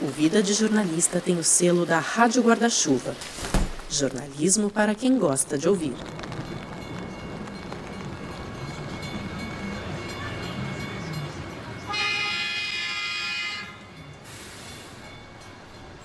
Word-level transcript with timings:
O 0.00 0.06
Vida 0.06 0.40
de 0.40 0.54
Jornalista 0.54 1.20
tem 1.20 1.36
o 1.36 1.42
selo 1.42 1.84
da 1.84 1.98
Rádio 1.98 2.40
Guarda-Chuva. 2.40 3.16
Jornalismo 3.90 4.70
para 4.70 4.94
quem 4.94 5.18
gosta 5.18 5.58
de 5.58 5.68
ouvir. 5.68 5.92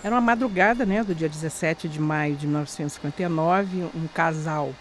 Era 0.04 0.16
uma 0.16 0.21
madrugada, 0.21 0.88
né, 0.88 1.04
do 1.04 1.14
dia 1.14 1.30
17 1.30 1.88
de 1.88 2.02
maio 2.02 2.36
de 2.36 2.48
1959, 2.48 3.91
um 3.94 4.07
casal, 4.07 4.73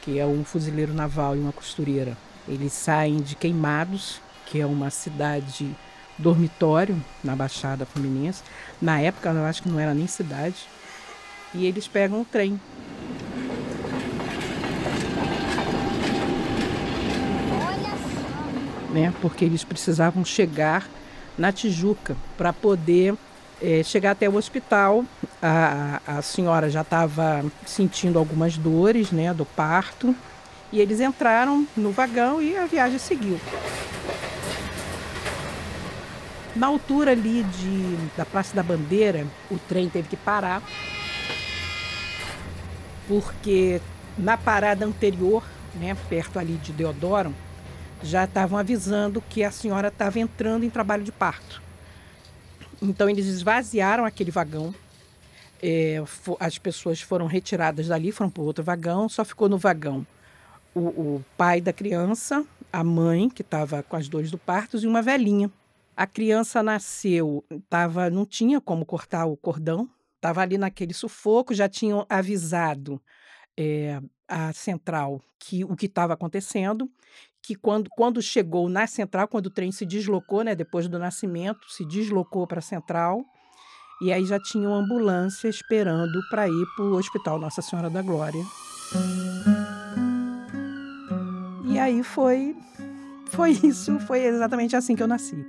que 0.00 0.18
é 0.18 0.24
um 0.24 0.42
fuzileiro 0.42 0.94
naval 0.94 1.36
e 1.36 1.38
uma 1.38 1.52
costureira, 1.52 2.16
eles 2.48 2.72
saem 2.72 3.18
de 3.18 3.36
Queimados, 3.36 4.22
que 4.46 4.58
é 4.58 4.64
uma 4.64 4.88
cidade 4.88 5.76
dormitório 6.18 7.00
na 7.22 7.36
Baixada 7.36 7.86
Fluminense. 7.86 8.42
Na 8.82 9.00
época, 9.00 9.30
eu 9.30 9.44
acho 9.44 9.62
que 9.62 9.68
não 9.68 9.78
era 9.78 9.94
nem 9.94 10.06
cidade. 10.06 10.56
E 11.54 11.64
eles 11.64 11.88
pegam 11.88 12.20
o 12.20 12.24
trem. 12.24 12.60
Né, 18.90 19.12
porque 19.20 19.44
eles 19.44 19.62
precisavam 19.62 20.24
chegar 20.24 20.88
na 21.36 21.52
Tijuca 21.52 22.16
para 22.36 22.52
poder 22.52 23.14
é, 23.62 23.82
chegar 23.82 24.12
até 24.12 24.28
o 24.28 24.36
hospital. 24.36 25.04
A, 25.40 26.00
a 26.06 26.22
senhora 26.22 26.68
já 26.68 26.80
estava 26.80 27.44
sentindo 27.64 28.18
algumas 28.18 28.56
dores 28.56 29.12
né, 29.12 29.32
do 29.32 29.44
parto 29.44 30.14
e 30.72 30.80
eles 30.80 31.00
entraram 31.00 31.66
no 31.76 31.92
vagão 31.92 32.42
e 32.42 32.56
a 32.56 32.66
viagem 32.66 32.98
seguiu. 32.98 33.38
Na 36.58 36.66
altura 36.66 37.12
ali 37.12 37.44
de, 37.44 37.96
da 38.16 38.26
Praça 38.26 38.52
da 38.52 38.64
Bandeira, 38.64 39.24
o 39.48 39.56
trem 39.56 39.88
teve 39.88 40.08
que 40.08 40.16
parar, 40.16 40.60
porque 43.06 43.80
na 44.18 44.36
parada 44.36 44.84
anterior, 44.84 45.44
né, 45.76 45.96
perto 46.08 46.36
ali 46.36 46.54
de 46.54 46.72
Deodoro, 46.72 47.32
já 48.02 48.24
estavam 48.24 48.58
avisando 48.58 49.22
que 49.22 49.44
a 49.44 49.52
senhora 49.52 49.86
estava 49.86 50.18
entrando 50.18 50.64
em 50.64 50.70
trabalho 50.70 51.04
de 51.04 51.12
parto. 51.12 51.62
Então 52.82 53.08
eles 53.08 53.26
esvaziaram 53.26 54.04
aquele 54.04 54.32
vagão. 54.32 54.74
É, 55.62 56.02
as 56.40 56.58
pessoas 56.58 57.00
foram 57.00 57.26
retiradas 57.26 57.86
dali, 57.86 58.10
foram 58.10 58.30
para 58.30 58.42
outro 58.42 58.64
vagão, 58.64 59.08
só 59.08 59.24
ficou 59.24 59.48
no 59.48 59.58
vagão 59.58 60.04
o, 60.74 60.80
o 60.80 61.24
pai 61.36 61.60
da 61.60 61.72
criança, 61.72 62.44
a 62.72 62.84
mãe, 62.84 63.28
que 63.28 63.42
estava 63.42 63.82
com 63.82 63.96
as 63.96 64.08
dores 64.08 64.30
do 64.30 64.38
parto, 64.38 64.76
e 64.76 64.86
uma 64.86 65.02
velhinha. 65.02 65.50
A 65.98 66.06
criança 66.06 66.62
nasceu, 66.62 67.44
tava, 67.68 68.08
não 68.08 68.24
tinha 68.24 68.60
como 68.60 68.86
cortar 68.86 69.26
o 69.26 69.36
cordão, 69.36 69.90
estava 70.14 70.40
ali 70.40 70.56
naquele 70.56 70.94
sufoco, 70.94 71.52
já 71.52 71.68
tinham 71.68 72.06
avisado 72.08 73.02
é, 73.58 74.00
a 74.28 74.52
central 74.52 75.20
que 75.40 75.64
o 75.64 75.74
que 75.74 75.86
estava 75.86 76.12
acontecendo, 76.12 76.88
que 77.42 77.56
quando, 77.56 77.90
quando 77.90 78.22
chegou 78.22 78.68
na 78.68 78.86
central, 78.86 79.26
quando 79.26 79.46
o 79.46 79.50
trem 79.50 79.72
se 79.72 79.84
deslocou, 79.84 80.44
né, 80.44 80.54
depois 80.54 80.86
do 80.86 81.00
nascimento, 81.00 81.68
se 81.68 81.84
deslocou 81.84 82.46
para 82.46 82.60
a 82.60 82.62
central, 82.62 83.24
e 84.00 84.12
aí 84.12 84.24
já 84.24 84.38
tinha 84.38 84.68
uma 84.68 84.78
ambulância 84.78 85.48
esperando 85.48 86.20
para 86.30 86.46
ir 86.46 86.66
para 86.76 86.84
o 86.84 86.94
Hospital 86.94 87.40
Nossa 87.40 87.60
Senhora 87.60 87.90
da 87.90 88.02
Glória. 88.02 88.44
E 91.68 91.76
aí 91.76 92.04
foi 92.04 92.54
foi 93.30 93.50
isso, 93.66 93.98
foi 93.98 94.20
exatamente 94.20 94.76
assim 94.76 94.94
que 94.94 95.02
eu 95.02 95.08
nasci. 95.08 95.44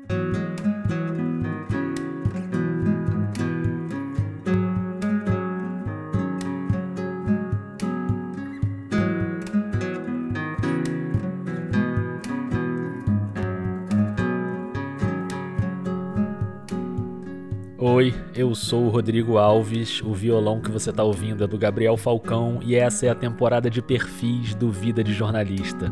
Eu 18.39 18.55
sou 18.55 18.85
o 18.85 18.89
Rodrigo 18.89 19.37
Alves. 19.37 20.01
O 20.01 20.13
violão 20.13 20.61
que 20.61 20.71
você 20.71 20.91
está 20.91 21.03
ouvindo 21.03 21.43
é 21.43 21.47
do 21.47 21.57
Gabriel 21.57 21.97
Falcão 21.97 22.59
e 22.63 22.73
essa 22.73 23.05
é 23.05 23.09
a 23.09 23.15
temporada 23.15 23.69
de 23.69 23.81
perfis 23.81 24.55
do 24.55 24.71
Vida 24.71 25.03
de 25.03 25.11
Jornalista. 25.13 25.91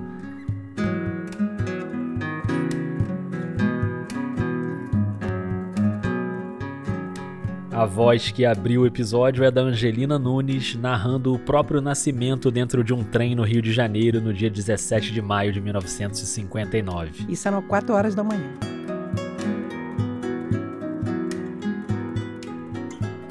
A 7.69 7.85
voz 7.85 8.31
que 8.31 8.45
abriu 8.45 8.83
o 8.83 8.87
episódio 8.87 9.43
é 9.43 9.51
da 9.51 9.61
Angelina 9.61 10.17
Nunes, 10.17 10.73
narrando 10.75 11.33
o 11.33 11.37
próprio 11.37 11.81
nascimento 11.81 12.49
dentro 12.49 12.81
de 12.81 12.93
um 12.93 13.03
trem 13.03 13.35
no 13.35 13.43
Rio 13.43 13.61
de 13.61 13.73
Janeiro 13.73 14.21
no 14.21 14.33
dia 14.33 14.49
17 14.49 15.11
de 15.11 15.21
maio 15.21 15.51
de 15.51 15.59
1959. 15.59 17.25
Isso 17.27 17.45
eram 17.47 17.61
4 17.61 17.93
horas 17.93 18.15
da 18.15 18.23
manhã. 18.23 18.76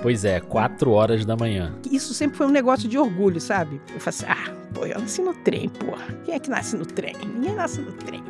Pois 0.06 0.25
é, 0.25 0.39
4 0.39 0.89
horas 0.93 1.25
da 1.25 1.34
manhã. 1.34 1.75
Isso 1.91 2.15
sempre 2.15 2.37
foi 2.37 2.47
um 2.47 2.50
negócio 2.50 2.89
de 2.89 2.97
orgulho, 2.97 3.41
sabe? 3.41 3.81
Eu 3.93 3.99
falei 3.99 4.21
assim, 4.21 4.27
ah, 4.28 4.55
pô, 4.72 4.87
eu 4.87 5.00
nasci 5.00 5.21
no 5.21 5.34
trem, 5.34 5.69
porra. 5.69 6.06
Quem 6.25 6.33
é 6.33 6.39
que 6.39 6.49
nasce 6.49 6.77
no 6.77 6.87
trem? 6.87 7.17
Ninguém 7.27 7.56
nasce 7.56 7.81
no 7.81 7.91
trem. 7.91 8.22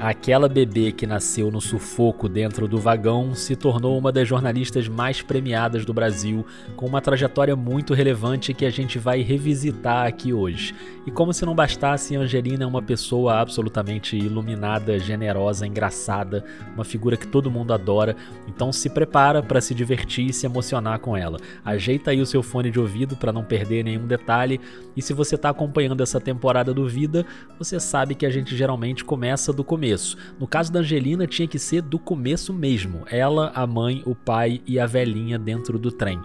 Aquela 0.00 0.48
bebê 0.48 0.92
que 0.92 1.06
nasceu 1.06 1.50
no 1.50 1.60
sufoco 1.60 2.26
dentro 2.26 2.66
do 2.66 2.78
vagão 2.78 3.34
se 3.34 3.54
tornou 3.54 3.98
uma 3.98 4.10
das 4.10 4.26
jornalistas 4.26 4.88
mais 4.88 5.20
premiadas 5.20 5.84
do 5.84 5.92
Brasil, 5.92 6.46
com 6.74 6.86
uma 6.86 7.02
trajetória 7.02 7.54
muito 7.54 7.92
relevante 7.92 8.54
que 8.54 8.64
a 8.64 8.70
gente 8.70 8.98
vai 8.98 9.20
revisitar 9.20 10.06
aqui 10.06 10.32
hoje. 10.32 10.74
E 11.06 11.10
como 11.10 11.34
se 11.34 11.44
não 11.44 11.54
bastasse, 11.54 12.16
Angelina 12.16 12.64
é 12.64 12.66
uma 12.66 12.80
pessoa 12.80 13.40
absolutamente 13.40 14.16
iluminada, 14.16 14.98
generosa, 14.98 15.66
engraçada, 15.66 16.46
uma 16.74 16.84
figura 16.84 17.18
que 17.18 17.26
todo 17.26 17.50
mundo 17.50 17.74
adora. 17.74 18.16
Então 18.48 18.72
se 18.72 18.88
prepara 18.88 19.42
para 19.42 19.60
se 19.60 19.74
divertir 19.74 20.30
e 20.30 20.32
se 20.32 20.46
emocionar 20.46 20.98
com 21.00 21.14
ela. 21.14 21.36
Ajeita 21.62 22.10
aí 22.10 22.22
o 22.22 22.26
seu 22.26 22.42
fone 22.42 22.70
de 22.70 22.80
ouvido 22.80 23.16
para 23.16 23.34
não 23.34 23.44
perder 23.44 23.84
nenhum 23.84 24.06
detalhe. 24.06 24.62
E 24.96 25.02
se 25.02 25.12
você 25.12 25.34
está 25.34 25.50
acompanhando 25.50 26.02
essa 26.02 26.18
temporada 26.18 26.72
do 26.72 26.88
Vida, 26.88 27.26
você 27.58 27.78
sabe 27.78 28.14
que 28.14 28.24
a 28.24 28.30
gente 28.30 28.56
geralmente 28.56 29.04
começa 29.04 29.52
do 29.52 29.62
começo 29.62 29.89
começo. 29.90 30.16
No 30.38 30.46
caso 30.46 30.72
da 30.72 30.80
Angelina, 30.80 31.26
tinha 31.26 31.48
que 31.48 31.58
ser 31.58 31.82
do 31.82 31.98
começo 31.98 32.52
mesmo. 32.52 33.04
Ela, 33.10 33.50
a 33.54 33.66
mãe, 33.66 34.02
o 34.06 34.14
pai 34.14 34.60
e 34.66 34.78
a 34.78 34.86
velhinha 34.86 35.38
dentro 35.38 35.78
do 35.78 35.90
trem. 35.90 36.20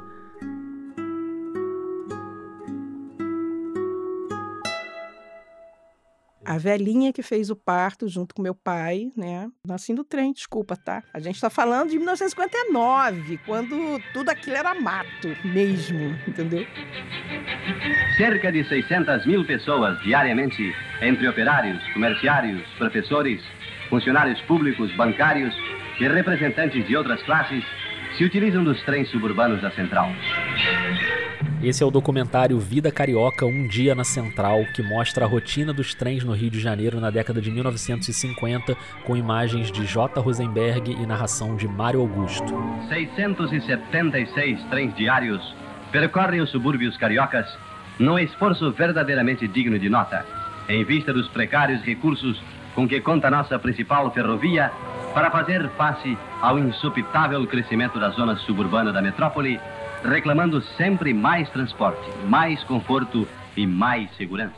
A 6.46 6.60
velhinha 6.60 7.12
que 7.12 7.24
fez 7.24 7.50
o 7.50 7.56
parto 7.56 8.08
junto 8.08 8.36
com 8.36 8.42
meu 8.42 8.54
pai, 8.54 9.10
né? 9.18 9.50
Nasci 9.68 9.94
no 9.94 10.04
trem, 10.04 10.32
desculpa, 10.32 10.76
tá? 10.76 11.04
A 11.12 11.20
gente 11.20 11.36
está 11.36 11.50
falando 11.50 11.90
de 11.90 11.98
1959, 11.98 13.40
quando 13.46 14.00
tudo 14.14 14.30
aquilo 14.30 14.56
era 14.56 14.76
mato 14.76 15.36
mesmo, 15.44 16.16
entendeu? 16.28 16.66
Cerca 18.18 18.52
de 18.52 18.64
600 18.64 19.26
mil 19.26 19.46
pessoas 19.46 20.00
diariamente, 20.04 20.72
entre 21.02 21.28
operários, 21.28 21.82
comerciários, 21.94 22.62
professores, 22.78 23.42
funcionários 23.90 24.40
públicos, 24.42 24.96
bancários 24.96 25.54
e 26.00 26.08
representantes 26.08 26.86
de 26.86 26.96
outras 26.96 27.22
classes, 27.24 27.64
se 28.18 28.24
utilizam 28.24 28.64
dos 28.64 28.82
trens 28.84 29.10
suburbanos 29.10 29.62
da 29.62 29.72
Central. 29.72 30.10
Esse 31.66 31.82
é 31.82 31.86
o 31.86 31.90
documentário 31.90 32.60
Vida 32.60 32.92
Carioca 32.92 33.44
Um 33.44 33.66
Dia 33.66 33.96
na 33.96 34.04
Central, 34.04 34.64
que 34.76 34.84
mostra 34.84 35.26
a 35.26 35.28
rotina 35.28 35.74
dos 35.74 35.96
trens 35.96 36.24
no 36.24 36.32
Rio 36.32 36.52
de 36.52 36.60
Janeiro 36.60 37.00
na 37.00 37.10
década 37.10 37.42
de 37.42 37.50
1950, 37.50 38.78
com 39.04 39.18
imagens 39.18 39.72
de 39.72 39.84
J. 39.84 40.22
Rosenberg 40.22 40.92
e 40.92 41.08
narração 41.08 41.56
de 41.56 41.68
Mário 41.68 42.02
Augusto. 42.02 42.54
676 42.88 44.64
trens 44.66 44.96
diários 44.96 45.42
percorrem 45.92 46.40
os 46.40 46.52
subúrbios 46.52 46.98
cariocas 46.98 47.48
num 47.98 48.20
esforço 48.20 48.72
verdadeiramente 48.72 49.48
digno 49.48 49.80
de 49.80 49.90
nota, 49.90 50.24
em 50.70 50.84
vista 50.84 51.12
dos 51.12 51.28
precários 51.30 51.82
recursos 51.82 52.40
com 52.76 52.88
que 52.88 53.02
conta 53.02 53.32
nossa 53.32 53.58
principal 53.58 54.12
ferrovia 54.12 54.72
para 55.16 55.32
fazer 55.32 55.68
face 55.70 56.16
ao 56.42 56.60
insupitável 56.60 57.48
crescimento 57.48 58.00
da 58.00 58.10
zona 58.10 58.36
suburbana 58.36 58.94
da 58.94 59.02
metrópole, 59.02 59.60
reclamando 60.04 60.62
sempre 60.78 61.14
mais 61.14 61.50
transporte, 61.52 62.10
mais 62.28 62.64
conforto 62.64 63.28
e 63.56 63.66
mais 63.66 64.14
segurança. 64.16 64.56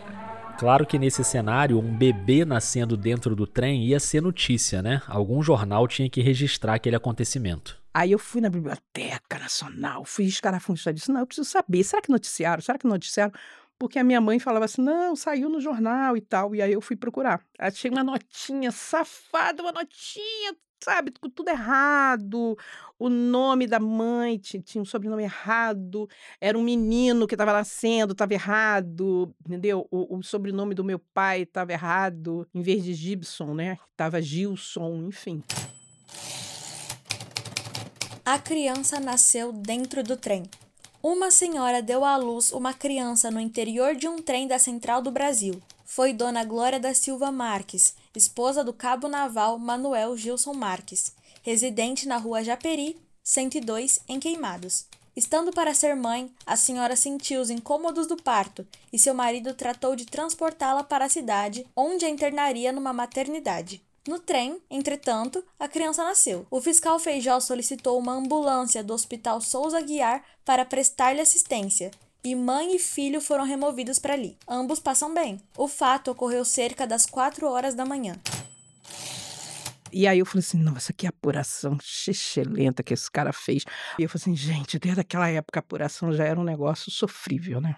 Claro 0.57 0.85
que 0.85 0.97
nesse 0.97 1.23
cenário, 1.23 1.77
um 1.77 1.95
bebê 1.95 2.43
nascendo 2.43 2.97
dentro 2.97 3.35
do 3.35 3.45
trem 3.45 3.85
ia 3.85 3.99
ser 3.99 4.21
notícia, 4.21 4.81
né? 4.81 5.01
Algum 5.07 5.43
jornal 5.43 5.87
tinha 5.87 6.09
que 6.09 6.21
registrar 6.21 6.75
aquele 6.75 6.95
acontecimento. 6.95 7.77
Aí 7.93 8.11
eu 8.11 8.19
fui 8.19 8.41
na 8.41 8.49
Biblioteca 8.49 9.39
Nacional, 9.39 10.03
fui 10.03 10.25
escarafunchar 10.25 10.93
disse, 10.93 11.11
não, 11.11 11.21
eu 11.21 11.27
preciso 11.27 11.49
saber, 11.49 11.83
será 11.83 12.01
que 12.01 12.09
noticiaram? 12.09 12.61
Será 12.61 12.77
que 12.77 12.87
noticiaram? 12.87 13.31
porque 13.77 13.99
a 13.99 14.03
minha 14.03 14.19
mãe 14.19 14.39
falava 14.39 14.65
assim: 14.65 14.81
não, 14.81 15.15
saiu 15.15 15.49
no 15.49 15.61
jornal 15.61 16.17
e 16.17 16.21
tal. 16.21 16.55
E 16.55 16.61
aí 16.61 16.73
eu 16.73 16.81
fui 16.81 16.95
procurar. 16.95 17.41
Achei 17.59 17.89
uma 17.91 18.03
notinha 18.03 18.71
safada, 18.71 19.61
uma 19.61 19.71
notinha, 19.71 20.55
sabe, 20.79 21.11
tudo 21.11 21.49
errado. 21.49 22.57
O 22.99 23.09
nome 23.09 23.67
da 23.67 23.79
mãe 23.79 24.37
tinha 24.37 24.81
um 24.81 24.85
sobrenome 24.85 25.23
errado. 25.23 26.09
Era 26.39 26.57
um 26.57 26.63
menino 26.63 27.27
que 27.27 27.35
estava 27.35 27.53
nascendo, 27.53 28.13
estava 28.13 28.33
errado, 28.33 29.33
entendeu? 29.45 29.87
O, 29.91 30.17
o, 30.17 30.23
sobrenome 30.23 30.73
do 30.73 30.83
meu 30.83 30.99
pai 30.99 31.41
estava 31.41 31.71
errado. 31.71 32.47
Em 32.53 32.61
vez 32.61 32.83
de 32.83 32.93
Gibson, 32.93 33.53
né? 33.53 33.77
Estava 33.91 34.21
Gilson, 34.21 35.07
enfim. 35.07 35.43
A 38.25 38.37
criança 38.39 38.99
nasceu 38.99 39.53
dentro 39.53 40.03
do 40.03 40.17
trem. 40.17 40.43
Uma 41.01 41.31
senhora 41.31 41.81
deu 41.81 42.03
à 42.03 42.17
luz 42.17 42.51
uma 42.51 42.73
criança 42.73 43.31
no 43.31 43.39
interior 43.39 43.95
de 43.95 44.07
um 44.07 44.17
trem 44.17 44.47
da 44.47 44.59
Central 44.59 45.01
do 45.01 45.11
Brasil. 45.11 45.61
Foi 45.85 46.11
Dona 46.11 46.43
Glória 46.43 46.79
da 46.79 46.93
Silva 46.93 47.31
Marques, 47.31 47.95
esposa 48.17 48.63
do 48.63 48.73
cabo 48.73 49.07
naval 49.07 49.59
Manuel 49.59 50.17
Gilson 50.17 50.53
Marques, 50.53 51.13
residente 51.43 52.07
na 52.07 52.17
rua 52.17 52.43
Japeri, 52.43 52.97
102, 53.23 53.99
em 54.09 54.19
Queimados. 54.19 54.85
Estando 55.15 55.51
para 55.51 55.73
ser 55.73 55.95
mãe, 55.95 56.31
a 56.45 56.55
senhora 56.55 56.95
sentiu 56.95 57.41
os 57.41 57.49
incômodos 57.49 58.07
do 58.07 58.17
parto 58.17 58.67
e 58.91 58.99
seu 58.99 59.13
marido 59.13 59.53
tratou 59.53 59.95
de 59.95 60.05
transportá-la 60.05 60.83
para 60.83 61.05
a 61.05 61.09
cidade, 61.09 61.65
onde 61.75 62.05
a 62.05 62.09
internaria 62.09 62.71
numa 62.71 62.93
maternidade. 62.93 63.81
No 64.07 64.19
trem, 64.19 64.61
entretanto, 64.69 65.43
a 65.59 65.67
criança 65.67 66.03
nasceu. 66.03 66.47
O 66.49 66.61
fiscal 66.61 66.97
Feijó 66.97 67.39
solicitou 67.39 67.99
uma 67.99 68.13
ambulância 68.13 68.83
do 68.83 68.93
Hospital 68.93 69.41
Souza 69.41 69.81
Guiar 69.81 70.23
para 70.45 70.63
prestar-lhe 70.63 71.19
assistência, 71.19 71.91
e 72.31 72.35
mãe 72.35 72.75
e 72.75 72.79
filho 72.79 73.21
foram 73.21 73.45
removidos 73.45 73.99
para 73.99 74.13
ali. 74.13 74.37
Ambos 74.47 74.79
passam 74.79 75.13
bem. 75.13 75.39
O 75.57 75.67
fato 75.67 76.11
ocorreu 76.11 76.43
cerca 76.43 76.85
das 76.85 77.05
4 77.05 77.47
horas 77.47 77.73
da 77.73 77.85
manhã. 77.85 78.15
E 79.93 80.05
aí 80.05 80.19
eu 80.19 80.25
falei 80.25 80.41
assim, 80.41 80.57
nossa, 80.57 80.91
que 80.91 81.07
apuração 81.07 81.77
xixelenta 81.81 82.83
que 82.83 82.93
esse 82.93 83.09
cara 83.09 83.31
fez. 83.31 83.63
E 83.97 84.03
eu 84.03 84.09
falei 84.09 84.21
assim, 84.21 84.35
gente, 84.35 84.77
desde 84.77 84.99
aquela 84.99 85.29
época 85.29 85.59
a 85.59 85.61
apuração 85.61 86.11
já 86.11 86.25
era 86.25 86.39
um 86.39 86.43
negócio 86.43 86.91
sofrível, 86.91 87.61
né? 87.61 87.77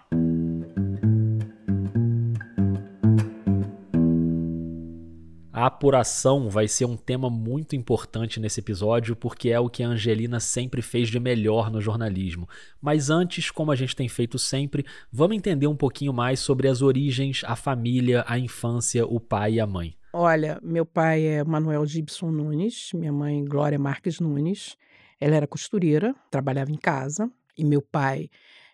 A 5.60 5.66
apuração 5.66 6.48
vai 6.48 6.66
ser 6.66 6.86
um 6.86 6.96
tema 6.96 7.28
muito 7.28 7.76
importante 7.76 8.40
nesse 8.40 8.60
episódio 8.60 9.14
porque 9.14 9.50
é 9.50 9.60
o 9.60 9.68
que 9.68 9.82
a 9.82 9.88
Angelina 9.88 10.40
sempre 10.40 10.80
fez 10.80 11.10
de 11.10 11.20
melhor 11.20 11.70
no 11.70 11.82
jornalismo. 11.82 12.48
Mas 12.80 13.10
antes, 13.10 13.50
como 13.50 13.70
a 13.70 13.76
gente 13.76 13.94
tem 13.94 14.08
feito 14.08 14.38
sempre, 14.38 14.86
vamos 15.12 15.36
entender 15.36 15.66
um 15.66 15.76
pouquinho 15.76 16.14
mais 16.14 16.40
sobre 16.40 16.66
as 16.66 16.80
origens, 16.80 17.42
a 17.44 17.54
família, 17.56 18.24
a 18.26 18.38
infância, 18.38 19.04
o 19.04 19.20
pai 19.20 19.56
e 19.56 19.60
a 19.60 19.66
mãe. 19.66 19.94
Olha, 20.14 20.58
meu 20.62 20.86
pai 20.86 21.26
é 21.26 21.44
Manuel 21.44 21.84
Gibson 21.84 22.30
Nunes, 22.30 22.92
minha 22.94 23.12
mãe 23.12 23.44
Glória 23.44 23.78
Marques 23.78 24.18
Nunes. 24.18 24.78
Ela 25.20 25.36
era 25.36 25.46
costureira, 25.46 26.14
trabalhava 26.30 26.72
em 26.72 26.78
casa, 26.78 27.30
e 27.54 27.66
meu 27.66 27.82
pai 27.82 28.30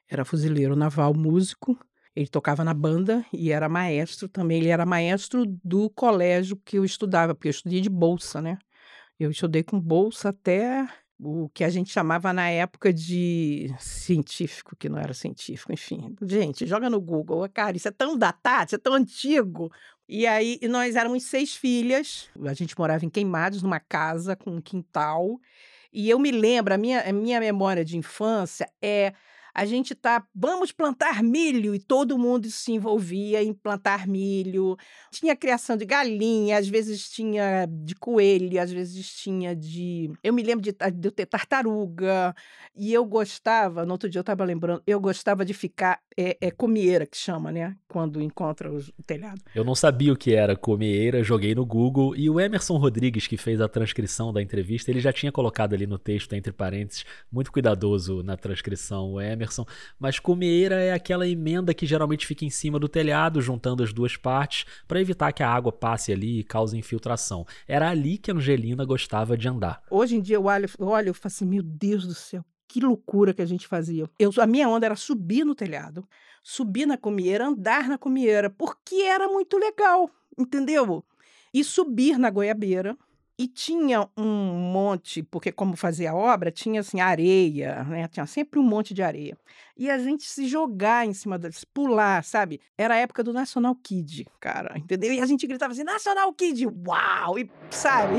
era 0.09 0.25
fuzileiro 0.25 0.77
naval, 0.77 1.13
músico. 1.13 1.77
Ele 2.17 2.27
tocava 2.27 2.65
na 2.65 2.73
banda 2.73 3.25
e 3.31 3.53
era 3.53 3.69
maestro 3.69 4.27
também. 4.27 4.59
Ele 4.59 4.71
era 4.71 4.87
maestro 4.87 5.45
do 5.63 5.91
colégio 5.91 6.57
que 6.65 6.79
eu 6.79 6.85
estudava, 6.85 7.35
porque 7.35 7.49
eu 7.49 7.51
estudei 7.51 7.83
de 7.83 7.91
bolsa, 7.91 8.41
né? 8.41 8.57
Eu 9.21 9.31
estudei 9.31 9.63
com 9.63 9.79
bolsa 9.79 10.31
até 10.31 10.89
o 11.19 11.51
que 11.51 11.63
a 11.63 11.69
gente 11.69 11.91
chamava 11.91 12.33
na 12.33 12.49
época 12.49 12.91
de 12.93 13.71
científico, 13.79 14.75
que 14.77 14.89
não 14.89 14.99
era 14.99 15.13
científico, 15.13 15.73
enfim. 15.73 16.17
Gente, 16.23 16.67
joga 16.67 16.89
no 16.89 17.01
Google, 17.01 17.47
cara, 17.51 17.77
isso 17.77 17.89
é 17.89 17.91
tão 17.91 18.17
datado, 18.17 18.69
isso 18.69 18.75
é 18.77 18.79
tão 18.79 18.95
antigo. 18.95 19.71
E 20.09 20.27
aí, 20.27 20.59
nós 20.69 20.97
éramos 20.97 21.25
seis 21.25 21.55
filhas, 21.55 22.31
a 22.45 22.55
gente 22.55 22.79
morava 22.79 23.05
em 23.05 23.11
Queimados, 23.11 23.63
numa 23.63 23.81
casa 23.81 24.35
com 24.37 24.53
um 24.53 24.61
quintal. 24.61 25.39
E 25.93 26.09
eu 26.09 26.19
me 26.19 26.31
lembro, 26.31 26.73
a 26.73 26.79
minha, 26.79 27.01
a 27.01 27.13
minha 27.13 27.41
memória 27.41 27.85
de 27.85 27.97
infância 27.97 28.71
é 28.81 29.13
a 29.57 29.65
gente 29.65 29.95
tá, 29.95 30.23
vamos 30.35 30.71
plantar 30.71 31.23
milho, 31.23 31.75
e 31.75 31.79
todo 31.79 32.19
mundo 32.19 32.47
se 32.51 32.73
envolvia 32.73 33.43
em 33.43 33.55
plantar 33.55 34.07
milho. 34.07 34.77
Tinha 35.11 35.35
criação 35.35 35.79
de 35.79 35.87
galinha, 35.87 36.59
às 36.59 36.69
vezes 36.69 37.09
tinha 37.09 37.67
de 37.67 37.95
coelho, 37.95 38.61
às 38.61 38.71
vezes 38.71 39.09
tinha 39.17 39.57
de. 39.57 40.13
Eu 40.23 40.35
me 40.35 40.43
lembro 40.43 40.63
de, 40.63 40.73
de 40.73 41.09
eu 41.09 41.11
ter 41.11 41.25
tartaruga, 41.25 42.35
e 42.77 42.93
eu 42.93 43.03
gostava, 43.07 43.87
no 43.87 43.93
outro 43.93 44.11
dia 44.11 44.19
eu 44.19 44.21
estava 44.21 44.45
lembrando, 44.45 44.83
eu 44.87 45.01
gostava 45.01 45.43
de 45.43 45.55
ficar, 45.55 46.01
é, 46.15 46.37
é 46.39 46.51
comieira 46.51 47.07
que 47.07 47.17
chama, 47.17 47.51
né? 47.51 47.75
Quando 47.89 48.21
encontra 48.21 48.71
o, 48.71 48.79
telhado. 49.07 49.41
Eu 49.55 49.65
não 49.65 49.75
sabia 49.75 50.13
o 50.13 50.17
que 50.17 50.35
era 50.35 50.55
comieira, 50.55 51.23
joguei 51.23 51.55
no 51.55 51.65
Google, 51.65 52.15
e 52.15 52.29
o 52.29 52.39
Emerson 52.39 52.77
Rodrigues, 52.77 53.27
que 53.27 53.39
fez 53.39 53.59
a 53.63 53.69
transcrição 53.69 54.35
da 54.35 54.43
entrevista, 54.43 54.91
ele 54.91 55.01
já 55.01 55.15
tinha 55.15 55.33
colocado 55.33 55.73
ali 55.73 55.87
no 55.87 55.99
texto, 55.99 56.35
entre 56.35 56.53
parênteses, 56.53 57.07
muito 57.33 57.51
cuidadoso 57.51 58.23
na 58.23 58.37
transcrição, 58.37 59.13
o 59.13 59.21
Emerson 59.21 59.46
Mas 59.99 60.19
cumeira 60.19 60.77
é 60.77 60.93
aquela 60.93 61.29
emenda 61.29 61.75
que 61.75 61.87
geralmente 61.87 62.27
fica 62.27 62.45
em 62.45 62.51
cima 62.51 62.79
do 62.79 62.89
telhado, 62.89 63.41
juntando 63.41 63.83
as 63.83 63.93
duas 63.93 64.17
partes, 64.17 64.65
para 64.87 65.01
evitar 65.01 65.33
que 65.33 65.43
a 65.43 65.51
água 65.51 65.73
passe 65.73 66.13
ali 66.13 66.41
e 66.41 66.45
cause 66.45 66.77
infiltração. 66.77 67.47
Era 67.67 67.91
ali 67.91 68.19
que 68.19 68.31
a 68.31 68.35
Angelina 68.35 68.85
gostava 68.85 69.37
de 69.37 69.49
andar. 69.49 69.83
Hoje 69.91 70.17
em 70.17 70.21
dia 70.21 70.37
eu 70.37 70.45
olho, 70.45 70.69
eu 70.79 70.89
olho 70.89 71.11
e 71.11 71.15
falo 71.15 71.27
assim, 71.27 71.47
meu 71.47 71.63
Deus 71.63 72.07
do 72.07 72.15
céu, 72.15 72.45
que 72.69 72.81
loucura 72.81 73.33
que 73.33 73.43
a 73.43 73.47
gente 73.47 73.67
fazia. 73.67 74.09
Eu, 74.19 74.31
a 74.39 74.47
minha 74.47 74.69
onda 74.69 74.87
era 74.87 74.97
subir 74.97 75.45
no 75.45 75.55
telhado, 75.55 76.07
subir 76.43 76.87
na 76.87 76.97
comieira, 76.97 77.47
andar 77.47 77.89
na 77.89 77.99
comieira, 77.99 78.51
porque 78.51 78.97
era 78.97 79.29
muito 79.29 79.57
legal, 79.59 80.11
entendeu? 80.39 81.05
E 81.53 81.65
subir 81.65 82.19
na 82.19 82.31
goiabeira, 82.31 82.97
e 83.39 83.47
tinha 83.47 84.09
um 84.17 84.25
monte, 84.73 85.23
porque 85.23 85.53
como 85.53 85.77
fazia 85.77 86.11
a 86.11 86.15
obra, 86.15 86.51
tinha 86.51 86.81
assim 86.81 87.01
areia, 87.01 87.85
né? 87.85 88.09
Tinha 88.09 88.25
sempre 88.27 88.59
um 88.59 88.63
monte 88.63 88.95
de 88.95 89.03
areia. 89.03 89.37
E 89.77 89.91
a 89.91 89.99
gente 89.99 90.25
se 90.25 90.49
jogar 90.49 91.07
em 91.07 91.13
cima 91.13 91.39
deles, 91.39 91.63
pular, 91.63 92.25
sabe? 92.25 92.61
Era 92.79 92.95
a 92.95 92.97
época 92.97 93.23
do 93.23 93.35
National 93.35 93.75
Kid, 93.75 94.27
cara, 94.41 94.79
entendeu? 94.79 95.13
E 95.13 95.21
a 95.21 95.27
gente 95.27 95.47
gritava 95.47 95.73
assim, 95.73 95.85
National 95.85 96.33
Kid, 96.33 96.67
uau! 96.67 97.39
E 97.39 97.51
sabe? 97.71 98.17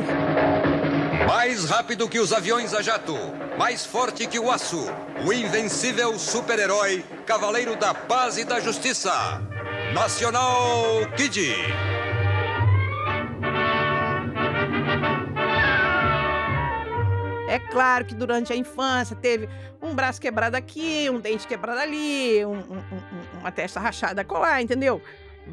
Mais 1.27 1.65
rápido 1.65 2.07
que 2.07 2.19
os 2.19 2.31
aviões 2.31 2.75
a 2.75 2.83
jato, 2.83 3.15
mais 3.57 3.85
forte 3.85 4.27
que 4.27 4.37
o 4.37 4.51
aço, 4.51 4.85
o 5.25 5.33
invencível 5.33 6.17
super-herói, 6.19 7.03
cavaleiro 7.25 7.75
da 7.75 7.91
paz 7.93 8.37
e 8.37 8.45
da 8.45 8.59
justiça. 8.59 9.11
National 9.95 11.11
Kid. 11.17 11.96
É 17.47 17.59
claro 17.59 18.04
que 18.04 18.13
durante 18.13 18.51
a 18.51 18.56
infância 18.56 19.16
teve 19.16 19.47
um 19.81 19.95
braço 19.95 20.19
quebrado 20.19 20.56
aqui, 20.57 21.09
um 21.09 21.19
dente 21.19 21.47
quebrado 21.47 21.80
ali, 21.80 22.45
um, 22.45 22.56
um, 22.56 22.77
um, 22.77 23.39
uma 23.39 23.51
testa 23.51 23.80
rachada 23.80 24.23
colar, 24.23 24.61
entendeu? 24.61 25.01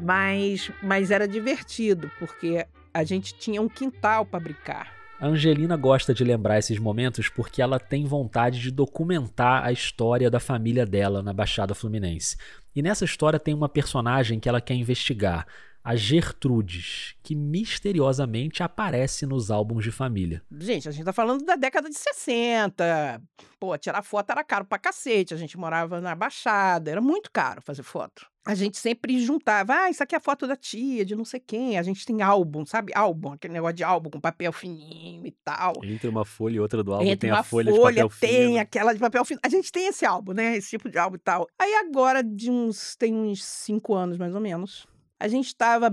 Mas, 0.01 0.69
mas 0.83 1.09
era 1.09 1.25
divertido, 1.25 2.11
porque 2.19 2.67
a 2.93 3.03
gente 3.03 3.33
tinha 3.33 3.61
um 3.61 3.69
quintal 3.69 4.25
para 4.25 4.41
brincar. 4.41 4.93
A 5.17 5.27
Angelina 5.27 5.77
gosta 5.77 6.13
de 6.13 6.25
lembrar 6.25 6.59
esses 6.59 6.77
momentos 6.77 7.29
porque 7.29 7.61
ela 7.61 7.79
tem 7.79 8.05
vontade 8.05 8.59
de 8.59 8.69
documentar 8.69 9.63
a 9.63 9.71
história 9.71 10.29
da 10.29 10.41
família 10.41 10.85
dela 10.85 11.23
na 11.23 11.31
Baixada 11.31 11.73
Fluminense. 11.73 12.35
E 12.75 12.81
nessa 12.81 13.05
história 13.05 13.39
tem 13.39 13.53
uma 13.53 13.69
personagem 13.69 14.37
que 14.41 14.49
ela 14.49 14.59
quer 14.59 14.73
investigar 14.73 15.47
a 15.85 15.95
Gertrudes, 15.95 17.13
que 17.21 17.35
misteriosamente 17.35 18.63
aparece 18.63 19.23
nos 19.27 19.51
álbuns 19.51 19.83
de 19.83 19.91
família. 19.91 20.41
Gente, 20.59 20.89
a 20.89 20.91
gente 20.91 21.05
tá 21.05 21.13
falando 21.13 21.45
da 21.45 21.55
década 21.55 21.87
de 21.87 21.95
60. 21.95 23.21
Pô, 23.59 23.77
tirar 23.77 24.01
foto 24.01 24.31
era 24.31 24.43
caro 24.43 24.65
pra 24.65 24.79
cacete. 24.79 25.35
A 25.35 25.37
gente 25.37 25.55
morava 25.59 26.01
na 26.01 26.15
Baixada, 26.15 26.89
era 26.89 26.99
muito 26.99 27.29
caro 27.31 27.61
fazer 27.61 27.83
foto. 27.83 28.25
A 28.47 28.55
gente 28.55 28.77
sempre 28.77 29.19
juntava, 29.23 29.73
ah, 29.73 29.89
isso 29.89 30.01
aqui 30.01 30.15
é 30.15 30.17
a 30.17 30.21
foto 30.21 30.47
da 30.47 30.55
tia, 30.55 31.05
de 31.05 31.15
não 31.15 31.25
sei 31.25 31.39
quem. 31.39 31.77
A 31.77 31.83
gente 31.83 32.03
tem 32.03 32.23
álbum, 32.23 32.65
sabe? 32.65 32.91
Álbum, 32.95 33.33
aquele 33.33 33.53
negócio 33.53 33.75
de 33.75 33.83
álbum 33.83 34.09
com 34.09 34.19
papel 34.19 34.51
fininho 34.51 35.25
e 35.27 35.31
tal. 35.43 35.73
Entre 35.83 36.07
uma 36.07 36.25
folha 36.25 36.55
e 36.55 36.59
outra 36.59 36.83
do 36.83 36.93
álbum 36.93 37.05
Entre 37.05 37.29
tem 37.29 37.31
a 37.31 37.43
folha, 37.43 37.71
folha, 37.71 38.03
de 38.03 38.09
papel 38.09 38.19
tem 38.19 38.47
fino. 38.47 38.59
aquela 38.59 38.93
de 38.93 38.99
papel 38.99 39.23
fino. 39.23 39.39
A 39.43 39.49
gente 39.49 39.71
tem 39.71 39.87
esse 39.87 40.03
álbum, 40.03 40.33
né? 40.33 40.57
Esse 40.57 40.71
tipo 40.71 40.89
de 40.89 40.97
álbum 40.97 41.15
e 41.15 41.19
tal. 41.19 41.47
Aí 41.59 41.75
agora, 41.75 42.23
de 42.23 42.49
uns, 42.49 42.95
tem 42.95 43.13
uns 43.15 43.43
cinco 43.43 43.93
anos 43.93 44.17
mais 44.17 44.33
ou 44.33 44.41
menos, 44.41 44.87
a 45.19 45.27
gente 45.27 45.47
estava, 45.47 45.89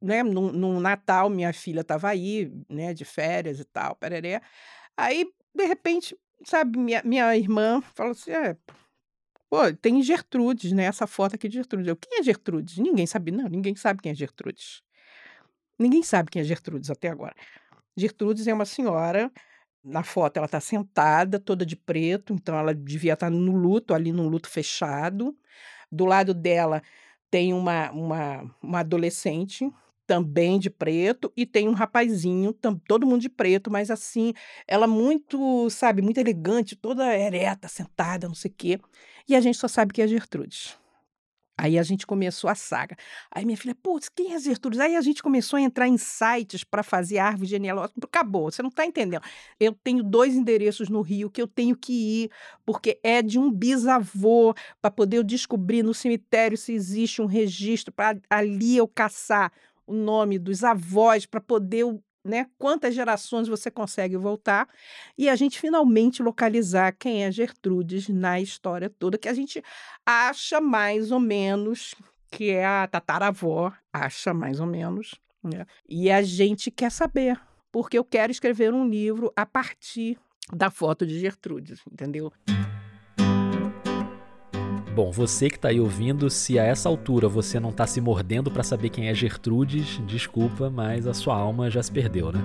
né, 0.00 0.22
no, 0.22 0.80
Natal, 0.80 1.30
minha 1.30 1.52
filha 1.52 1.80
estava 1.80 2.08
aí, 2.08 2.52
né, 2.68 2.92
de 2.94 3.04
férias 3.04 3.60
e 3.60 3.64
tal, 3.64 3.96
pereré. 3.96 4.40
Aí, 4.96 5.26
de 5.54 5.64
repente, 5.66 6.16
sabe, 6.44 6.78
minha, 6.78 7.02
minha 7.04 7.36
irmã 7.36 7.80
falou 7.94 8.12
assim, 8.12 8.30
é, 8.32 8.56
pô, 9.48 9.72
tem 9.74 10.02
Gertrudes, 10.02 10.72
né, 10.72 10.84
essa 10.84 11.06
foto 11.06 11.36
aqui 11.36 11.48
de 11.48 11.56
Gertrudes. 11.56 11.88
Eu, 11.88 11.96
quem 11.96 12.18
é 12.18 12.22
Gertrudes? 12.22 12.78
Ninguém 12.78 13.06
sabe, 13.06 13.30
não, 13.30 13.48
ninguém 13.48 13.76
sabe 13.76 14.02
quem 14.02 14.12
é 14.12 14.14
Gertrudes. 14.14 14.82
Ninguém 15.78 16.02
sabe 16.02 16.30
quem 16.30 16.40
é 16.42 16.44
Gertrudes 16.44 16.90
até 16.90 17.08
agora. 17.08 17.34
Gertrudes 17.96 18.46
é 18.46 18.54
uma 18.54 18.64
senhora, 18.64 19.30
na 19.84 20.02
foto 20.02 20.38
ela 20.38 20.46
está 20.46 20.60
sentada, 20.60 21.38
toda 21.38 21.64
de 21.64 21.76
preto, 21.76 22.32
então 22.34 22.58
ela 22.58 22.74
devia 22.74 23.14
estar 23.14 23.26
tá 23.26 23.30
no 23.30 23.56
luto, 23.56 23.94
ali 23.94 24.12
no 24.12 24.28
luto 24.28 24.48
fechado, 24.48 25.36
Do 25.90 26.04
lado 26.04 26.34
dela 26.34 26.82
tem 27.30 27.52
uma, 27.52 27.90
uma, 27.90 28.56
uma 28.62 28.80
adolescente, 28.80 29.70
também 30.06 30.58
de 30.58 30.70
preto, 30.70 31.32
e 31.36 31.44
tem 31.44 31.68
um 31.68 31.72
rapazinho, 31.72 32.52
todo 32.86 33.06
mundo 33.06 33.20
de 33.20 33.28
preto, 33.28 33.70
mas 33.70 33.90
assim, 33.90 34.32
ela 34.66 34.86
muito, 34.86 35.68
sabe, 35.68 36.00
muito 36.00 36.18
elegante, 36.18 36.76
toda 36.76 37.16
ereta, 37.16 37.68
sentada, 37.68 38.28
não 38.28 38.34
sei 38.34 38.50
o 38.50 38.54
quê. 38.56 38.80
E 39.28 39.34
a 39.34 39.40
gente 39.40 39.58
só 39.58 39.66
sabe 39.66 39.92
que 39.92 40.00
é 40.00 40.06
Gertrudes. 40.06 40.78
Aí 41.58 41.78
a 41.78 41.82
gente 41.82 42.06
começou 42.06 42.50
a 42.50 42.54
saga. 42.54 42.96
Aí 43.30 43.44
minha 43.44 43.56
filha, 43.56 43.74
putz, 43.74 44.08
quem 44.08 44.34
é 44.34 44.38
Gertrudes? 44.38 44.78
Aí 44.78 44.94
a 44.94 45.00
gente 45.00 45.22
começou 45.22 45.56
a 45.56 45.60
entrar 45.60 45.88
em 45.88 45.96
sites 45.96 46.62
para 46.62 46.82
fazer 46.82 47.18
árvore 47.18 47.48
genealógica. 47.48 47.98
Acabou, 48.04 48.50
você 48.50 48.62
não 48.62 48.68
está 48.68 48.84
entendendo. 48.84 49.22
Eu 49.58 49.72
tenho 49.72 50.02
dois 50.02 50.34
endereços 50.34 50.90
no 50.90 51.00
Rio 51.00 51.30
que 51.30 51.40
eu 51.40 51.46
tenho 51.48 51.74
que 51.74 52.24
ir, 52.24 52.30
porque 52.64 53.00
é 53.02 53.22
de 53.22 53.38
um 53.38 53.50
bisavô, 53.50 54.54
para 54.82 54.90
poder 54.90 55.16
eu 55.18 55.22
descobrir 55.24 55.82
no 55.82 55.94
cemitério 55.94 56.58
se 56.58 56.72
existe 56.72 57.22
um 57.22 57.26
registro, 57.26 57.92
para 57.92 58.18
ali 58.28 58.76
eu 58.76 58.86
caçar 58.86 59.50
o 59.86 59.94
nome 59.94 60.38
dos 60.38 60.62
avós, 60.64 61.24
para 61.24 61.40
poder 61.40 61.84
né? 62.26 62.46
Quantas 62.58 62.94
gerações 62.94 63.48
você 63.48 63.70
consegue 63.70 64.16
voltar 64.16 64.68
e 65.16 65.28
a 65.28 65.36
gente 65.36 65.58
finalmente 65.58 66.22
localizar 66.22 66.92
quem 66.92 67.24
é 67.24 67.32
Gertrudes 67.32 68.08
na 68.08 68.40
história 68.40 68.90
toda, 68.90 69.18
que 69.18 69.28
a 69.28 69.34
gente 69.34 69.62
acha 70.04 70.60
mais 70.60 71.10
ou 71.10 71.20
menos 71.20 71.94
que 72.30 72.50
é 72.50 72.66
a 72.66 72.86
tataravó, 72.86 73.72
acha 73.92 74.34
mais 74.34 74.60
ou 74.60 74.66
menos, 74.66 75.14
né? 75.42 75.64
E 75.88 76.10
a 76.10 76.22
gente 76.22 76.70
quer 76.70 76.90
saber, 76.90 77.40
porque 77.72 77.96
eu 77.96 78.04
quero 78.04 78.32
escrever 78.32 78.74
um 78.74 78.86
livro 78.86 79.32
a 79.34 79.46
partir 79.46 80.18
da 80.52 80.70
foto 80.70 81.06
de 81.06 81.18
Gertrudes, 81.18 81.80
entendeu? 81.90 82.32
Bom, 84.96 85.10
você 85.10 85.50
que 85.50 85.56
está 85.56 85.68
aí 85.68 85.78
ouvindo, 85.78 86.30
se 86.30 86.58
a 86.58 86.64
essa 86.64 86.88
altura 86.88 87.28
você 87.28 87.60
não 87.60 87.68
está 87.68 87.86
se 87.86 88.00
mordendo 88.00 88.50
para 88.50 88.62
saber 88.62 88.88
quem 88.88 89.08
é 89.10 89.14
Gertrudes, 89.14 90.00
desculpa, 90.06 90.70
mas 90.70 91.06
a 91.06 91.12
sua 91.12 91.36
alma 91.36 91.70
já 91.70 91.82
se 91.82 91.92
perdeu, 91.92 92.32
né? 92.32 92.40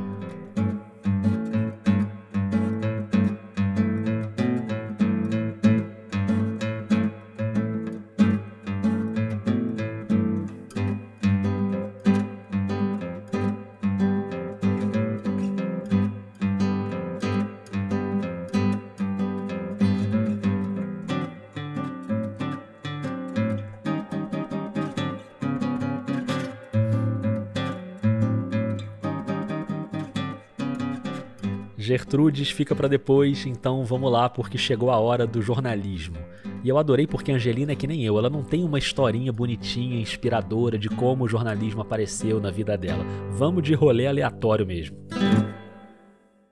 Gertrudes 32.12 32.52
fica 32.52 32.76
para 32.76 32.90
depois, 32.90 33.46
então 33.46 33.86
vamos 33.86 34.12
lá 34.12 34.30
porque 34.30 34.58
chegou 34.58 34.92
a 34.92 35.00
hora 35.00 35.26
do 35.26 35.42
jornalismo. 35.42 36.18
E 36.62 36.68
eu 36.68 36.78
adorei 36.78 37.08
porque 37.08 37.32
a 37.32 37.36
Angelina 37.36 37.72
é 37.72 37.76
que 37.76 37.88
nem 37.88 38.04
eu, 38.04 38.18
ela 38.18 38.30
não 38.30 38.44
tem 38.44 38.66
uma 38.66 38.78
historinha 38.78 39.32
bonitinha, 39.32 40.02
inspiradora 40.02 40.78
de 40.78 40.90
como 40.90 41.24
o 41.24 41.28
jornalismo 41.28 41.80
apareceu 41.82 42.42
na 42.42 42.52
vida 42.52 42.78
dela. 42.78 43.06
Vamos 43.30 43.64
de 43.64 43.74
rolê 43.74 44.08
aleatório 44.08 44.68
mesmo. 44.68 44.98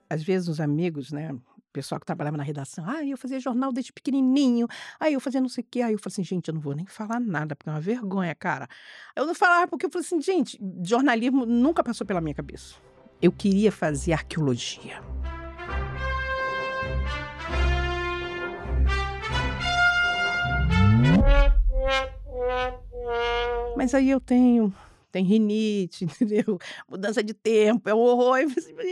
Às 0.08 0.22
vezes 0.22 0.48
os 0.48 0.60
amigos, 0.60 1.12
né, 1.12 1.30
o 1.30 1.40
pessoal 1.74 2.00
que 2.00 2.06
trabalhava 2.06 2.38
na 2.38 2.42
redação, 2.42 2.82
ah, 2.88 3.04
eu 3.04 3.18
fazia 3.18 3.38
jornal 3.38 3.70
desde 3.70 3.92
pequenininho, 3.92 4.66
aí 4.98 5.12
eu 5.12 5.20
fazia 5.20 5.42
não 5.42 5.48
sei 5.50 5.62
o 5.62 5.66
quê, 5.70 5.82
aí 5.82 5.92
eu 5.92 5.98
falei 5.98 6.14
assim, 6.14 6.24
gente, 6.24 6.48
eu 6.48 6.54
não 6.54 6.60
vou 6.62 6.74
nem 6.74 6.86
falar 6.86 7.20
nada, 7.20 7.54
porque 7.54 7.68
é 7.68 7.72
uma 7.74 7.82
vergonha, 7.82 8.34
cara. 8.34 8.66
Eu 9.14 9.26
não 9.26 9.34
falava 9.34 9.68
porque 9.68 9.84
eu 9.84 9.90
falei 9.90 10.06
assim, 10.06 10.22
gente, 10.22 10.58
jornalismo 10.82 11.44
nunca 11.44 11.84
passou 11.84 12.06
pela 12.06 12.22
minha 12.22 12.34
cabeça. 12.34 12.76
Eu 13.20 13.30
queria 13.30 13.70
fazer 13.70 14.14
arqueologia. 14.14 15.02
Mas 23.76 23.94
aí 23.94 24.10
eu 24.10 24.20
tenho 24.20 24.72
tem 25.10 25.24
rinite, 25.24 26.04
entendeu? 26.22 26.58
Mudança 26.88 27.22
de 27.22 27.34
tempo, 27.34 27.88
é 27.88 27.94
um 27.94 27.98
horror. 27.98 28.38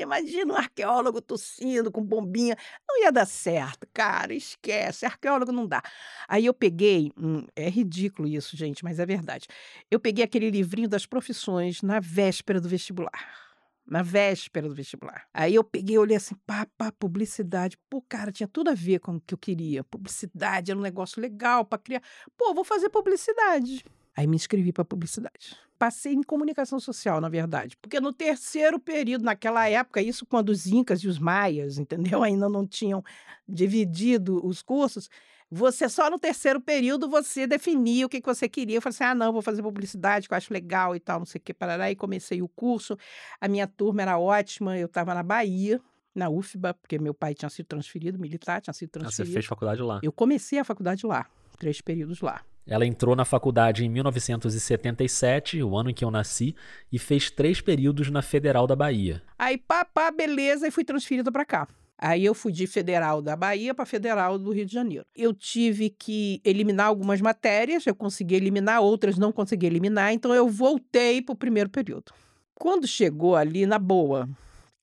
Imagina 0.00 0.52
um 0.52 0.56
arqueólogo 0.56 1.20
tossindo 1.20 1.90
com 1.90 2.02
bombinha. 2.02 2.56
Não 2.88 3.02
ia 3.02 3.12
dar 3.12 3.26
certo, 3.26 3.86
cara, 3.92 4.34
esquece. 4.34 5.06
Arqueólogo 5.06 5.52
não 5.52 5.66
dá. 5.66 5.82
Aí 6.26 6.46
eu 6.46 6.54
peguei, 6.54 7.12
hum, 7.16 7.46
é 7.54 7.68
ridículo 7.68 8.28
isso, 8.28 8.56
gente, 8.56 8.84
mas 8.84 8.98
é 8.98 9.06
verdade. 9.06 9.46
Eu 9.90 10.00
peguei 10.00 10.24
aquele 10.24 10.50
livrinho 10.50 10.88
das 10.88 11.06
profissões 11.06 11.82
na 11.82 12.00
véspera 12.00 12.60
do 12.60 12.68
vestibular 12.68 13.47
na 13.88 14.02
véspera 14.02 14.68
do 14.68 14.74
vestibular. 14.74 15.26
Aí 15.32 15.54
eu 15.54 15.64
peguei, 15.64 15.96
olhei 15.98 16.16
assim, 16.16 16.34
pá, 16.46 16.66
pá, 16.76 16.92
publicidade. 16.92 17.78
Pô, 17.88 18.02
cara, 18.02 18.30
tinha 18.30 18.46
tudo 18.46 18.70
a 18.70 18.74
ver 18.74 19.00
com 19.00 19.16
o 19.16 19.20
que 19.20 19.34
eu 19.34 19.38
queria. 19.38 19.82
Publicidade 19.82 20.70
era 20.70 20.78
um 20.78 20.82
negócio 20.82 21.20
legal 21.20 21.64
para 21.64 21.78
criar. 21.78 22.02
Pô, 22.36 22.52
vou 22.54 22.64
fazer 22.64 22.90
publicidade. 22.90 23.84
Aí 24.14 24.26
me 24.26 24.36
inscrevi 24.36 24.72
para 24.72 24.84
publicidade. 24.84 25.56
Passei 25.78 26.12
em 26.12 26.22
comunicação 26.22 26.80
social, 26.80 27.20
na 27.20 27.28
verdade, 27.28 27.76
porque 27.76 28.00
no 28.00 28.12
terceiro 28.12 28.80
período, 28.80 29.24
naquela 29.24 29.68
época, 29.68 30.02
isso 30.02 30.26
quando 30.26 30.48
os 30.48 30.66
incas 30.66 31.00
e 31.00 31.08
os 31.08 31.20
maias, 31.20 31.78
entendeu? 31.78 32.22
Ainda 32.24 32.48
não 32.48 32.66
tinham 32.66 33.02
dividido 33.48 34.44
os 34.44 34.60
cursos, 34.60 35.08
você 35.50 35.88
só 35.88 36.10
no 36.10 36.18
terceiro 36.18 36.60
período 36.60 37.08
você 37.08 37.46
definia 37.46 38.06
o 38.06 38.08
que, 38.08 38.20
que 38.20 38.26
você 38.26 38.48
queria. 38.48 38.76
Eu 38.76 38.82
falei 38.82 38.94
assim: 38.94 39.04
ah, 39.04 39.14
não, 39.14 39.32
vou 39.32 39.42
fazer 39.42 39.62
publicidade, 39.62 40.28
que 40.28 40.34
eu 40.34 40.36
acho 40.36 40.52
legal 40.52 40.94
e 40.94 41.00
tal, 41.00 41.18
não 41.18 41.26
sei 41.26 41.38
o 41.38 41.42
que, 41.42 41.54
parará. 41.54 41.90
E 41.90 41.96
comecei 41.96 42.42
o 42.42 42.48
curso. 42.48 42.96
A 43.40 43.48
minha 43.48 43.66
turma 43.66 44.02
era 44.02 44.18
ótima, 44.18 44.78
eu 44.78 44.86
estava 44.86 45.14
na 45.14 45.22
Bahia, 45.22 45.80
na 46.14 46.28
UFBA, 46.28 46.74
porque 46.74 46.98
meu 46.98 47.14
pai 47.14 47.34
tinha 47.34 47.48
sido 47.48 47.66
transferido, 47.66 48.18
militar, 48.18 48.60
tinha 48.60 48.74
sido 48.74 48.90
transferido. 48.90 49.22
Ah, 49.22 49.26
você 49.26 49.32
fez 49.32 49.46
faculdade 49.46 49.80
lá? 49.82 50.00
Eu 50.02 50.12
comecei 50.12 50.58
a 50.58 50.64
faculdade 50.64 51.06
lá, 51.06 51.26
três 51.58 51.80
períodos 51.80 52.20
lá. 52.20 52.42
Ela 52.66 52.84
entrou 52.84 53.16
na 53.16 53.24
faculdade 53.24 53.82
em 53.82 53.88
1977, 53.88 55.62
o 55.62 55.74
ano 55.74 55.88
em 55.88 55.94
que 55.94 56.04
eu 56.04 56.10
nasci, 56.10 56.54
e 56.92 56.98
fez 56.98 57.30
três 57.30 57.62
períodos 57.62 58.10
na 58.10 58.20
Federal 58.20 58.66
da 58.66 58.76
Bahia. 58.76 59.22
Aí, 59.38 59.56
papá, 59.56 60.10
beleza, 60.10 60.68
e 60.68 60.70
fui 60.70 60.84
transferida 60.84 61.32
para 61.32 61.46
cá. 61.46 61.66
Aí 62.00 62.24
eu 62.24 62.32
fui 62.32 62.52
de 62.52 62.64
federal 62.68 63.20
da 63.20 63.34
Bahia 63.34 63.74
para 63.74 63.84
federal 63.84 64.38
do 64.38 64.52
Rio 64.52 64.64
de 64.64 64.72
Janeiro. 64.72 65.04
Eu 65.16 65.34
tive 65.34 65.90
que 65.90 66.40
eliminar 66.44 66.86
algumas 66.86 67.20
matérias, 67.20 67.84
eu 67.86 67.94
consegui 67.94 68.36
eliminar, 68.36 68.80
outras 68.80 69.18
não 69.18 69.32
consegui 69.32 69.66
eliminar, 69.66 70.12
então 70.12 70.32
eu 70.32 70.48
voltei 70.48 71.20
para 71.20 71.32
o 71.32 71.36
primeiro 71.36 71.68
período. 71.68 72.12
Quando 72.54 72.86
chegou 72.86 73.34
ali, 73.34 73.66
na 73.66 73.80
boa, 73.80 74.28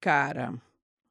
cara, 0.02 0.54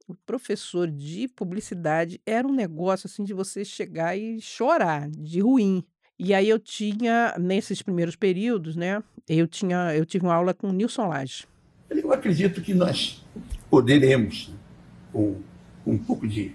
o 0.07 0.15
professor 0.15 0.91
de 0.91 1.27
publicidade 1.29 2.21
era 2.27 2.47
um 2.47 2.53
negócio 2.53 3.07
assim 3.07 3.25
de 3.25 3.33
você 3.33 3.65
chegar 3.65 4.17
e 4.17 4.41
chorar, 4.43 5.09
de 5.09 5.41
ruim. 5.41 5.83
E 6.19 6.35
aí 6.35 6.49
eu 6.49 6.59
tinha, 6.59 7.35
nesses 7.39 7.81
primeiros 7.81 8.15
períodos, 8.15 8.77
né, 8.77 9.03
eu, 9.27 9.49
tinha, 9.49 9.95
eu 9.95 10.05
tive 10.05 10.27
uma 10.27 10.35
aula 10.35 10.53
com 10.53 10.69
o 10.69 10.73
Nilson 10.73 11.09
Lage. 11.09 11.47
Eu 11.89 12.13
acredito 12.13 12.61
que 12.61 12.75
nós 12.75 13.25
poderemos, 13.71 14.51
com 15.85 15.93
um 15.93 15.99
pouco 15.99 16.27
de 16.27 16.55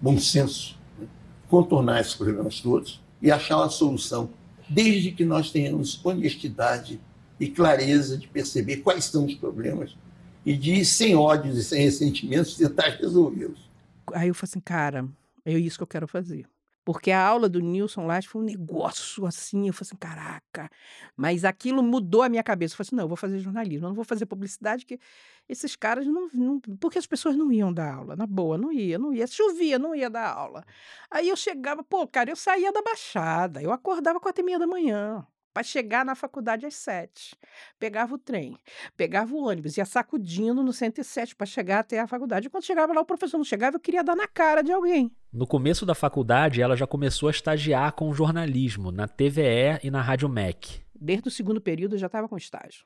bom 0.00 0.18
senso, 0.18 0.78
né? 0.98 1.06
contornar 1.48 2.00
esses 2.00 2.14
problemas 2.14 2.60
todos 2.60 3.00
e 3.20 3.30
achar 3.30 3.56
uma 3.56 3.70
solução, 3.70 4.30
desde 4.68 5.12
que 5.12 5.24
nós 5.24 5.50
tenhamos 5.50 6.04
honestidade 6.04 7.00
e 7.38 7.48
clareza 7.48 8.16
de 8.16 8.28
perceber 8.28 8.78
quais 8.78 9.04
são 9.06 9.24
os 9.24 9.34
problemas 9.34 9.96
e 10.44 10.56
de, 10.56 10.84
sem 10.84 11.16
ódios 11.16 11.56
e 11.56 11.64
sem 11.64 11.82
ressentimentos, 11.82 12.56
tentar 12.56 12.90
resolvê-los. 13.00 13.68
Aí 14.12 14.28
eu 14.28 14.34
falei 14.34 14.50
assim, 14.50 14.60
cara, 14.60 15.08
é 15.44 15.58
isso 15.58 15.76
que 15.76 15.82
eu 15.82 15.88
quero 15.88 16.06
fazer. 16.06 16.46
Porque 16.86 17.10
a 17.10 17.20
aula 17.20 17.48
do 17.48 17.58
Nilson 17.58 18.06
lá 18.06 18.22
foi 18.22 18.42
um 18.42 18.44
negócio 18.44 19.26
assim, 19.26 19.66
eu 19.66 19.72
falei 19.72 19.88
assim, 19.88 19.96
caraca. 19.96 20.70
Mas 21.16 21.44
aquilo 21.44 21.82
mudou 21.82 22.22
a 22.22 22.28
minha 22.28 22.44
cabeça. 22.44 22.74
Eu 22.74 22.76
falei 22.76 22.86
assim, 22.86 22.96
não, 22.96 23.04
eu 23.04 23.08
vou 23.08 23.16
fazer 23.16 23.40
jornalismo, 23.40 23.86
eu 23.86 23.88
não 23.88 23.96
vou 23.96 24.04
fazer 24.04 24.24
publicidade, 24.24 24.86
que 24.86 25.00
esses 25.48 25.74
caras 25.74 26.06
não, 26.06 26.30
não. 26.32 26.60
Porque 26.78 26.96
as 26.96 27.06
pessoas 27.06 27.34
não 27.34 27.50
iam 27.50 27.72
dar 27.72 27.92
aula, 27.92 28.14
na 28.14 28.24
boa, 28.24 28.56
não 28.56 28.70
ia, 28.70 29.00
não 29.00 29.12
ia. 29.12 29.26
Chovia, 29.26 29.80
não 29.80 29.96
ia 29.96 30.08
dar 30.08 30.28
aula. 30.30 30.64
Aí 31.10 31.28
eu 31.28 31.34
chegava, 31.36 31.82
pô, 31.82 32.06
cara, 32.06 32.30
eu 32.30 32.36
saía 32.36 32.70
da 32.72 32.80
Baixada, 32.82 33.60
eu 33.60 33.72
acordava 33.72 34.20
quatro 34.20 34.42
e 34.42 34.44
meia 34.44 34.58
da 34.60 34.66
manhã 34.68 35.26
para 35.56 35.62
chegar 35.62 36.04
na 36.04 36.14
faculdade 36.14 36.66
às 36.66 36.74
sete. 36.74 37.34
Pegava 37.78 38.14
o 38.14 38.18
trem, 38.18 38.58
pegava 38.94 39.32
o 39.32 39.42
ônibus, 39.42 39.78
ia 39.78 39.86
sacudindo 39.86 40.62
no 40.62 40.70
107 40.70 41.34
para 41.34 41.46
chegar 41.46 41.78
até 41.78 41.98
a 41.98 42.06
faculdade. 42.06 42.46
E 42.46 42.50
quando 42.50 42.64
chegava 42.64 42.92
lá, 42.92 43.00
o 43.00 43.06
professor 43.06 43.38
não 43.38 43.44
chegava, 43.44 43.76
eu 43.76 43.80
queria 43.80 44.04
dar 44.04 44.14
na 44.14 44.28
cara 44.28 44.60
de 44.60 44.70
alguém. 44.70 45.10
No 45.32 45.46
começo 45.46 45.86
da 45.86 45.94
faculdade, 45.94 46.60
ela 46.60 46.76
já 46.76 46.86
começou 46.86 47.28
a 47.28 47.30
estagiar 47.30 47.90
com 47.92 48.12
jornalismo 48.12 48.92
na 48.92 49.08
TVE 49.08 49.80
e 49.82 49.90
na 49.90 50.02
Rádio 50.02 50.28
MEC. 50.28 50.82
Desde 50.94 51.28
o 51.28 51.30
segundo 51.30 51.58
período 51.58 51.94
eu 51.94 52.00
já 52.00 52.06
estava 52.06 52.28
com 52.28 52.36
estágio. 52.36 52.84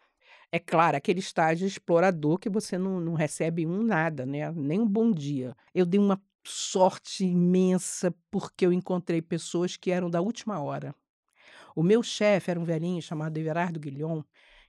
É 0.53 0.61
claro, 0.61 0.97
aquele 0.97 1.19
estágio 1.19 1.67
explorador 1.67 2.39
que 2.39 2.49
você 2.49 2.79
não, 2.79 3.01
não 3.01 3.15
recebe 3.15 3.67
um 3.67 3.83
nada, 3.83 4.25
né? 4.25 4.49
Nem 4.53 4.79
um 4.79 4.87
bom 4.87 5.11
dia. 5.11 5.57
Eu 5.75 5.85
dei 5.85 5.99
uma 5.99 6.23
sorte 6.45 7.25
imensa 7.25 8.15
porque 8.31 8.65
eu 8.65 8.73
encontrei 8.73 9.21
pessoas 9.21 9.77
que 9.77 9.91
eram 9.91 10.09
da 10.09 10.21
última 10.21 10.63
hora 10.63 10.95
O 11.75 11.83
meu 11.83 12.03
chefe 12.03 12.51
era 12.51 12.61
um 12.61 12.65
velhinho 12.65 13.01
chamado 13.03 13.37
Everardo 13.39 13.81
Guilhom, 13.81 14.23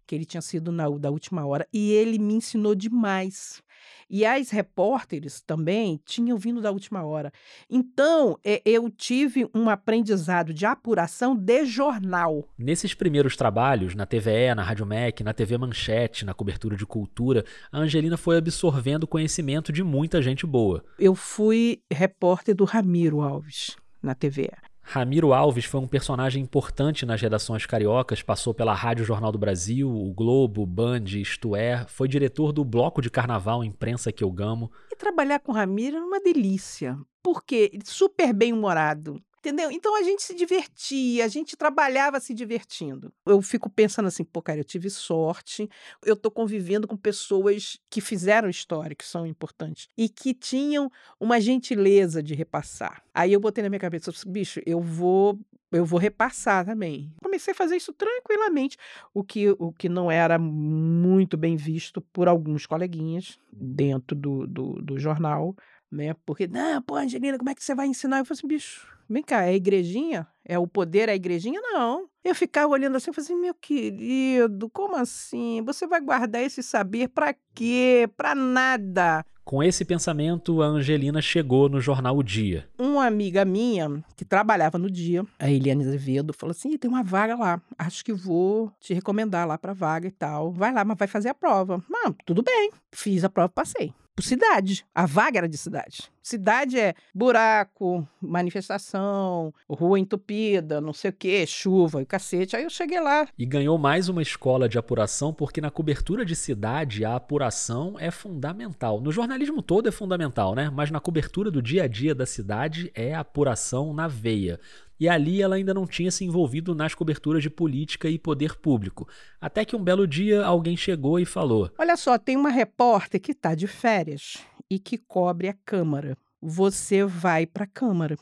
que 0.06 0.16
ele 0.16 0.26
tinha 0.26 0.42
sido 0.42 0.72
na 0.72 0.90
da 0.90 1.10
última 1.10 1.46
hora, 1.46 1.68
e 1.72 1.92
ele 1.92 2.20
me 2.20 2.34
ensinou 2.34 2.76
demais. 2.76 3.62
E 4.10 4.26
as 4.26 4.50
repórteres 4.50 5.42
também 5.42 6.02
tinham 6.06 6.38
vindo 6.38 6.62
da 6.62 6.70
última 6.70 7.04
hora. 7.04 7.32
Então, 7.70 8.38
é, 8.44 8.62
eu 8.66 8.90
tive 8.90 9.50
um 9.56 9.70
aprendizado 9.70 10.54
de 10.54 10.66
apuração 10.66 11.34
de 11.34 11.66
jornal. 11.66 12.46
Nesses 12.58 12.94
primeiros 12.94 13.38
trabalhos, 13.38 13.96
na 13.96 14.06
TVE, 14.06 14.54
na 14.54 14.64
Rádio 14.64 14.86
MEC, 14.86 15.24
na 15.24 15.34
TV 15.34 15.58
Manchete, 15.58 16.26
na 16.26 16.34
cobertura 16.34 16.76
de 16.76 16.86
cultura, 16.86 17.46
a 17.72 17.80
Angelina 17.80 18.18
foi 18.18 18.38
absorvendo 18.38 19.08
conhecimento 19.08 19.72
de 19.72 19.82
muita 19.82 20.22
gente 20.22 20.46
boa. 20.46 20.84
Eu 21.00 21.16
fui 21.16 21.82
repórter 21.90 22.54
do 22.54 22.66
Ramiro 22.66 23.22
Alves 23.22 23.78
na 24.04 24.14
TVE. 24.14 24.52
Ramiro 24.94 25.32
Alves 25.32 25.64
foi 25.64 25.80
um 25.80 25.88
personagem 25.88 26.44
importante 26.44 27.06
nas 27.06 27.22
redações 27.22 27.66
cariocas, 27.66 28.22
passou 28.22 28.54
pela 28.54 28.74
Rádio 28.74 29.06
Jornal 29.06 29.32
do 29.32 29.38
Brasil, 29.38 29.90
o 29.90 30.14
Globo, 30.14 30.66
Band, 30.66 31.06
Isto 31.06 31.56
É, 31.56 31.86
foi 31.88 32.10
diretor 32.10 32.52
do 32.52 32.66
Bloco 32.66 33.02
de 33.02 33.10
Carnaval 33.10 33.64
Imprensa 33.64 34.12
que 34.12 34.22
eu 34.22 34.30
gamo. 34.30 34.70
E 34.92 34.96
trabalhar 34.98 35.40
com 35.40 35.54
Ramiro 35.54 35.96
é 35.96 36.02
uma 36.02 36.20
delícia, 36.20 37.00
porque 37.24 37.72
super 37.86 38.34
bem-humorado, 38.34 39.16
Entendeu? 39.42 39.72
Então 39.72 39.96
a 39.96 40.04
gente 40.04 40.22
se 40.22 40.36
divertia, 40.36 41.26
a 41.26 41.28
gente 41.28 41.58
trabalhava 41.58 42.20
se 42.20 42.32
divertindo. 42.32 43.12
Eu 43.26 43.42
fico 43.42 43.72
pensando 43.72 44.06
assim, 44.06 44.24
pô, 44.24 44.40
cara, 44.40 44.60
eu 44.60 44.64
tive 44.64 44.88
sorte, 44.88 45.68
eu 46.06 46.16
tô 46.16 46.30
convivendo 46.30 46.88
com 46.88 46.96
pessoas 46.96 47.80
que 47.90 48.00
fizeram 48.02 48.48
história, 48.48 48.96
que 48.96 49.04
são 49.04 49.26
importantes, 49.26 49.88
e 49.98 50.08
que 50.08 50.36
tinham 50.36 50.92
uma 51.20 51.42
gentileza 51.42 52.22
de 52.22 52.36
repassar. 52.36 53.04
Aí 53.12 53.34
eu 53.34 53.40
botei 53.40 53.64
na 53.64 53.70
minha 53.70 53.80
cabeça, 53.80 54.12
bicho, 54.28 54.62
eu 54.64 54.80
vou 54.80 55.40
eu 55.72 55.86
vou 55.86 55.98
repassar 55.98 56.66
também. 56.66 57.12
Comecei 57.24 57.54
a 57.54 57.56
fazer 57.56 57.78
isso 57.78 57.94
tranquilamente, 57.94 58.78
o 59.14 59.24
que, 59.24 59.50
o 59.58 59.72
que 59.72 59.88
não 59.88 60.12
era 60.12 60.38
muito 60.38 61.38
bem 61.38 61.56
visto 61.56 62.02
por 62.02 62.28
alguns 62.28 62.66
coleguinhas 62.66 63.40
dentro 63.52 64.16
do, 64.16 64.46
do, 64.46 64.82
do 64.82 65.00
jornal, 65.00 65.56
né? 65.92 66.16
Porque, 66.26 66.48
não, 66.48 66.82
pô, 66.82 66.96
Angelina, 66.96 67.38
como 67.38 67.50
é 67.50 67.56
que 67.56 67.64
você 67.64 67.76
vai 67.76 67.88
ensinar? 67.88 68.20
Eu 68.20 68.26
falei 68.26 68.40
assim, 68.40 68.48
bicho, 68.48 68.88
Vem 69.12 69.22
cá, 69.22 69.44
é 69.44 69.50
a 69.50 69.54
igrejinha? 69.54 70.26
É 70.46 70.58
o 70.58 70.66
poder 70.66 71.10
é 71.10 71.12
a 71.12 71.16
igrejinha? 71.16 71.60
Não. 71.60 72.08
Eu 72.24 72.34
ficava 72.34 72.72
olhando 72.72 72.96
assim 72.96 73.12
falei 73.12 73.26
assim, 73.26 73.36
meu 73.36 73.54
querido, 73.54 74.70
como 74.70 74.96
assim? 74.96 75.62
Você 75.66 75.86
vai 75.86 76.00
guardar 76.00 76.42
esse 76.42 76.64
saber 76.64 77.10
para 77.10 77.36
quê? 77.54 78.10
Para 78.16 78.34
nada. 78.34 79.26
Com 79.44 79.62
esse 79.62 79.84
pensamento, 79.84 80.62
a 80.62 80.66
Angelina 80.66 81.22
chegou 81.22 81.68
no 81.68 81.82
jornal 81.82 82.16
O 82.16 82.24
Dia. 82.24 82.70
Uma 82.80 83.06
amiga 83.06 83.44
minha 83.44 84.02
que 84.16 84.24
trabalhava 84.24 84.78
no 84.78 84.90
Dia, 84.90 85.26
a 85.38 85.52
Eliane 85.52 85.84
Azevedo, 85.84 86.32
falou 86.32 86.52
assim: 86.52 86.78
tem 86.78 86.90
uma 86.90 87.04
vaga 87.04 87.36
lá. 87.36 87.62
Acho 87.78 88.06
que 88.06 88.14
vou 88.14 88.72
te 88.80 88.94
recomendar 88.94 89.46
lá 89.46 89.58
para 89.58 89.74
vaga 89.74 90.08
e 90.08 90.12
tal. 90.12 90.54
Vai 90.54 90.72
lá, 90.72 90.86
mas 90.86 90.98
vai 90.98 91.08
fazer 91.10 91.28
a 91.28 91.34
prova. 91.34 91.84
Não, 91.90 92.14
tudo 92.26 92.42
bem. 92.42 92.72
Fiz 92.94 93.26
a 93.26 93.30
prova, 93.30 93.50
passei 93.50 93.94
cidade. 94.20 94.86
A 94.94 95.06
vaga 95.06 95.40
era 95.40 95.48
de 95.48 95.58
cidade. 95.58 96.12
Cidade 96.22 96.80
é 96.80 96.94
buraco, 97.16 98.08
manifestação, 98.22 99.54
rua 99.68 100.00
entupida, 100.00 100.80
não 100.80 100.94
sei 100.94 101.10
o 101.10 101.14
quê, 101.14 101.46
chuva 101.48 102.02
e 102.02 102.06
cacete. 102.06 102.56
Aí 102.56 102.64
eu 102.64 102.70
cheguei 102.70 103.00
lá. 103.00 103.28
E 103.38 103.46
ganhou 103.46 103.78
mais 103.78 104.10
uma 104.10 104.22
escola 104.22 104.70
de 104.70 104.78
apuração, 104.78 105.34
porque 105.34 105.62
na 105.62 105.72
cobertura 105.72 106.24
de 106.24 106.36
cidade 106.36 107.04
a 107.06 107.16
apuração 107.16 107.96
é 107.98 108.12
fundamental. 108.12 109.02
No 109.02 109.12
jornalismo 109.12 109.62
todo 109.62 109.90
é 109.90 109.92
fundamental, 109.92 110.54
né? 110.54 110.70
Mas 110.70 110.92
na 110.92 111.00
cobertura 111.00 111.50
do 111.50 111.62
dia 111.62 111.84
a 111.84 111.88
dia 111.88 112.14
da 112.14 112.26
cidade 112.26 112.92
é 112.94 113.16
apuração 113.16 113.94
na 113.94 114.08
veia 114.08 114.60
e 115.02 115.10
ali 115.10 115.42
ela 115.42 115.56
ainda 115.56 115.74
não 115.74 115.88
tinha 115.88 116.12
se 116.12 116.24
envolvido 116.24 116.76
nas 116.76 116.94
coberturas 116.94 117.42
de 117.42 117.50
política 117.50 118.08
e 118.08 118.20
poder 118.20 118.56
público. 118.56 119.10
Até 119.42 119.66
que 119.66 119.76
um 119.76 119.84
belo 119.84 120.08
dia 120.08 120.46
alguém 120.46 120.78
chegou 120.78 121.20
e 121.20 121.26
falou: 121.26 121.72
Olha 121.76 121.98
só, 121.98 122.20
tem 122.20 122.38
uma 122.38 122.52
repórter 122.52 123.20
que 123.20 123.32
está 123.32 123.56
de 123.56 123.66
férias 123.66 124.38
e 124.70 124.78
que 124.78 125.00
cobre 125.00 125.48
a 125.48 125.56
Câmara. 125.66 126.16
Você 126.40 127.04
vai 127.04 127.48
para 127.48 127.64
a 127.64 127.68
Câmara. 127.68 128.16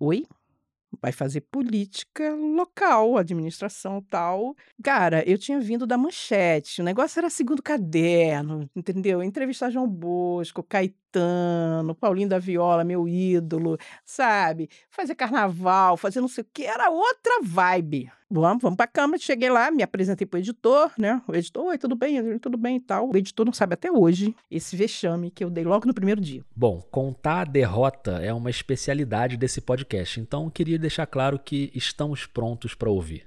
Oi? 0.00 0.26
vai 1.00 1.10
fazer 1.10 1.40
política 1.42 2.34
local, 2.34 3.16
administração 3.16 4.02
tal. 4.02 4.54
Cara, 4.82 5.28
eu 5.28 5.38
tinha 5.38 5.58
vindo 5.58 5.86
da 5.86 5.96
manchete, 5.96 6.82
o 6.82 6.84
negócio 6.84 7.18
era 7.18 7.30
segundo 7.30 7.62
caderno, 7.62 8.68
entendeu? 8.76 9.22
Entrevistar 9.22 9.70
João 9.70 9.88
Bosco, 9.88 10.62
Caetano, 10.62 11.01
Paulinho 12.00 12.28
da 12.28 12.38
Viola, 12.38 12.84
meu 12.84 13.08
ídolo, 13.08 13.78
sabe? 14.04 14.68
Fazer 14.90 15.14
carnaval, 15.14 15.96
fazer 15.96 16.20
não 16.20 16.28
sei 16.28 16.42
o 16.42 16.46
que, 16.52 16.64
era 16.64 16.90
outra 16.90 17.40
vibe. 17.42 18.10
Vamos, 18.30 18.62
vamos 18.62 18.76
pra 18.76 18.86
câmara. 18.86 19.18
Cheguei 19.18 19.50
lá, 19.50 19.70
me 19.70 19.82
apresentei 19.82 20.26
pro 20.26 20.38
editor, 20.38 20.90
né? 20.96 21.20
O 21.28 21.34
editor, 21.34 21.66
oi, 21.66 21.76
tudo 21.76 21.94
bem? 21.94 22.38
Tudo 22.38 22.56
bem 22.56 22.76
e 22.76 22.80
tal. 22.80 23.10
O 23.10 23.16
editor 23.16 23.44
não 23.44 23.52
sabe 23.52 23.74
até 23.74 23.92
hoje 23.92 24.34
esse 24.50 24.74
vexame 24.74 25.30
que 25.30 25.44
eu 25.44 25.50
dei 25.50 25.64
logo 25.64 25.86
no 25.86 25.92
primeiro 25.92 26.20
dia. 26.20 26.42
Bom, 26.56 26.80
contar 26.90 27.42
a 27.42 27.44
derrota 27.44 28.12
é 28.22 28.32
uma 28.32 28.48
especialidade 28.48 29.36
desse 29.36 29.60
podcast, 29.60 30.18
então 30.18 30.48
queria 30.48 30.78
deixar 30.78 31.06
claro 31.06 31.38
que 31.38 31.70
estamos 31.74 32.24
prontos 32.24 32.74
para 32.74 32.88
ouvir. 32.88 33.26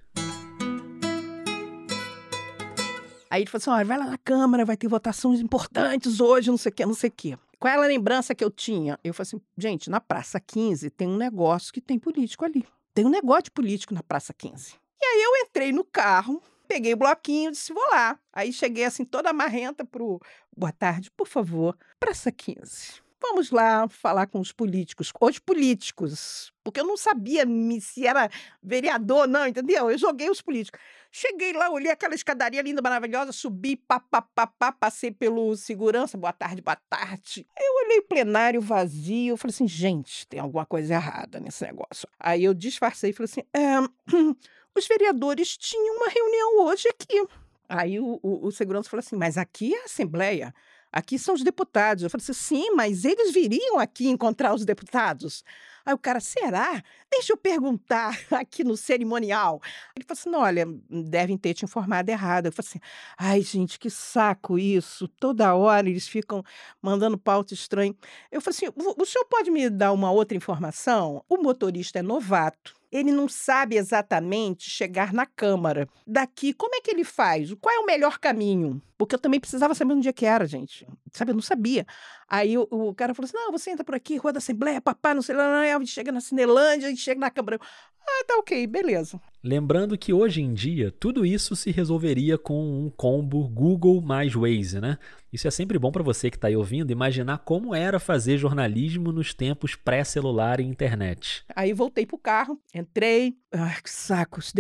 Aí 3.29 3.41
ele 3.41 3.49
falou 3.49 3.61
assim: 3.61 3.69
olha, 3.69 3.85
vai 3.85 3.97
lá 3.97 4.05
na 4.05 4.17
Câmara, 4.17 4.65
vai 4.65 4.77
ter 4.77 4.87
votações 4.87 5.39
importantes 5.39 6.19
hoje, 6.19 6.49
não 6.49 6.57
sei 6.57 6.71
o 6.71 6.73
que, 6.73 6.85
não 6.85 6.93
sei 6.93 7.09
o 7.09 7.13
que. 7.13 7.37
Qual 7.59 7.73
é 7.73 7.77
a 7.77 7.87
lembrança 7.87 8.35
que 8.35 8.43
eu 8.43 8.51
tinha? 8.51 8.99
Eu 9.03 9.13
falei 9.13 9.27
assim: 9.27 9.41
gente, 9.57 9.89
na 9.89 9.99
Praça 9.99 10.39
15 10.39 10.89
tem 10.89 11.07
um 11.07 11.17
negócio 11.17 11.73
que 11.73 11.81
tem 11.81 11.97
político 11.97 12.45
ali. 12.45 12.65
Tem 12.93 13.05
um 13.05 13.09
negócio 13.09 13.43
de 13.43 13.51
político 13.51 13.93
na 13.93 14.03
Praça 14.03 14.33
15. 14.33 14.75
E 15.01 15.05
aí 15.05 15.23
eu 15.23 15.45
entrei 15.45 15.71
no 15.71 15.83
carro, 15.83 16.41
peguei 16.67 16.93
o 16.93 16.97
bloquinho 16.97 17.49
e 17.49 17.51
disse, 17.51 17.73
vou 17.73 17.85
lá. 17.91 18.17
Aí 18.33 18.51
cheguei 18.53 18.85
assim, 18.85 19.03
toda 19.03 19.33
marrenta 19.33 19.83
pro 19.83 20.19
boa 20.55 20.71
tarde, 20.71 21.11
por 21.11 21.27
favor, 21.27 21.77
praça 21.99 22.31
15. 22.31 23.04
Vamos 23.27 23.49
lá 23.49 23.87
falar 23.89 24.27
com 24.27 24.39
os 24.39 24.51
políticos, 24.51 25.11
os 25.19 25.39
políticos, 25.39 26.53
porque 26.63 26.79
eu 26.79 26.85
não 26.85 26.95
sabia 26.95 27.43
se 27.81 28.05
era 28.05 28.29
vereador, 28.61 29.27
não, 29.27 29.47
entendeu? 29.47 29.89
Eu 29.89 29.97
joguei 29.97 30.29
os 30.29 30.41
políticos. 30.41 30.79
Cheguei 31.11 31.51
lá, 31.51 31.71
olhei 31.71 31.91
aquela 31.91 32.13
escadaria 32.13 32.61
linda, 32.61 32.83
maravilhosa, 32.83 33.31
subi, 33.31 33.77
pá, 33.77 33.99
pá, 33.99 34.21
pá, 34.21 34.45
pá, 34.45 34.71
passei 34.71 35.09
pelo 35.09 35.55
segurança, 35.55 36.19
boa 36.19 36.31
tarde, 36.31 36.61
boa 36.61 36.77
tarde. 36.87 37.47
Eu 37.57 37.85
olhei 37.85 37.97
o 37.97 38.03
plenário 38.03 38.61
vazio, 38.61 39.33
eu 39.33 39.37
falei 39.37 39.53
assim, 39.55 39.67
gente, 39.67 40.27
tem 40.27 40.39
alguma 40.39 40.65
coisa 40.65 40.93
errada 40.93 41.39
nesse 41.39 41.65
negócio. 41.65 42.07
Aí 42.19 42.43
eu 42.43 42.53
disfarcei 42.53 43.09
e 43.09 43.13
falei 43.13 43.29
assim, 43.31 43.43
é, 43.51 43.79
os 44.77 44.87
vereadores 44.87 45.57
tinham 45.57 45.95
uma 45.95 46.09
reunião 46.09 46.65
hoje 46.65 46.87
aqui. 46.89 47.25
Aí 47.67 47.99
o, 47.99 48.19
o, 48.21 48.45
o 48.45 48.51
segurança 48.51 48.87
falou 48.87 48.99
assim, 48.99 49.15
mas 49.15 49.35
aqui 49.35 49.73
é 49.73 49.81
a 49.81 49.85
Assembleia. 49.85 50.53
Aqui 50.95 51.19
são 51.19 51.35
os 51.35 51.43
deputados. 51.43 52.03
Eu 52.03 52.09
falei 52.09 52.23
assim, 52.23 52.31
sim, 52.31 52.71
mas 52.73 53.03
eles 53.03 53.33
viriam 53.33 53.77
aqui 53.77 54.07
encontrar 54.07 54.53
os 54.53 54.63
deputados. 54.63 55.43
Aí 55.85 55.93
o 55.93 55.97
cara, 55.97 56.21
será? 56.21 56.81
Deixa 57.11 57.33
eu 57.33 57.37
perguntar 57.37 58.17
aqui 58.31 58.63
no 58.63 58.77
cerimonial. 58.77 59.61
Ele 59.93 60.05
falou 60.05 60.19
assim: 60.19 60.35
olha, 60.35 60.65
devem 60.89 61.37
ter 61.37 61.53
te 61.53 61.65
informado 61.65 62.09
errado. 62.09 62.45
Eu 62.45 62.51
falei 62.53 62.67
assim: 62.69 62.79
ai, 63.17 63.41
gente, 63.41 63.77
que 63.77 63.89
saco 63.89 64.57
isso. 64.57 65.07
Toda 65.07 65.53
hora 65.53 65.87
eles 65.87 66.07
ficam 66.07 66.41
mandando 66.81 67.17
pauta 67.17 67.53
estranha. 67.53 67.93
Eu 68.31 68.41
falei 68.41 68.57
assim: 68.57 68.73
o 68.75 69.05
senhor 69.05 69.25
pode 69.25 69.51
me 69.51 69.69
dar 69.69 69.91
uma 69.91 70.09
outra 70.09 70.35
informação? 70.35 71.23
O 71.29 71.37
motorista 71.37 71.99
é 71.99 72.01
novato 72.01 72.73
ele 72.91 73.11
não 73.11 73.27
sabe 73.27 73.75
exatamente 73.75 74.69
chegar 74.69 75.11
na 75.11 75.25
Câmara. 75.25 75.87
Daqui, 76.07 76.53
como 76.53 76.75
é 76.75 76.81
que 76.81 76.89
ele 76.89 77.03
faz? 77.03 77.53
Qual 77.59 77.73
é 77.75 77.79
o 77.79 77.85
melhor 77.85 78.19
caminho? 78.19 78.81
Porque 78.97 79.15
eu 79.15 79.19
também 79.19 79.39
precisava 79.39 79.75
saber 79.75 79.93
onde 79.93 80.07
é 80.07 80.13
que 80.13 80.25
era, 80.25 80.45
gente. 80.45 80.87
Sabe, 81.11 81.31
eu 81.31 81.35
não 81.35 81.41
sabia. 81.41 81.85
Aí 82.27 82.57
o, 82.57 82.67
o 82.71 82.93
cara 82.93 83.13
falou 83.13 83.25
assim: 83.25 83.35
não, 83.35 83.51
você 83.51 83.71
entra 83.71 83.83
por 83.83 83.95
aqui, 83.95 84.17
Rua 84.17 84.31
da 84.31 84.37
Assembleia, 84.37 84.81
papai, 84.81 85.13
não 85.13 85.21
sei 85.21 85.35
lá, 85.35 85.63
não, 85.63 85.85
chega 85.85 86.11
na 86.11 86.21
Cinelândia 86.21 86.89
e 86.89 86.97
chega 86.97 87.19
na 87.19 87.29
Câmara. 87.29 87.59
Ah, 88.07 88.23
tá 88.27 88.37
ok, 88.37 88.67
beleza. 88.67 89.19
Lembrando 89.43 89.97
que 89.97 90.13
hoje 90.13 90.41
em 90.41 90.53
dia 90.53 90.91
tudo 90.91 91.25
isso 91.25 91.55
se 91.55 91.71
resolveria 91.71 92.37
com 92.37 92.85
um 92.85 92.89
combo 92.89 93.47
Google 93.47 94.01
mais 94.01 94.33
Waze, 94.33 94.79
né? 94.79 94.97
Isso 95.33 95.47
é 95.47 95.51
sempre 95.51 95.77
bom 95.77 95.91
para 95.91 96.03
você 96.03 96.29
que 96.29 96.37
está 96.37 96.47
aí 96.47 96.55
ouvindo 96.55 96.91
imaginar 96.91 97.39
como 97.39 97.73
era 97.73 97.99
fazer 97.99 98.37
jornalismo 98.37 99.11
nos 99.11 99.33
tempos 99.33 99.75
pré-celular 99.75 100.59
e 100.59 100.63
internet. 100.63 101.43
Aí 101.55 101.73
voltei 101.73 102.05
pro 102.05 102.17
carro, 102.17 102.59
entrei, 102.73 103.35
ai 103.51 103.81
que 103.81 103.89
saco, 103.89 104.39
os 104.39 104.53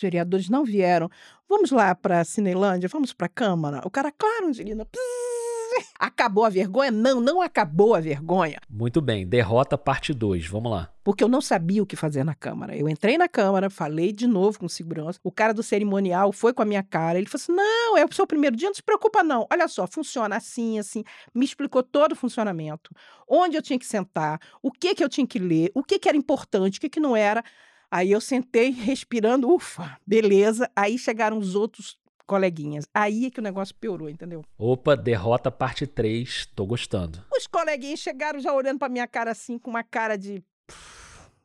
vereadores 0.00 0.48
não 0.48 0.64
vieram. 0.64 1.10
Vamos 1.52 1.70
lá 1.70 1.94
para 1.94 2.24
Cinelândia, 2.24 2.88
vamos 2.88 3.12
para 3.12 3.26
a 3.26 3.28
Câmara. 3.28 3.82
O 3.84 3.90
cara, 3.90 4.10
claro, 4.10 4.46
Angelina. 4.46 4.86
Pss, 4.86 5.52
Acabou 6.00 6.46
a 6.46 6.48
vergonha? 6.48 6.90
Não, 6.90 7.20
não 7.20 7.42
acabou 7.42 7.94
a 7.94 8.00
vergonha. 8.00 8.58
Muito 8.70 9.02
bem, 9.02 9.26
derrota 9.26 9.76
parte 9.76 10.14
2, 10.14 10.46
vamos 10.46 10.72
lá. 10.72 10.90
Porque 11.04 11.22
eu 11.22 11.28
não 11.28 11.42
sabia 11.42 11.82
o 11.82 11.86
que 11.86 11.94
fazer 11.94 12.24
na 12.24 12.34
Câmara. 12.34 12.74
Eu 12.74 12.88
entrei 12.88 13.18
na 13.18 13.28
Câmara, 13.28 13.68
falei 13.68 14.12
de 14.12 14.26
novo 14.26 14.60
com 14.60 14.66
segurança. 14.66 15.20
O 15.22 15.30
cara 15.30 15.52
do 15.52 15.62
cerimonial 15.62 16.32
foi 16.32 16.54
com 16.54 16.62
a 16.62 16.64
minha 16.64 16.82
cara. 16.82 17.18
Ele 17.18 17.26
falou 17.26 17.42
assim: 17.42 17.52
não, 17.52 17.98
é 17.98 18.04
o 18.06 18.14
seu 18.14 18.26
primeiro 18.26 18.56
dia, 18.56 18.68
não 18.68 18.74
se 18.74 18.82
preocupa, 18.82 19.22
não. 19.22 19.46
Olha 19.52 19.68
só, 19.68 19.86
funciona 19.86 20.36
assim, 20.36 20.78
assim. 20.78 21.04
Me 21.34 21.44
explicou 21.44 21.82
todo 21.82 22.12
o 22.12 22.16
funcionamento. 22.16 22.90
Onde 23.28 23.58
eu 23.58 23.62
tinha 23.62 23.78
que 23.78 23.86
sentar, 23.86 24.40
o 24.62 24.70
que, 24.70 24.94
que 24.94 25.04
eu 25.04 25.08
tinha 25.10 25.26
que 25.26 25.38
ler, 25.38 25.70
o 25.74 25.82
que, 25.82 25.98
que 25.98 26.08
era 26.08 26.16
importante, 26.16 26.78
o 26.78 26.80
que, 26.80 26.88
que 26.88 27.00
não 27.00 27.14
era. 27.14 27.44
Aí 27.92 28.10
eu 28.10 28.22
sentei 28.22 28.70
respirando, 28.72 29.52
ufa, 29.52 29.98
beleza. 30.06 30.70
Aí 30.74 30.96
chegaram 30.96 31.36
os 31.36 31.54
outros 31.54 31.98
coleguinhas. 32.26 32.86
Aí 32.94 33.26
é 33.26 33.30
que 33.30 33.38
o 33.38 33.42
negócio 33.42 33.74
piorou, 33.74 34.08
entendeu? 34.08 34.42
Opa, 34.56 34.96
derrota 34.96 35.50
parte 35.50 35.86
3, 35.86 36.46
tô 36.56 36.64
gostando. 36.64 37.22
Os 37.36 37.46
coleguinhas 37.46 38.00
chegaram 38.00 38.40
já 38.40 38.50
olhando 38.50 38.78
pra 38.78 38.88
minha 38.88 39.06
cara 39.06 39.32
assim, 39.32 39.58
com 39.58 39.68
uma 39.68 39.84
cara 39.84 40.16
de. 40.16 40.42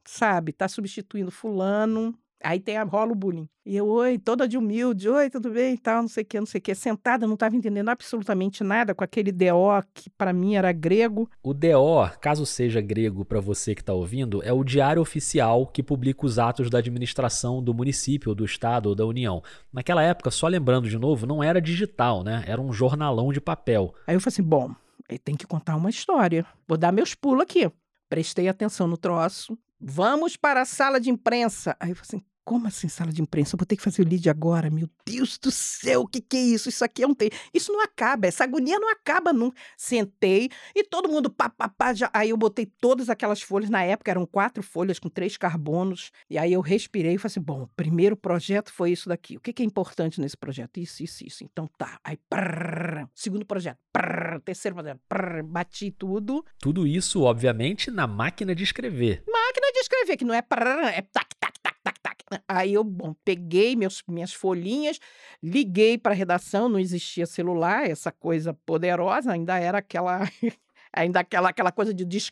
Sabe, 0.05 0.53
tá 0.53 0.69
substituindo 0.69 1.29
fulano. 1.29 2.17
Aí 2.43 2.59
tem 2.59 2.77
a 2.77 2.83
rola 2.83 3.11
o 3.11 3.15
bullying. 3.15 3.49
E 3.65 3.75
eu, 3.75 3.87
oi, 3.87 4.17
toda 4.17 4.47
de 4.47 4.57
humilde, 4.57 5.09
oi, 5.09 5.29
tudo 5.29 5.49
bem 5.49 5.73
e 5.73 5.77
tal, 5.77 6.01
não 6.01 6.07
sei 6.07 6.23
o 6.23 6.25
que, 6.25 6.39
não 6.39 6.45
sei 6.45 6.59
o 6.59 6.61
que. 6.61 6.73
Sentada, 6.73 7.27
não 7.27 7.33
estava 7.33 7.55
entendendo 7.55 7.89
absolutamente 7.89 8.63
nada 8.63 8.95
com 8.95 9.03
aquele 9.03 9.31
DO 9.31 9.83
que 9.93 10.09
para 10.11 10.31
mim 10.31 10.55
era 10.55 10.71
grego. 10.71 11.29
O 11.43 11.53
DO, 11.53 12.09
caso 12.21 12.45
seja 12.45 12.79
grego 12.79 13.25
para 13.25 13.41
você 13.41 13.75
que 13.75 13.81
está 13.81 13.93
ouvindo, 13.93 14.41
é 14.43 14.53
o 14.53 14.63
diário 14.63 15.01
oficial 15.01 15.67
que 15.67 15.83
publica 15.83 16.25
os 16.25 16.39
atos 16.39 16.69
da 16.69 16.77
administração 16.77 17.61
do 17.61 17.73
município, 17.73 18.35
do 18.35 18.45
estado 18.45 18.87
ou 18.87 18.95
da 18.95 19.05
União. 19.05 19.43
Naquela 19.73 20.03
época, 20.03 20.31
só 20.31 20.47
lembrando 20.47 20.87
de 20.87 20.97
novo, 20.97 21.25
não 21.25 21.43
era 21.43 21.59
digital, 21.59 22.23
né? 22.23 22.43
Era 22.47 22.61
um 22.61 22.71
jornalão 22.71 23.33
de 23.33 23.41
papel. 23.41 23.93
Aí 24.05 24.15
eu 24.15 24.21
falei 24.21 24.33
assim, 24.33 24.43
bom, 24.43 24.73
tem 25.23 25.35
que 25.35 25.47
contar 25.47 25.75
uma 25.75 25.89
história. 25.89 26.45
Vou 26.67 26.77
dar 26.77 26.91
meus 26.93 27.15
pulos 27.15 27.43
aqui. 27.43 27.69
Prestei 28.09 28.47
atenção 28.47 28.87
no 28.87 28.97
troço, 28.97 29.57
Vamos 29.79 30.35
para 30.35 30.61
a 30.61 30.65
sala 30.65 30.99
de 30.99 31.09
imprensa. 31.09 31.75
Aí 31.79 31.89
eu 31.91 31.95
falei 31.95 32.07
assim, 32.07 32.25
como 32.47 32.65
assim 32.65 32.87
sala 32.87 33.11
de 33.11 33.21
imprensa? 33.21 33.55
Eu 33.55 33.57
vou 33.57 33.65
ter 33.65 33.75
que 33.75 33.83
fazer 33.83 34.01
o 34.03 34.07
lead 34.07 34.29
agora? 34.29 34.69
Meu 34.69 34.89
Deus 35.05 35.37
do 35.37 35.51
céu, 35.51 36.03
o 36.03 36.07
que, 36.07 36.21
que 36.21 36.37
é 36.37 36.41
isso? 36.41 36.69
Isso 36.69 36.85
aqui 36.85 37.03
é 37.03 37.07
um 37.07 37.13
tem. 37.13 37.29
Isso 37.53 37.73
não 37.73 37.81
acaba, 37.81 38.25
essa 38.25 38.45
agonia 38.45 38.79
não 38.79 38.89
acaba 38.89 39.33
nunca. 39.33 39.59
Sentei 39.75 40.49
e 40.73 40.81
todo 40.81 41.09
mundo 41.09 41.29
pá, 41.29 41.49
pá, 41.49 41.67
pá. 41.67 41.93
Já... 41.93 42.09
Aí 42.13 42.29
eu 42.29 42.37
botei 42.37 42.65
todas 42.65 43.09
aquelas 43.09 43.41
folhas, 43.41 43.69
na 43.69 43.83
época 43.83 44.09
eram 44.11 44.25
quatro 44.25 44.63
folhas 44.63 44.97
com 44.97 45.09
três 45.09 45.35
carbonos. 45.35 46.09
E 46.29 46.37
aí 46.37 46.53
eu 46.53 46.61
respirei 46.61 47.15
e 47.15 47.17
falei 47.17 47.33
assim: 47.33 47.41
bom, 47.41 47.63
o 47.63 47.67
primeiro 47.67 48.15
projeto 48.15 48.71
foi 48.71 48.91
isso 48.91 49.09
daqui. 49.09 49.35
O 49.35 49.41
que, 49.41 49.51
que 49.51 49.61
é 49.61 49.65
importante 49.65 50.21
nesse 50.21 50.37
projeto? 50.37 50.77
Isso, 50.77 51.03
isso, 51.03 51.27
isso. 51.27 51.43
Então 51.43 51.69
tá. 51.77 51.99
Aí, 52.01 52.17
prrr, 52.29 53.09
segundo 53.13 53.45
projeto, 53.45 53.79
prrr, 53.91 54.39
terceiro 54.45 54.75
projeto, 54.75 55.01
prrr, 55.09 55.43
bati 55.43 55.91
tudo. 55.91 56.45
Tudo 56.61 56.87
isso, 56.87 57.23
obviamente, 57.23 57.91
na 57.91 58.07
máquina 58.07 58.55
de 58.55 58.63
escrever. 58.63 59.21
Máquina 59.27 59.69
de 59.73 59.79
escrever, 59.79 60.15
que 60.15 60.23
não 60.23 60.33
é 60.33 60.41
prrr, 60.41 60.85
é 60.93 61.01
tac, 61.01 61.27
tac. 61.37 61.46
Aí 62.47 62.73
eu, 62.73 62.83
bom, 62.83 63.15
peguei 63.23 63.75
meus, 63.75 64.03
minhas 64.07 64.33
folhinhas, 64.33 64.99
liguei 65.41 65.97
para 65.97 66.11
a 66.11 66.15
redação, 66.15 66.67
não 66.67 66.79
existia 66.79 67.25
celular, 67.25 67.89
essa 67.89 68.11
coisa 68.11 68.53
poderosa, 68.53 69.31
ainda 69.31 69.57
era 69.57 69.77
aquela. 69.77 70.29
ainda 70.91 71.19
aquela, 71.19 71.49
aquela 71.49 71.71
coisa 71.71 71.93
de 71.93 72.03
dis, 72.03 72.31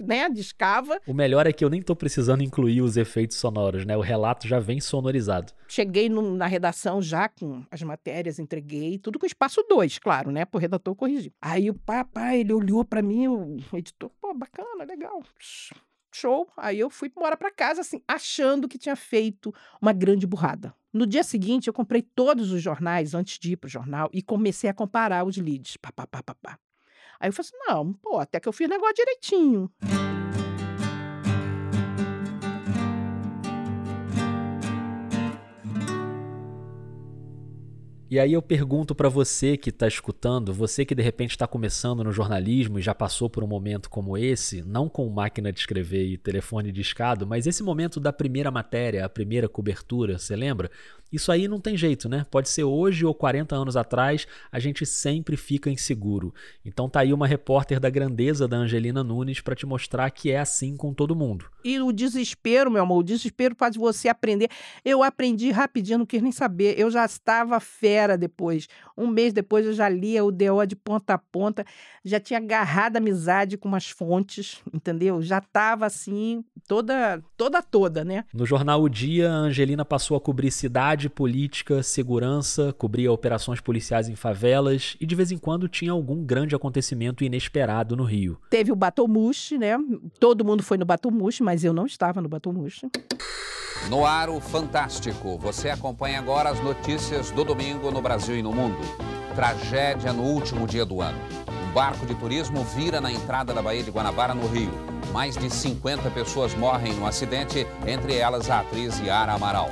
né, 0.00 0.28
discava. 0.28 1.00
O 1.06 1.14
melhor 1.14 1.46
é 1.46 1.52
que 1.52 1.64
eu 1.64 1.70
nem 1.70 1.80
estou 1.80 1.94
precisando 1.94 2.42
incluir 2.42 2.82
os 2.82 2.96
efeitos 2.96 3.36
sonoros, 3.36 3.84
né? 3.84 3.96
O 3.96 4.00
relato 4.00 4.48
já 4.48 4.58
vem 4.58 4.80
sonorizado. 4.80 5.52
Cheguei 5.68 6.08
no, 6.08 6.34
na 6.34 6.46
redação 6.46 7.00
já 7.00 7.28
com 7.28 7.64
as 7.70 7.82
matérias, 7.82 8.38
entreguei, 8.38 8.98
tudo 8.98 9.18
com 9.18 9.26
espaço 9.26 9.64
2, 9.68 9.98
claro, 9.98 10.30
né, 10.30 10.44
pro 10.44 10.60
redator 10.60 10.94
corrigir. 10.94 11.32
Aí 11.40 11.70
o 11.70 11.74
papai, 11.74 12.40
ele 12.40 12.52
olhou 12.52 12.84
para 12.84 13.02
mim, 13.02 13.28
o 13.28 13.76
editor, 13.76 14.10
pô, 14.20 14.34
bacana, 14.34 14.84
legal 14.84 15.22
show. 16.16 16.48
Aí 16.56 16.78
eu 16.78 16.90
fui 16.90 17.08
embora 17.14 17.36
para 17.36 17.50
casa, 17.50 17.82
assim, 17.82 18.02
achando 18.08 18.68
que 18.68 18.78
tinha 18.78 18.96
feito 18.96 19.54
uma 19.80 19.92
grande 19.92 20.26
burrada. 20.26 20.74
No 20.92 21.06
dia 21.06 21.22
seguinte, 21.22 21.68
eu 21.68 21.74
comprei 21.74 22.02
todos 22.02 22.50
os 22.50 22.62
jornais 22.62 23.14
antes 23.14 23.38
de 23.38 23.52
ir 23.52 23.56
pro 23.56 23.68
jornal 23.68 24.08
e 24.12 24.22
comecei 24.22 24.68
a 24.70 24.74
comparar 24.74 25.24
os 25.24 25.36
leads. 25.36 25.76
Pá, 25.76 25.92
pá, 25.92 26.06
pá, 26.06 26.22
pá, 26.22 26.34
pá. 26.34 26.58
Aí 27.20 27.28
eu 27.28 27.32
falei 27.32 27.48
assim: 27.48 27.58
não, 27.68 27.92
pô, 27.92 28.18
até 28.18 28.40
que 28.40 28.48
eu 28.48 28.52
fiz 28.52 28.66
o 28.66 28.70
negócio 28.70 28.94
direitinho. 28.94 29.70
E 38.08 38.20
aí 38.20 38.34
eu 38.34 38.40
pergunto 38.40 38.94
para 38.94 39.08
você 39.08 39.56
que 39.56 39.70
está 39.70 39.88
escutando, 39.88 40.54
você 40.54 40.84
que 40.84 40.94
de 40.94 41.02
repente 41.02 41.32
está 41.32 41.44
começando 41.44 42.04
no 42.04 42.12
jornalismo 42.12 42.78
e 42.78 42.82
já 42.82 42.94
passou 42.94 43.28
por 43.28 43.42
um 43.42 43.48
momento 43.48 43.90
como 43.90 44.16
esse, 44.16 44.62
não 44.62 44.88
com 44.88 45.08
máquina 45.10 45.52
de 45.52 45.58
escrever 45.58 46.06
e 46.06 46.16
telefone 46.16 46.70
discado, 46.70 47.26
mas 47.26 47.48
esse 47.48 47.64
momento 47.64 47.98
da 47.98 48.12
primeira 48.12 48.48
matéria, 48.48 49.04
a 49.04 49.08
primeira 49.08 49.48
cobertura, 49.48 50.20
você 50.20 50.36
lembra? 50.36 50.70
Isso 51.12 51.30
aí 51.30 51.46
não 51.46 51.60
tem 51.60 51.76
jeito, 51.76 52.08
né? 52.08 52.26
Pode 52.30 52.48
ser 52.48 52.64
hoje 52.64 53.04
ou 53.04 53.14
40 53.14 53.54
anos 53.54 53.76
atrás, 53.76 54.26
a 54.50 54.58
gente 54.58 54.84
sempre 54.84 55.36
fica 55.36 55.70
inseguro. 55.70 56.34
Então 56.64 56.88
tá 56.88 57.00
aí 57.00 57.12
uma 57.12 57.26
repórter 57.26 57.78
da 57.78 57.88
grandeza 57.88 58.48
da 58.48 58.56
Angelina 58.56 59.04
Nunes 59.04 59.40
para 59.40 59.54
te 59.54 59.66
mostrar 59.66 60.10
que 60.10 60.30
é 60.30 60.38
assim 60.38 60.76
com 60.76 60.92
todo 60.92 61.14
mundo. 61.14 61.46
E 61.64 61.80
o 61.80 61.92
desespero, 61.92 62.70
meu 62.70 62.82
amor, 62.82 62.98
o 62.98 63.02
desespero 63.02 63.54
faz 63.56 63.76
você 63.76 64.08
aprender. 64.08 64.48
Eu 64.84 65.02
aprendi 65.02 65.50
rapidinho, 65.50 65.98
não 65.98 66.06
quis 66.06 66.22
nem 66.22 66.32
saber. 66.32 66.78
Eu 66.78 66.90
já 66.90 67.04
estava 67.04 67.58
fera 67.60 68.16
depois. 68.16 68.68
Um 68.96 69.06
mês 69.06 69.32
depois 69.32 69.66
eu 69.66 69.72
já 69.72 69.88
lia 69.88 70.24
o 70.24 70.32
DO 70.32 70.66
de 70.66 70.76
ponta 70.76 71.14
a 71.14 71.18
ponta, 71.18 71.64
já 72.04 72.18
tinha 72.18 72.38
agarrado 72.38 72.96
amizade 72.96 73.56
com 73.56 73.68
umas 73.68 73.88
fontes, 73.90 74.60
entendeu? 74.72 75.20
Já 75.20 75.38
estava 75.38 75.86
assim, 75.86 76.44
toda, 76.66 77.22
toda, 77.36 77.62
toda, 77.62 78.04
né? 78.04 78.24
No 78.32 78.46
jornal 78.46 78.82
O 78.82 78.88
Dia, 78.88 79.30
a 79.30 79.34
Angelina 79.34 79.84
passou 79.84 80.16
a 80.16 80.20
cobrir 80.20 80.50
cidade 80.50 80.95
política, 81.10 81.82
segurança, 81.82 82.72
cobria 82.72 83.12
operações 83.12 83.60
policiais 83.60 84.08
em 84.08 84.16
favelas 84.16 84.96
e 84.98 85.04
de 85.04 85.14
vez 85.14 85.30
em 85.30 85.36
quando 85.36 85.68
tinha 85.68 85.92
algum 85.92 86.24
grande 86.24 86.54
acontecimento 86.54 87.22
inesperado 87.22 87.94
no 87.94 88.04
Rio. 88.04 88.38
Teve 88.48 88.72
o 88.72 88.76
Batomushi, 88.76 89.58
né? 89.58 89.76
Todo 90.18 90.44
mundo 90.44 90.62
foi 90.62 90.78
no 90.78 90.86
Batomushi, 90.86 91.42
mas 91.42 91.64
eu 91.64 91.74
não 91.74 91.84
estava 91.84 92.22
no 92.22 92.28
Batomushi. 92.28 92.88
No 93.90 94.04
Aro 94.04 94.40
Fantástico, 94.40 95.38
você 95.38 95.70
acompanha 95.70 96.18
agora 96.18 96.48
as 96.48 96.60
notícias 96.60 97.30
do 97.30 97.44
domingo 97.44 97.90
no 97.90 98.02
Brasil 98.02 98.36
e 98.36 98.42
no 98.42 98.52
mundo. 98.52 98.78
Tragédia 99.36 100.12
no 100.12 100.22
último 100.22 100.66
dia 100.66 100.84
do 100.84 101.00
ano. 101.00 101.18
Um 101.68 101.72
barco 101.72 102.04
de 102.06 102.14
turismo 102.14 102.64
vira 102.64 103.00
na 103.00 103.12
entrada 103.12 103.52
da 103.52 103.62
Baía 103.62 103.84
de 103.84 103.90
Guanabara, 103.90 104.34
no 104.34 104.48
Rio. 104.48 104.72
Mais 105.12 105.36
de 105.36 105.48
50 105.48 106.10
pessoas 106.10 106.54
morrem 106.54 106.94
no 106.94 107.06
acidente, 107.06 107.66
entre 107.86 108.16
elas 108.16 108.50
a 108.50 108.60
atriz 108.60 108.98
Yara 108.98 109.34
Amaral. 109.34 109.70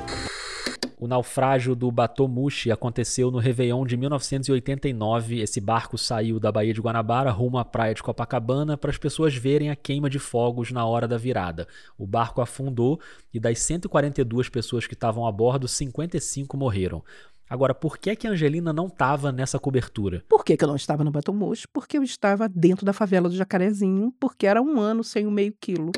O 0.97 1.09
naufrágio 1.09 1.75
do 1.75 1.91
Batomushi 1.91 2.71
aconteceu 2.71 3.31
no 3.31 3.39
Réveillon 3.39 3.85
de 3.85 3.97
1989. 3.97 5.41
Esse 5.41 5.61
barco 5.61 5.99
saiu 5.99 6.39
da 6.39 6.53
Baía 6.53 6.73
de 6.73 6.81
Guanabara 6.81 7.31
rumo 7.31 7.59
à 7.59 7.65
praia 7.65 7.95
de 7.95 8.03
Copacabana 8.03 8.77
para 8.77 8.91
as 8.91 8.99
pessoas 8.99 9.35
verem 9.35 9.71
a 9.71 9.77
queima 9.77 10.09
de 10.09 10.21
fogos 10.21 10.71
na 10.71 10.87
hora 10.87 11.09
da 11.09 11.19
virada. 11.19 11.67
O 11.99 12.07
barco 12.07 12.41
afundou 12.41 13.01
e 13.33 13.41
das 13.41 13.59
142 13.59 14.49
pessoas 14.49 14.87
que 14.87 14.95
estavam 14.95 15.27
a 15.27 15.33
bordo, 15.33 15.67
55 15.67 16.57
morreram. 16.57 17.03
Agora, 17.51 17.75
por 17.75 17.99
que, 17.99 18.15
que 18.17 18.27
a 18.27 18.31
Angelina 18.31 18.73
não 18.73 18.87
estava 18.87 19.31
nessa 19.31 19.59
cobertura? 19.59 20.25
Por 20.29 20.45
que, 20.45 20.57
que 20.57 20.65
eu 20.65 20.69
não 20.69 20.77
estava 20.77 21.05
no 21.05 21.11
Batomushi? 21.11 21.69
Porque 21.69 21.99
eu 21.99 22.03
estava 22.03 22.49
dentro 22.49 22.87
da 22.87 22.93
favela 22.93 23.29
do 23.29 23.37
Jacarezinho, 23.37 24.15
porque 24.19 24.47
era 24.47 24.63
um 24.63 24.81
ano 24.81 25.05
sem 25.05 25.27
o 25.27 25.31
meio 25.31 25.55
quilo. 25.61 25.91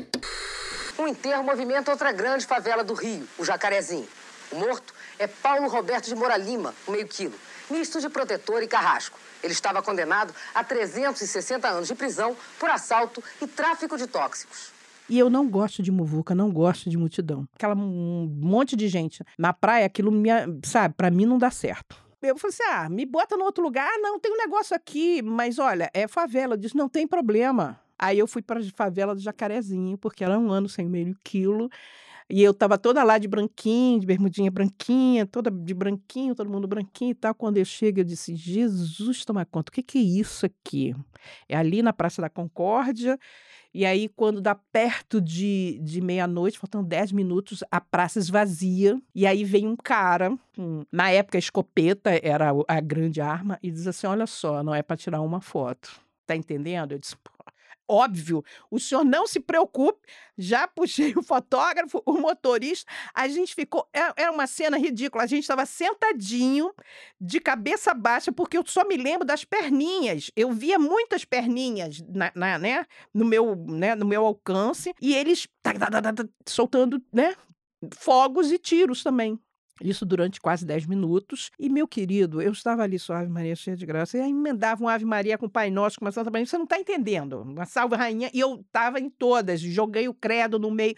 Um 0.99 1.07
enterro 1.07 1.43
movimenta 1.43 1.91
outra 1.91 2.11
grande 2.11 2.45
favela 2.45 2.83
do 2.83 2.93
Rio, 2.95 3.25
o 3.37 3.45
Jacarezinho. 3.45 4.07
O 4.51 4.55
morto 4.55 4.93
é 5.19 5.27
Paulo 5.27 5.67
Roberto 5.67 6.05
de 6.05 6.15
Moura 6.15 6.37
Lima, 6.37 6.73
um 6.87 6.91
meio 6.91 7.07
quilo, 7.07 7.33
misto 7.69 7.99
de 7.99 8.09
protetor 8.09 8.63
e 8.63 8.67
carrasco. 8.67 9.19
Ele 9.43 9.53
estava 9.53 9.81
condenado 9.81 10.33
a 10.53 10.63
360 10.63 11.67
anos 11.67 11.87
de 11.87 11.95
prisão 11.95 12.35
por 12.59 12.69
assalto 12.69 13.23
e 13.41 13.47
tráfico 13.47 13.97
de 13.97 14.07
tóxicos. 14.07 14.71
E 15.09 15.17
eu 15.17 15.29
não 15.29 15.47
gosto 15.47 15.81
de 15.81 15.91
muvuca, 15.91 16.35
não 16.35 16.51
gosto 16.51 16.89
de 16.89 16.97
multidão. 16.97 17.47
Aquela 17.55 17.75
um 17.75 18.27
monte 18.41 18.75
de 18.75 18.87
gente 18.87 19.23
na 19.37 19.53
praia, 19.53 19.85
aquilo 19.85 20.11
me, 20.11 20.29
sabe, 20.65 20.95
para 20.95 21.09
mim 21.09 21.25
não 21.25 21.37
dá 21.37 21.49
certo. 21.49 21.95
Eu 22.21 22.37
falei 22.37 22.53
assim: 22.53 22.63
ah, 22.71 22.89
me 22.89 23.05
bota 23.05 23.37
no 23.37 23.45
outro 23.45 23.63
lugar. 23.63 23.87
Ah, 23.87 23.99
não, 23.99 24.19
tem 24.19 24.31
um 24.31 24.37
negócio 24.37 24.75
aqui, 24.75 25.21
mas 25.21 25.59
olha, 25.59 25.89
é 25.93 26.07
favela. 26.07 26.55
Eu 26.55 26.57
disse: 26.57 26.75
não 26.75 26.89
tem 26.89 27.07
problema. 27.07 27.79
Aí 27.97 28.19
eu 28.19 28.27
fui 28.27 28.41
para 28.41 28.59
a 28.59 28.63
favela 28.75 29.15
do 29.15 29.21
Jacarezinho, 29.21 29.97
porque 29.97 30.23
era 30.23 30.37
um 30.37 30.51
ano 30.51 30.67
sem 30.67 30.87
meio 30.87 31.15
quilo. 31.23 31.69
E 32.29 32.43
eu 32.43 32.53
tava 32.53 32.77
toda 32.77 33.03
lá 33.03 33.17
de 33.17 33.27
branquinho, 33.27 34.01
de 34.01 34.05
bermudinha 34.05 34.51
branquinha, 34.51 35.25
toda 35.25 35.49
de 35.49 35.73
branquinho, 35.73 36.35
todo 36.35 36.49
mundo 36.49 36.67
branquinho 36.67 37.11
e 37.11 37.15
tal. 37.15 37.33
Quando 37.33 37.57
eu 37.57 37.63
chego, 37.63 38.01
eu 38.01 38.03
disse: 38.03 38.35
Jesus, 38.35 39.23
toma 39.23 39.45
conta, 39.45 39.69
o 39.69 39.73
que, 39.73 39.81
que 39.81 39.97
é 39.97 40.01
isso 40.01 40.45
aqui? 40.45 40.93
É 41.47 41.55
ali 41.55 41.81
na 41.81 41.93
Praça 41.93 42.21
da 42.21 42.29
Concórdia. 42.29 43.17
E 43.73 43.85
aí, 43.85 44.09
quando 44.09 44.41
dá 44.41 44.55
perto 44.55 45.21
de, 45.21 45.79
de 45.83 46.01
meia-noite, 46.01 46.57
faltam 46.57 46.83
10 46.83 47.11
minutos, 47.11 47.63
a 47.69 47.79
praça 47.79 48.17
esvazia. 48.17 48.99
E 49.13 49.25
aí 49.25 49.43
vem 49.43 49.67
um 49.67 49.75
cara, 49.75 50.35
um, 50.57 50.83
na 50.91 51.11
época 51.11 51.37
a 51.37 51.39
escopeta 51.39 52.09
era 52.23 52.51
a 52.67 52.81
grande 52.81 53.21
arma, 53.21 53.59
e 53.61 53.71
diz 53.71 53.87
assim: 53.87 54.07
Olha 54.07 54.27
só, 54.27 54.63
não 54.63 54.73
é 54.73 54.81
para 54.81 54.97
tirar 54.97 55.21
uma 55.21 55.39
foto. 55.39 56.01
Tá 56.25 56.35
entendendo? 56.35 56.91
Eu 56.91 56.99
disse: 56.99 57.15
óbvio. 57.87 58.43
O 58.69 58.79
senhor 58.79 59.03
não 59.03 59.25
se 59.25 59.39
preocupe. 59.39 59.99
Já 60.37 60.67
puxei 60.67 61.13
o 61.15 61.23
fotógrafo, 61.23 62.01
o 62.05 62.13
motorista. 62.13 62.91
A 63.13 63.27
gente 63.27 63.55
ficou. 63.55 63.87
Era 63.91 64.13
é, 64.17 64.23
é 64.23 64.29
uma 64.29 64.45
cena 64.45 64.77
ridícula. 64.77 65.23
A 65.23 65.27
gente 65.27 65.43
estava 65.43 65.65
sentadinho, 65.65 66.73
de 67.19 67.39
cabeça 67.39 67.93
baixa, 67.93 68.31
porque 68.31 68.57
eu 68.57 68.63
só 68.65 68.85
me 68.85 68.97
lembro 68.97 69.25
das 69.25 69.43
perninhas. 69.43 70.31
Eu 70.35 70.51
via 70.51 70.77
muitas 70.77 71.25
perninhas 71.25 72.01
na, 72.07 72.31
na 72.35 72.59
né, 72.59 72.85
no, 73.13 73.25
meu, 73.25 73.55
né, 73.55 73.95
no 73.95 74.05
meu 74.05 74.25
alcance. 74.25 74.93
E 75.01 75.15
eles 75.15 75.47
soltando 76.45 77.01
né, 77.11 77.35
fogos 77.95 78.51
e 78.51 78.57
tiros 78.57 79.03
também. 79.03 79.39
Isso 79.81 80.05
durante 80.05 80.39
quase 80.39 80.65
10 80.65 80.85
minutos. 80.85 81.51
E, 81.59 81.69
meu 81.69 81.87
querido, 81.87 82.41
eu 82.41 82.51
estava 82.51 82.83
ali 82.83 82.97
só 82.97 83.13
Ave 83.13 83.29
Maria 83.29 83.55
cheia 83.55 83.77
de 83.77 83.85
graça. 83.85 84.17
E 84.17 84.21
aí 84.21 84.29
emendava 84.29 84.83
um 84.83 84.87
Ave 84.87 85.05
Maria 85.05 85.37
com 85.37 85.49
Pai 85.49 85.69
Nosso, 85.69 85.99
com 85.99 86.05
uma 86.05 86.11
Santa 86.11 86.29
Maria. 86.29 86.45
Você 86.45 86.57
não 86.57 86.65
está 86.65 86.79
entendendo. 86.79 87.41
Uma 87.41 87.65
salve 87.65 87.95
rainha. 87.95 88.29
E 88.33 88.39
eu 88.39 88.61
estava 88.61 88.99
em 88.99 89.09
todas. 89.09 89.61
Joguei 89.61 90.07
o 90.07 90.13
credo 90.13 90.59
no 90.59 90.71
meio. 90.71 90.95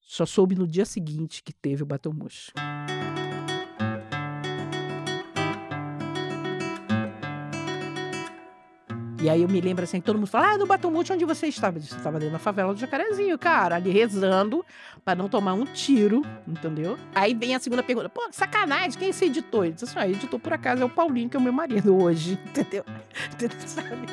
Só 0.00 0.26
soube 0.26 0.54
no 0.54 0.66
dia 0.66 0.84
seguinte 0.84 1.42
que 1.42 1.52
teve 1.52 1.82
o 1.82 1.86
batom 1.86 2.12
murcho. 2.12 2.52
E 9.22 9.30
aí 9.30 9.42
eu 9.42 9.48
me 9.48 9.60
lembro 9.60 9.84
assim, 9.84 10.00
todo 10.00 10.16
mundo 10.16 10.26
fala, 10.26 10.54
ah, 10.54 10.58
no 10.58 10.66
Batomute, 10.66 11.12
onde 11.12 11.24
você 11.24 11.46
estava? 11.46 11.78
Eu 11.78 11.82
estava 11.82 12.18
dentro 12.18 12.32
da 12.32 12.40
favela 12.40 12.74
do 12.74 12.80
Jacarezinho, 12.80 13.38
cara, 13.38 13.76
ali 13.76 13.88
rezando 13.88 14.66
para 15.04 15.14
não 15.14 15.28
tomar 15.28 15.52
um 15.52 15.64
tiro, 15.64 16.22
entendeu? 16.44 16.98
Aí 17.14 17.32
vem 17.32 17.54
a 17.54 17.60
segunda 17.60 17.84
pergunta, 17.84 18.08
pô, 18.08 18.20
sacanagem, 18.32 18.98
quem 18.98 19.06
é 19.06 19.10
esse 19.10 19.26
editor? 19.26 19.66
Ele 19.66 19.74
disse 19.74 19.84
assim, 19.84 19.94
ah, 19.96 20.08
editor 20.08 20.40
por 20.40 20.52
acaso 20.52 20.82
é 20.82 20.84
o 20.84 20.88
Paulinho, 20.88 21.28
que 21.28 21.36
é 21.36 21.38
o 21.38 21.42
meu 21.42 21.52
marido 21.52 21.96
hoje, 21.96 22.36
entendeu? 22.50 22.84
Sabe? 23.64 24.08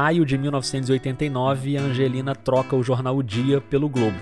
Maio 0.00 0.24
de 0.24 0.38
1989, 0.38 1.76
a 1.76 1.82
Angelina 1.82 2.32
troca 2.32 2.76
o 2.76 2.84
jornal 2.84 3.16
O 3.16 3.22
Dia 3.22 3.60
pelo 3.60 3.88
Globo. 3.88 4.16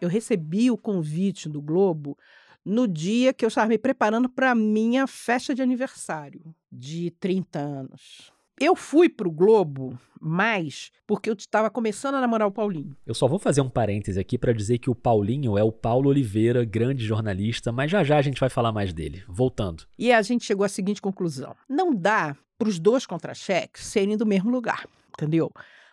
Eu 0.00 0.08
recebi 0.08 0.70
o 0.70 0.78
convite 0.78 1.50
do 1.50 1.60
Globo 1.60 2.16
no 2.64 2.88
dia 2.88 3.34
que 3.34 3.44
eu 3.44 3.48
estava 3.48 3.68
me 3.68 3.76
preparando 3.76 4.26
para 4.26 4.52
a 4.52 4.54
minha 4.54 5.06
festa 5.06 5.54
de 5.54 5.60
aniversário 5.60 6.40
de 6.72 7.10
30 7.20 7.58
anos. 7.58 8.32
Eu 8.60 8.76
fui 8.76 9.08
pro 9.08 9.30
Globo 9.30 9.98
mais 10.20 10.90
porque 11.06 11.30
eu 11.30 11.32
estava 11.32 11.70
começando 11.70 12.16
a 12.16 12.20
namorar 12.20 12.46
o 12.46 12.52
Paulinho. 12.52 12.94
Eu 13.06 13.14
só 13.14 13.26
vou 13.26 13.38
fazer 13.38 13.62
um 13.62 13.70
parêntese 13.70 14.20
aqui 14.20 14.36
para 14.36 14.52
dizer 14.52 14.76
que 14.76 14.90
o 14.90 14.94
Paulinho 14.94 15.56
é 15.56 15.64
o 15.64 15.72
Paulo 15.72 16.10
Oliveira, 16.10 16.62
grande 16.62 17.02
jornalista, 17.02 17.72
mas 17.72 17.90
já 17.90 18.04
já 18.04 18.18
a 18.18 18.22
gente 18.22 18.38
vai 18.38 18.50
falar 18.50 18.70
mais 18.70 18.92
dele. 18.92 19.24
Voltando. 19.26 19.84
E 19.98 20.12
a 20.12 20.20
gente 20.20 20.44
chegou 20.44 20.62
à 20.62 20.68
seguinte 20.68 21.00
conclusão: 21.00 21.56
não 21.66 21.94
dá 21.94 22.36
para 22.58 22.68
os 22.68 22.78
dois 22.78 23.06
contra-cheques 23.06 23.86
serem 23.86 24.14
do 24.14 24.26
mesmo 24.26 24.50
lugar, 24.50 24.86
entendeu? 25.08 25.50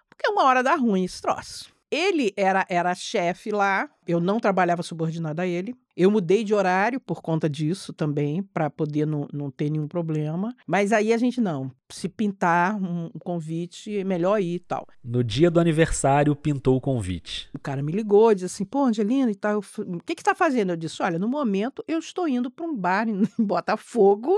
Porque 0.10 0.30
uma 0.30 0.44
hora 0.44 0.62
dá 0.62 0.76
ruim 0.76 1.06
esse 1.06 1.22
troço. 1.22 1.74
Ele 1.90 2.34
era, 2.36 2.66
era 2.70 2.94
chefe 2.94 3.50
lá, 3.50 3.90
eu 4.06 4.20
não 4.20 4.40
trabalhava 4.40 4.84
subordinado 4.84 5.42
a 5.42 5.48
ele. 5.48 5.74
Eu 5.96 6.12
mudei 6.12 6.44
de 6.44 6.54
horário 6.54 7.00
por 7.00 7.22
conta 7.22 7.50
disso 7.50 7.92
também, 7.92 8.44
para 8.44 8.70
poder 8.70 9.08
não, 9.08 9.28
não 9.34 9.50
ter 9.50 9.70
nenhum 9.70 9.88
problema. 9.88 10.54
Mas 10.68 10.92
aí 10.92 11.12
a 11.12 11.18
gente 11.18 11.42
não, 11.42 11.72
se 11.90 12.08
pintar 12.08 12.76
um 12.76 13.10
convite, 13.24 13.98
é 13.98 14.04
melhor 14.04 14.40
ir 14.40 14.56
e 14.56 14.60
tal. 14.60 14.86
No 15.04 15.24
dia 15.24 15.50
do 15.50 15.60
aniversário, 15.60 16.36
pintou 16.36 16.76
o 16.76 16.82
convite. 16.82 17.50
O 17.54 17.60
cara 17.60 17.82
me 17.82 17.92
ligou, 17.92 18.34
disse 18.34 18.46
assim: 18.46 18.66
pô, 18.66 18.86
Angelina 18.86 19.32
e 19.32 19.36
tal, 19.36 19.60
o 19.60 20.00
que 20.06 20.14
que 20.14 20.24
tá 20.24 20.36
fazendo? 20.36 20.72
Eu 20.72 20.78
disse: 20.78 21.02
olha, 21.02 21.18
no 21.18 21.28
momento 21.28 21.84
eu 21.88 21.98
estou 22.00 22.28
indo 22.28 22.52
para 22.52 22.66
um 22.66 22.76
bar 22.76 23.08
em 23.08 23.24
Botafogo 23.40 24.38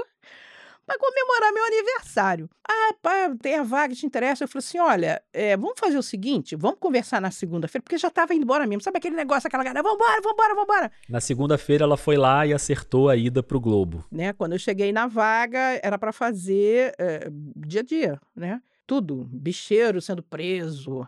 para 0.90 0.98
comemorar 0.98 1.54
meu 1.54 1.66
aniversário. 1.66 2.50
Ah, 2.68 2.94
pá, 3.00 3.36
tem 3.40 3.56
a 3.56 3.64
vaga, 3.64 3.94
te 3.94 4.06
interessa? 4.06 4.44
Eu 4.44 4.48
falei 4.48 4.66
assim: 4.66 4.80
olha, 4.80 5.22
é, 5.32 5.56
vamos 5.56 5.80
fazer 5.80 5.98
o 5.98 6.04
seguinte, 6.04 6.56
vamos 6.56 6.80
conversar 6.80 7.22
na 7.22 7.30
segunda-feira, 7.30 7.84
porque 7.84 7.98
já 7.98 8.08
estava 8.08 8.34
indo 8.34 8.44
embora 8.44 8.66
mesmo. 8.66 8.82
Sabe 8.82 8.98
aquele 8.98 9.16
negócio, 9.16 9.48
aquela 9.48 9.64
galera, 9.64 9.84
vambora, 9.84 10.22
vambora, 10.22 10.56
vambora. 10.56 10.92
Na 11.08 11.22
segunda-feira 11.22 11.84
ela 11.84 11.98
foi 11.98 12.18
lá 12.18 12.46
e 12.48 12.54
acertou 12.54 13.08
a 13.08 13.16
ida 13.16 13.44
pro 13.44 13.60
Globo. 13.60 14.04
Né? 14.12 14.34
Quando 14.34 14.54
eu 14.54 14.60
cheguei 14.60 14.92
na 14.92 15.06
vaga, 15.06 15.80
era 15.84 15.98
para 15.98 16.12
fazer 16.12 16.96
é, 16.98 17.30
dia 17.56 17.82
a 17.82 17.84
dia, 17.84 18.22
né? 18.36 18.62
Tudo. 18.88 19.30
Bicheiro 19.32 20.02
sendo 20.02 20.24
preso, 20.24 21.08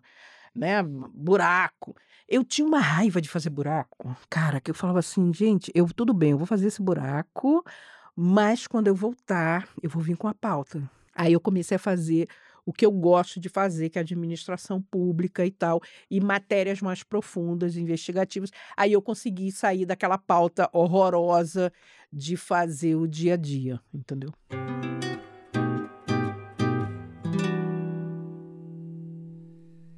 né? 0.53 0.83
Buraco. 0.83 1.95
Eu 2.27 2.45
tinha 2.45 2.65
uma 2.65 2.79
raiva 2.79 3.19
de 3.19 3.27
fazer 3.27 3.49
buraco. 3.49 4.15
Cara, 4.29 4.61
que 4.61 4.71
eu 4.71 4.75
falava 4.75 4.99
assim, 4.99 5.33
gente, 5.33 5.71
eu 5.73 5.87
tudo 5.93 6.13
bem, 6.13 6.31
eu 6.31 6.37
vou 6.37 6.47
fazer 6.47 6.67
esse 6.67 6.81
buraco 6.81 7.65
mas 8.15 8.67
quando 8.67 8.87
eu 8.87 8.95
voltar, 8.95 9.67
eu 9.81 9.89
vou 9.89 10.01
vir 10.01 10.17
com 10.17 10.27
a 10.27 10.33
pauta. 10.33 10.89
Aí 11.13 11.33
eu 11.33 11.39
comecei 11.39 11.75
a 11.75 11.79
fazer 11.79 12.27
o 12.65 12.71
que 12.71 12.85
eu 12.85 12.91
gosto 12.91 13.39
de 13.39 13.49
fazer, 13.49 13.89
que 13.89 13.97
é 13.97 14.01
administração 14.01 14.81
pública 14.81 15.45
e 15.45 15.51
tal, 15.51 15.81
e 16.09 16.21
matérias 16.21 16.81
mais 16.81 17.03
profundas, 17.03 17.75
investigativas. 17.75 18.51
Aí 18.77 18.93
eu 18.93 19.01
consegui 19.01 19.51
sair 19.51 19.85
daquela 19.85 20.17
pauta 20.17 20.69
horrorosa 20.71 21.71
de 22.11 22.37
fazer 22.37 22.95
o 22.95 23.07
dia 23.07 23.33
a 23.33 23.37
dia, 23.37 23.79
entendeu? 23.93 24.31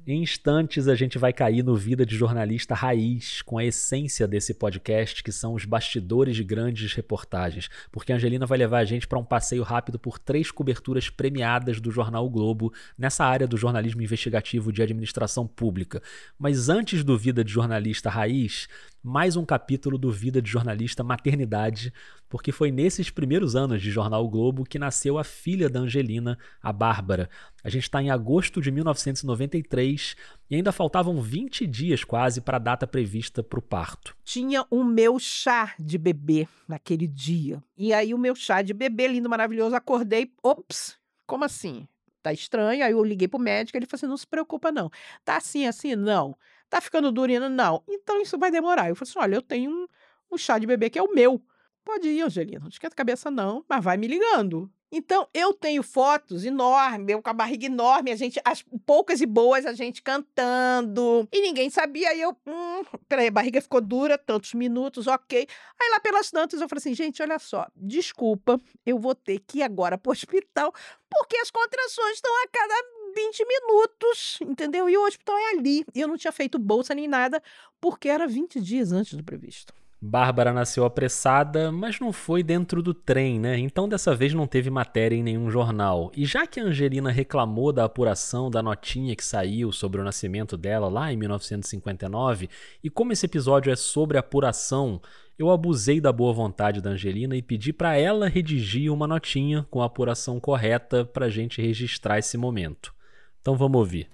Em 0.06 0.22
instantes, 0.22 0.86
a 0.86 0.94
gente 0.94 1.16
vai 1.16 1.32
cair 1.32 1.62
no 1.62 1.74
Vida 1.74 2.04
de 2.04 2.14
Jornalista 2.14 2.74
Raiz, 2.74 3.40
com 3.40 3.56
a 3.56 3.64
essência 3.64 4.28
desse 4.28 4.52
podcast, 4.52 5.24
que 5.24 5.32
são 5.32 5.54
os 5.54 5.64
bastidores 5.64 6.36
de 6.36 6.44
grandes 6.44 6.92
reportagens, 6.92 7.70
porque 7.90 8.12
a 8.12 8.16
Angelina 8.16 8.44
vai 8.44 8.58
levar 8.58 8.80
a 8.80 8.84
gente 8.84 9.08
para 9.08 9.18
um 9.18 9.24
passeio 9.24 9.62
rápido 9.62 9.98
por 9.98 10.18
três 10.18 10.50
coberturas 10.50 11.08
premiadas 11.08 11.80
do 11.80 11.90
jornal 11.90 12.26
o 12.26 12.28
Globo 12.28 12.70
nessa 12.98 13.24
área 13.24 13.46
do 13.46 13.56
jornalismo 13.56 14.02
investigativo 14.02 14.70
de 14.70 14.82
administração 14.82 15.46
pública. 15.46 16.02
Mas 16.38 16.68
antes 16.68 17.02
do 17.02 17.16
Vida 17.16 17.42
de 17.42 17.50
Jornalista 17.50 18.10
Raiz, 18.10 18.68
mais 19.02 19.36
um 19.36 19.44
capítulo 19.44 19.96
do 19.96 20.12
Vida 20.12 20.42
de 20.42 20.50
Jornalista 20.50 21.02
Maternidade, 21.02 21.90
porque 22.34 22.50
foi 22.50 22.72
nesses 22.72 23.10
primeiros 23.10 23.54
anos 23.54 23.80
de 23.80 23.92
Jornal 23.92 24.24
o 24.24 24.28
Globo 24.28 24.64
que 24.64 24.76
nasceu 24.76 25.18
a 25.18 25.22
filha 25.22 25.70
da 25.70 25.78
Angelina, 25.78 26.36
a 26.60 26.72
Bárbara. 26.72 27.30
A 27.62 27.68
gente 27.68 27.84
está 27.84 28.02
em 28.02 28.10
agosto 28.10 28.60
de 28.60 28.72
1993 28.72 30.16
e 30.50 30.56
ainda 30.56 30.72
faltavam 30.72 31.22
20 31.22 31.64
dias 31.64 32.02
quase 32.02 32.40
para 32.40 32.56
a 32.56 32.58
data 32.58 32.88
prevista 32.88 33.40
para 33.40 33.60
o 33.60 33.62
parto. 33.62 34.16
Tinha 34.24 34.66
o 34.68 34.82
meu 34.82 35.16
chá 35.20 35.76
de 35.78 35.96
bebê 35.96 36.48
naquele 36.66 37.06
dia. 37.06 37.62
E 37.78 37.92
aí 37.92 38.12
o 38.12 38.18
meu 38.18 38.34
chá 38.34 38.62
de 38.62 38.74
bebê, 38.74 39.06
lindo, 39.06 39.30
maravilhoso, 39.30 39.76
acordei, 39.76 40.32
ops, 40.42 40.98
como 41.28 41.44
assim? 41.44 41.86
Tá 42.20 42.32
estranho. 42.32 42.84
Aí 42.84 42.90
eu 42.90 43.04
liguei 43.04 43.28
pro 43.28 43.38
médico, 43.38 43.78
ele 43.78 43.86
falou 43.86 43.98
assim: 43.98 44.06
não 44.08 44.16
se 44.16 44.26
preocupa, 44.26 44.72
não. 44.72 44.90
Tá 45.24 45.36
assim, 45.36 45.68
assim? 45.68 45.94
Não. 45.94 46.36
Tá 46.68 46.80
ficando 46.80 47.12
durina? 47.12 47.48
Não. 47.48 47.84
Então 47.88 48.20
isso 48.20 48.36
vai 48.36 48.50
demorar. 48.50 48.88
Eu 48.88 48.96
falei 48.96 49.08
assim: 49.08 49.18
olha, 49.20 49.36
eu 49.36 49.42
tenho 49.42 49.70
um, 49.70 49.86
um 50.32 50.36
chá 50.36 50.58
de 50.58 50.66
bebê 50.66 50.90
que 50.90 50.98
é 50.98 51.02
o 51.04 51.14
meu. 51.14 51.40
Pode 51.84 52.08
ir, 52.08 52.22
Angelina, 52.22 52.60
não 52.60 52.68
esquenta 52.68 52.94
a 52.94 52.96
cabeça 52.96 53.30
não, 53.30 53.64
mas 53.68 53.84
vai 53.84 53.96
me 53.96 54.06
ligando. 54.06 54.70
Então, 54.96 55.28
eu 55.34 55.52
tenho 55.52 55.82
fotos 55.82 56.44
enormes, 56.44 57.08
eu 57.08 57.20
com 57.20 57.28
a 57.28 57.32
barriga 57.32 57.66
enorme, 57.66 58.12
a 58.12 58.16
gente, 58.16 58.40
as 58.44 58.64
poucas 58.86 59.20
e 59.20 59.26
boas, 59.26 59.66
a 59.66 59.72
gente 59.72 60.00
cantando. 60.00 61.28
E 61.32 61.42
ninguém 61.42 61.68
sabia, 61.68 62.10
aí 62.10 62.20
eu, 62.20 62.30
hum, 62.46 62.84
peraí, 63.08 63.26
a 63.26 63.30
barriga 63.30 63.60
ficou 63.60 63.80
dura, 63.80 64.16
tantos 64.16 64.54
minutos, 64.54 65.08
ok. 65.08 65.48
Aí 65.80 65.90
lá 65.90 65.98
pelas 65.98 66.30
tantas 66.30 66.60
eu 66.60 66.68
falei 66.68 66.78
assim, 66.78 66.94
gente, 66.94 67.20
olha 67.20 67.40
só, 67.40 67.66
desculpa, 67.74 68.60
eu 68.86 68.96
vou 68.96 69.16
ter 69.16 69.40
que 69.40 69.58
ir 69.58 69.62
agora 69.64 69.98
pro 69.98 70.12
hospital, 70.12 70.72
porque 71.10 71.36
as 71.38 71.50
contrações 71.50 72.14
estão 72.14 72.32
a 72.44 72.48
cada 72.52 72.74
20 73.16 73.44
minutos, 73.46 74.38
entendeu? 74.42 74.88
E 74.88 74.96
o 74.96 75.04
hospital 75.04 75.36
é 75.36 75.50
ali. 75.56 75.84
E 75.92 76.00
eu 76.00 76.08
não 76.08 76.16
tinha 76.16 76.32
feito 76.32 76.56
bolsa 76.56 76.94
nem 76.94 77.08
nada, 77.08 77.42
porque 77.80 78.08
era 78.08 78.28
20 78.28 78.60
dias 78.60 78.92
antes 78.92 79.14
do 79.14 79.24
previsto. 79.24 79.74
Bárbara 80.06 80.52
nasceu 80.52 80.84
apressada, 80.84 81.72
mas 81.72 81.98
não 81.98 82.12
foi 82.12 82.42
dentro 82.42 82.82
do 82.82 82.92
trem, 82.92 83.40
né? 83.40 83.58
Então 83.58 83.88
dessa 83.88 84.14
vez 84.14 84.34
não 84.34 84.46
teve 84.46 84.68
matéria 84.68 85.16
em 85.16 85.22
nenhum 85.22 85.50
jornal. 85.50 86.12
E 86.14 86.26
já 86.26 86.46
que 86.46 86.60
a 86.60 86.64
Angelina 86.64 87.10
reclamou 87.10 87.72
da 87.72 87.84
apuração 87.84 88.50
da 88.50 88.62
notinha 88.62 89.16
que 89.16 89.24
saiu 89.24 89.72
sobre 89.72 90.02
o 90.02 90.04
nascimento 90.04 90.58
dela 90.58 90.88
lá 90.88 91.10
em 91.10 91.16
1959, 91.16 92.50
e 92.82 92.90
como 92.90 93.12
esse 93.12 93.24
episódio 93.24 93.72
é 93.72 93.76
sobre 93.76 94.18
apuração, 94.18 95.00
eu 95.38 95.50
abusei 95.50 96.02
da 96.02 96.12
boa 96.12 96.34
vontade 96.34 96.82
da 96.82 96.90
Angelina 96.90 97.34
e 97.34 97.40
pedi 97.40 97.72
para 97.72 97.96
ela 97.96 98.28
redigir 98.28 98.92
uma 98.92 99.06
notinha 99.06 99.66
com 99.70 99.80
a 99.80 99.86
apuração 99.86 100.38
correta 100.38 101.06
para 101.06 101.26
a 101.26 101.30
gente 101.30 101.62
registrar 101.62 102.18
esse 102.18 102.36
momento. 102.36 102.94
Então 103.40 103.56
vamos 103.56 103.78
ouvir. 103.78 104.10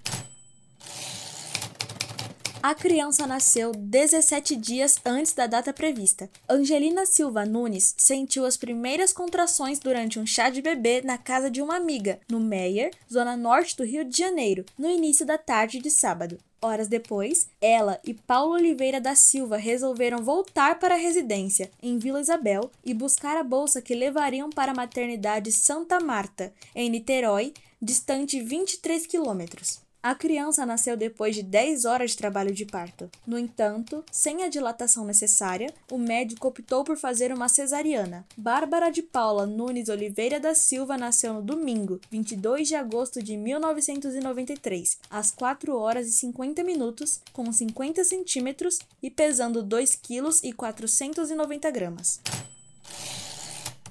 A 2.63 2.75
criança 2.75 3.25
nasceu 3.25 3.71
17 3.71 4.55
dias 4.55 4.95
antes 5.03 5.33
da 5.33 5.47
data 5.47 5.73
prevista. 5.73 6.29
Angelina 6.47 7.07
Silva 7.07 7.43
Nunes 7.43 7.95
sentiu 7.97 8.45
as 8.45 8.55
primeiras 8.55 9.11
contrações 9.11 9.79
durante 9.79 10.19
um 10.19 10.27
chá 10.27 10.47
de 10.51 10.61
bebê 10.61 11.01
na 11.01 11.17
casa 11.17 11.49
de 11.49 11.59
uma 11.59 11.75
amiga, 11.75 12.19
no 12.29 12.39
Meier, 12.39 12.91
zona 13.11 13.35
norte 13.35 13.75
do 13.75 13.83
Rio 13.83 14.05
de 14.05 14.15
Janeiro, 14.15 14.63
no 14.77 14.87
início 14.87 15.25
da 15.25 15.39
tarde 15.39 15.79
de 15.79 15.89
sábado. 15.89 16.37
Horas 16.61 16.87
depois, 16.87 17.47
ela 17.59 17.99
e 18.05 18.13
Paulo 18.13 18.53
Oliveira 18.53 19.01
da 19.01 19.15
Silva 19.15 19.57
resolveram 19.57 20.23
voltar 20.23 20.77
para 20.77 20.93
a 20.93 20.99
residência, 20.99 21.71
em 21.81 21.97
Vila 21.97 22.21
Isabel, 22.21 22.69
e 22.85 22.93
buscar 22.93 23.37
a 23.37 23.43
bolsa 23.43 23.81
que 23.81 23.95
levariam 23.95 24.51
para 24.51 24.71
a 24.71 24.75
maternidade 24.75 25.51
Santa 25.51 25.99
Marta, 25.99 26.53
em 26.75 26.91
Niterói, 26.91 27.55
distante 27.81 28.39
23 28.39 29.07
quilômetros. 29.07 29.81
A 30.03 30.15
criança 30.15 30.65
nasceu 30.65 30.97
depois 30.97 31.35
de 31.35 31.43
10 31.43 31.85
horas 31.85 32.11
de 32.11 32.17
trabalho 32.17 32.51
de 32.51 32.65
parto. 32.65 33.07
No 33.25 33.37
entanto, 33.37 34.03
sem 34.11 34.43
a 34.43 34.49
dilatação 34.49 35.05
necessária, 35.05 35.71
o 35.91 35.97
médico 35.99 36.47
optou 36.47 36.83
por 36.83 36.97
fazer 36.97 37.31
uma 37.31 37.47
cesariana. 37.47 38.25
Bárbara 38.35 38.89
de 38.89 39.03
Paula 39.03 39.45
Nunes 39.45 39.89
Oliveira 39.89 40.39
da 40.39 40.55
Silva 40.55 40.97
nasceu 40.97 41.35
no 41.35 41.41
domingo, 41.43 42.01
22 42.09 42.67
de 42.67 42.75
agosto 42.75 43.21
de 43.21 43.37
1993, 43.37 44.97
às 45.07 45.29
4 45.29 45.77
horas 45.77 46.07
e 46.07 46.13
50 46.13 46.63
minutos, 46.63 47.21
com 47.31 47.51
50 47.51 48.03
centímetros 48.03 48.79
e 49.03 49.11
pesando 49.11 49.61
2 49.61 49.93
quilos 49.93 50.43
e 50.43 50.51
490 50.51 51.69
gramas. 51.69 52.19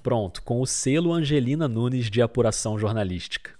Pronto, 0.02 0.42
com 0.42 0.60
o 0.60 0.66
selo 0.66 1.12
Angelina 1.12 1.68
Nunes 1.68 2.10
de 2.10 2.20
apuração 2.20 2.76
jornalística. 2.76 3.52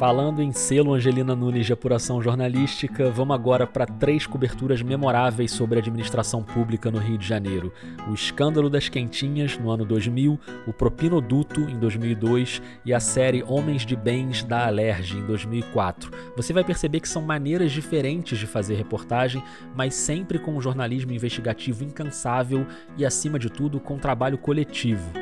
Falando 0.00 0.40
em 0.40 0.50
selo 0.50 0.94
Angelina 0.94 1.36
Nunes 1.36 1.66
de 1.66 1.74
apuração 1.74 2.22
jornalística, 2.22 3.10
vamos 3.10 3.34
agora 3.34 3.66
para 3.66 3.84
três 3.84 4.26
coberturas 4.26 4.80
memoráveis 4.80 5.52
sobre 5.52 5.78
a 5.78 5.82
administração 5.82 6.42
pública 6.42 6.90
no 6.90 6.96
Rio 6.96 7.18
de 7.18 7.28
Janeiro: 7.28 7.70
o 8.08 8.14
escândalo 8.14 8.70
das 8.70 8.88
quentinhas 8.88 9.58
no 9.58 9.70
ano 9.70 9.84
2000, 9.84 10.40
o 10.66 10.72
propinoduto 10.72 11.60
em 11.68 11.78
2002 11.78 12.62
e 12.82 12.94
a 12.94 12.98
série 12.98 13.44
Homens 13.46 13.84
de 13.84 13.94
Bens 13.94 14.42
da 14.42 14.68
Alerj 14.68 15.18
em 15.18 15.26
2004. 15.26 16.10
Você 16.34 16.54
vai 16.54 16.64
perceber 16.64 17.00
que 17.00 17.08
são 17.08 17.20
maneiras 17.20 17.70
diferentes 17.70 18.38
de 18.38 18.46
fazer 18.46 18.76
reportagem, 18.76 19.44
mas 19.76 19.92
sempre 19.92 20.38
com 20.38 20.56
um 20.56 20.62
jornalismo 20.62 21.12
investigativo 21.12 21.84
incansável 21.84 22.66
e, 22.96 23.04
acima 23.04 23.38
de 23.38 23.50
tudo, 23.50 23.78
com 23.78 23.98
trabalho 23.98 24.38
coletivo. 24.38 25.12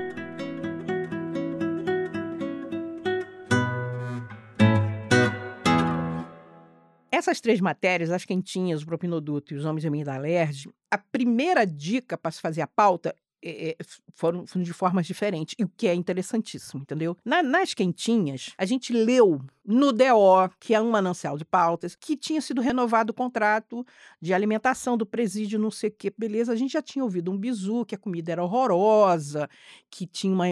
Essas 7.18 7.40
três 7.40 7.60
matérias, 7.60 8.12
as 8.12 8.24
quentinhas, 8.24 8.80
o 8.80 8.86
propinoduto 8.86 9.52
e 9.52 9.56
os 9.56 9.64
homens 9.64 9.84
e 9.84 10.04
da 10.04 10.14
alerge, 10.14 10.70
a 10.88 10.96
primeira 10.96 11.66
dica 11.66 12.16
para 12.16 12.30
se 12.30 12.40
fazer 12.40 12.62
a 12.62 12.66
pauta 12.68 13.12
é, 13.44 13.76
foram, 14.14 14.46
foram, 14.46 14.64
de 14.64 14.72
formas 14.72 15.04
diferentes, 15.04 15.56
e 15.58 15.64
o 15.64 15.68
que 15.68 15.88
é 15.88 15.94
interessantíssimo, 15.94 16.80
entendeu? 16.80 17.16
Na, 17.24 17.42
nas 17.42 17.74
quentinhas, 17.74 18.54
a 18.56 18.64
gente 18.64 18.92
leu 18.92 19.40
no 19.70 19.92
DO, 19.92 20.48
que 20.58 20.72
é 20.72 20.80
um 20.80 20.90
manancial 20.90 21.36
de 21.36 21.44
pautas, 21.44 21.94
que 21.94 22.16
tinha 22.16 22.40
sido 22.40 22.62
renovado 22.62 23.10
o 23.10 23.14
contrato 23.14 23.84
de 24.18 24.32
alimentação 24.32 24.96
do 24.96 25.04
presídio, 25.04 25.58
não 25.58 25.70
sei 25.70 25.90
o 25.90 25.92
que, 25.92 26.10
beleza. 26.16 26.50
A 26.52 26.56
gente 26.56 26.72
já 26.72 26.80
tinha 26.80 27.04
ouvido 27.04 27.30
um 27.30 27.36
bizu, 27.36 27.84
que 27.84 27.94
a 27.94 27.98
comida 27.98 28.32
era 28.32 28.42
horrorosa, 28.42 29.46
que 29.90 30.06
tinha 30.06 30.32
uma, 30.32 30.46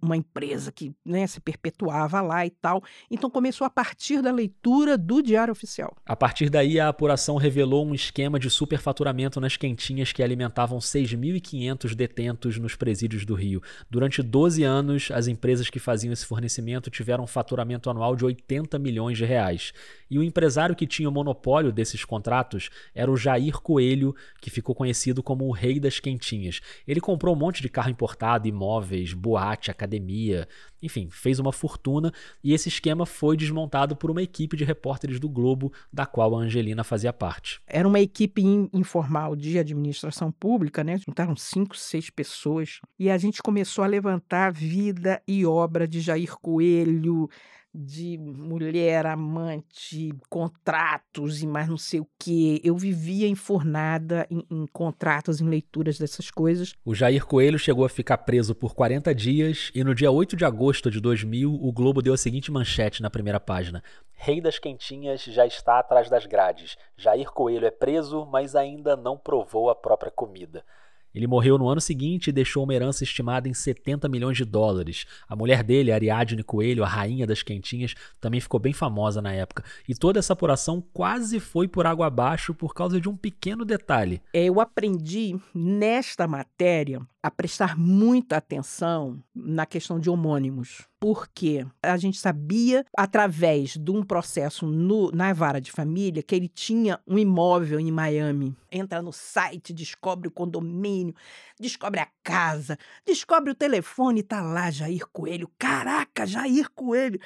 uma 0.00 0.16
empresa 0.16 0.70
que 0.70 0.94
né, 1.04 1.26
se 1.26 1.40
perpetuava 1.40 2.20
lá 2.20 2.46
e 2.46 2.50
tal. 2.50 2.80
Então 3.10 3.28
começou 3.28 3.64
a 3.66 3.70
partir 3.70 4.22
da 4.22 4.30
leitura 4.30 4.96
do 4.96 5.20
Diário 5.20 5.50
Oficial. 5.50 5.96
A 6.06 6.14
partir 6.14 6.48
daí, 6.48 6.78
a 6.78 6.88
apuração 6.88 7.36
revelou 7.36 7.84
um 7.84 7.92
esquema 7.92 8.38
de 8.38 8.48
superfaturamento 8.48 9.40
nas 9.40 9.56
quentinhas 9.56 10.12
que 10.12 10.22
alimentavam 10.22 10.78
6.500 10.78 11.92
detentos 11.96 12.56
nos 12.56 12.76
presídios 12.76 13.24
do 13.24 13.34
Rio. 13.34 13.60
Durante 13.90 14.22
12 14.22 14.62
anos, 14.62 15.10
as 15.10 15.26
empresas 15.26 15.68
que 15.68 15.80
faziam 15.80 16.12
esse 16.12 16.24
fornecimento 16.24 16.88
tiveram 16.88 17.24
um 17.24 17.26
faturamento 17.26 17.90
anual 17.90 18.14
de 18.14 18.24
80 18.44 18.78
milhões 18.78 19.16
de 19.16 19.24
reais. 19.24 19.72
E 20.10 20.18
o 20.18 20.22
empresário 20.22 20.76
que 20.76 20.86
tinha 20.86 21.08
o 21.08 21.12
monopólio 21.12 21.72
desses 21.72 22.04
contratos 22.04 22.70
era 22.94 23.10
o 23.10 23.16
Jair 23.16 23.60
Coelho, 23.60 24.14
que 24.40 24.50
ficou 24.50 24.74
conhecido 24.74 25.22
como 25.22 25.46
o 25.46 25.52
rei 25.52 25.80
das 25.80 25.98
quentinhas. 25.98 26.60
Ele 26.86 27.00
comprou 27.00 27.34
um 27.34 27.38
monte 27.38 27.62
de 27.62 27.68
carro 27.68 27.90
importado, 27.90 28.46
imóveis, 28.46 29.12
boate, 29.12 29.70
academia, 29.70 30.46
enfim, 30.82 31.08
fez 31.10 31.38
uma 31.38 31.52
fortuna 31.52 32.12
e 32.42 32.52
esse 32.52 32.68
esquema 32.68 33.06
foi 33.06 33.36
desmontado 33.36 33.96
por 33.96 34.10
uma 34.10 34.22
equipe 34.22 34.56
de 34.56 34.64
repórteres 34.64 35.18
do 35.18 35.28
Globo, 35.28 35.72
da 35.92 36.04
qual 36.04 36.36
a 36.36 36.40
Angelina 36.40 36.84
fazia 36.84 37.12
parte. 37.12 37.60
Era 37.66 37.88
uma 37.88 38.00
equipe 38.00 38.42
informal 38.72 39.34
de 39.34 39.58
administração 39.58 40.30
pública, 40.30 40.84
né? 40.84 40.98
Juntaram 40.98 41.34
cinco, 41.34 41.76
seis 41.76 42.10
pessoas 42.10 42.80
e 42.98 43.10
a 43.10 43.16
gente 43.16 43.42
começou 43.42 43.82
a 43.82 43.88
levantar 43.88 44.52
vida 44.52 45.22
e 45.26 45.46
obra 45.46 45.88
de 45.88 46.00
Jair 46.00 46.36
Coelho, 46.36 47.28
de 47.74 48.16
mulher, 48.16 49.04
amante, 49.04 50.12
contratos 50.30 51.42
e 51.42 51.46
mais 51.46 51.68
não 51.68 51.76
sei 51.76 51.98
o 51.98 52.06
que. 52.18 52.60
Eu 52.62 52.76
vivia 52.76 53.26
enfornada 53.26 54.26
em, 54.30 54.46
em, 54.48 54.66
contratos, 54.66 55.40
em 55.40 55.48
leituras 55.48 55.98
dessas 55.98 56.30
coisas. 56.30 56.74
O 56.84 56.94
Jair 56.94 57.26
Coelho 57.26 57.58
chegou 57.58 57.84
a 57.84 57.88
ficar 57.88 58.18
preso 58.18 58.54
por 58.54 58.74
40 58.74 59.12
dias 59.12 59.72
e 59.74 59.82
no 59.82 59.94
dia 59.94 60.10
8 60.10 60.36
de 60.36 60.44
agosto 60.44 60.90
de 60.90 61.00
2000, 61.00 61.52
o 61.52 61.72
Globo 61.72 62.00
deu 62.00 62.14
a 62.14 62.18
seguinte 62.18 62.52
manchete 62.52 63.02
na 63.02 63.10
primeira 63.10 63.40
página. 63.40 63.82
Rei 64.12 64.40
das 64.40 64.58
Quentinhas 64.58 65.24
já 65.24 65.44
está 65.44 65.80
atrás 65.80 66.08
das 66.08 66.24
grades. 66.24 66.76
Jair 66.96 67.30
Coelho 67.32 67.66
é 67.66 67.70
preso, 67.70 68.24
mas 68.24 68.54
ainda 68.54 68.96
não 68.96 69.18
provou 69.18 69.68
a 69.68 69.74
própria 69.74 70.12
comida. 70.12 70.64
Ele 71.14 71.26
morreu 71.26 71.56
no 71.56 71.68
ano 71.68 71.80
seguinte 71.80 72.28
e 72.28 72.32
deixou 72.32 72.64
uma 72.64 72.74
herança 72.74 73.04
estimada 73.04 73.48
em 73.48 73.54
70 73.54 74.08
milhões 74.08 74.36
de 74.36 74.44
dólares. 74.44 75.06
A 75.28 75.36
mulher 75.36 75.62
dele, 75.62 75.92
Ariadne 75.92 76.42
Coelho, 76.42 76.82
a 76.82 76.88
rainha 76.88 77.26
das 77.26 77.42
quentinhas, 77.42 77.94
também 78.20 78.40
ficou 78.40 78.58
bem 78.58 78.72
famosa 78.72 79.22
na 79.22 79.32
época. 79.32 79.64
E 79.88 79.94
toda 79.94 80.18
essa 80.18 80.32
apuração 80.32 80.82
quase 80.92 81.38
foi 81.38 81.68
por 81.68 81.86
água 81.86 82.06
abaixo 82.06 82.52
por 82.54 82.74
causa 82.74 83.00
de 83.00 83.08
um 83.08 83.16
pequeno 83.16 83.64
detalhe. 83.64 84.20
Eu 84.32 84.60
aprendi 84.60 85.38
nesta 85.54 86.26
matéria 86.26 87.00
a 87.24 87.30
prestar 87.30 87.74
muita 87.78 88.36
atenção 88.36 89.18
na 89.34 89.64
questão 89.64 89.98
de 89.98 90.10
homônimos, 90.10 90.86
porque 91.00 91.66
a 91.82 91.96
gente 91.96 92.18
sabia, 92.18 92.84
através 92.94 93.78
de 93.78 93.90
um 93.90 94.02
processo 94.02 94.66
no, 94.66 95.10
na 95.10 95.32
vara 95.32 95.58
de 95.58 95.72
família, 95.72 96.22
que 96.22 96.34
ele 96.34 96.48
tinha 96.48 97.00
um 97.06 97.18
imóvel 97.18 97.80
em 97.80 97.90
Miami. 97.90 98.54
Entra 98.70 99.00
no 99.00 99.10
site, 99.10 99.72
descobre 99.72 100.28
o 100.28 100.30
condomínio, 100.30 101.14
descobre 101.58 101.98
a 101.98 102.08
casa, 102.22 102.76
descobre 103.06 103.50
o 103.50 103.54
telefone, 103.54 104.22
tá 104.22 104.42
lá 104.42 104.70
Jair 104.70 105.06
Coelho. 105.10 105.50
Caraca, 105.58 106.26
Jair 106.26 106.70
Coelho! 106.74 107.18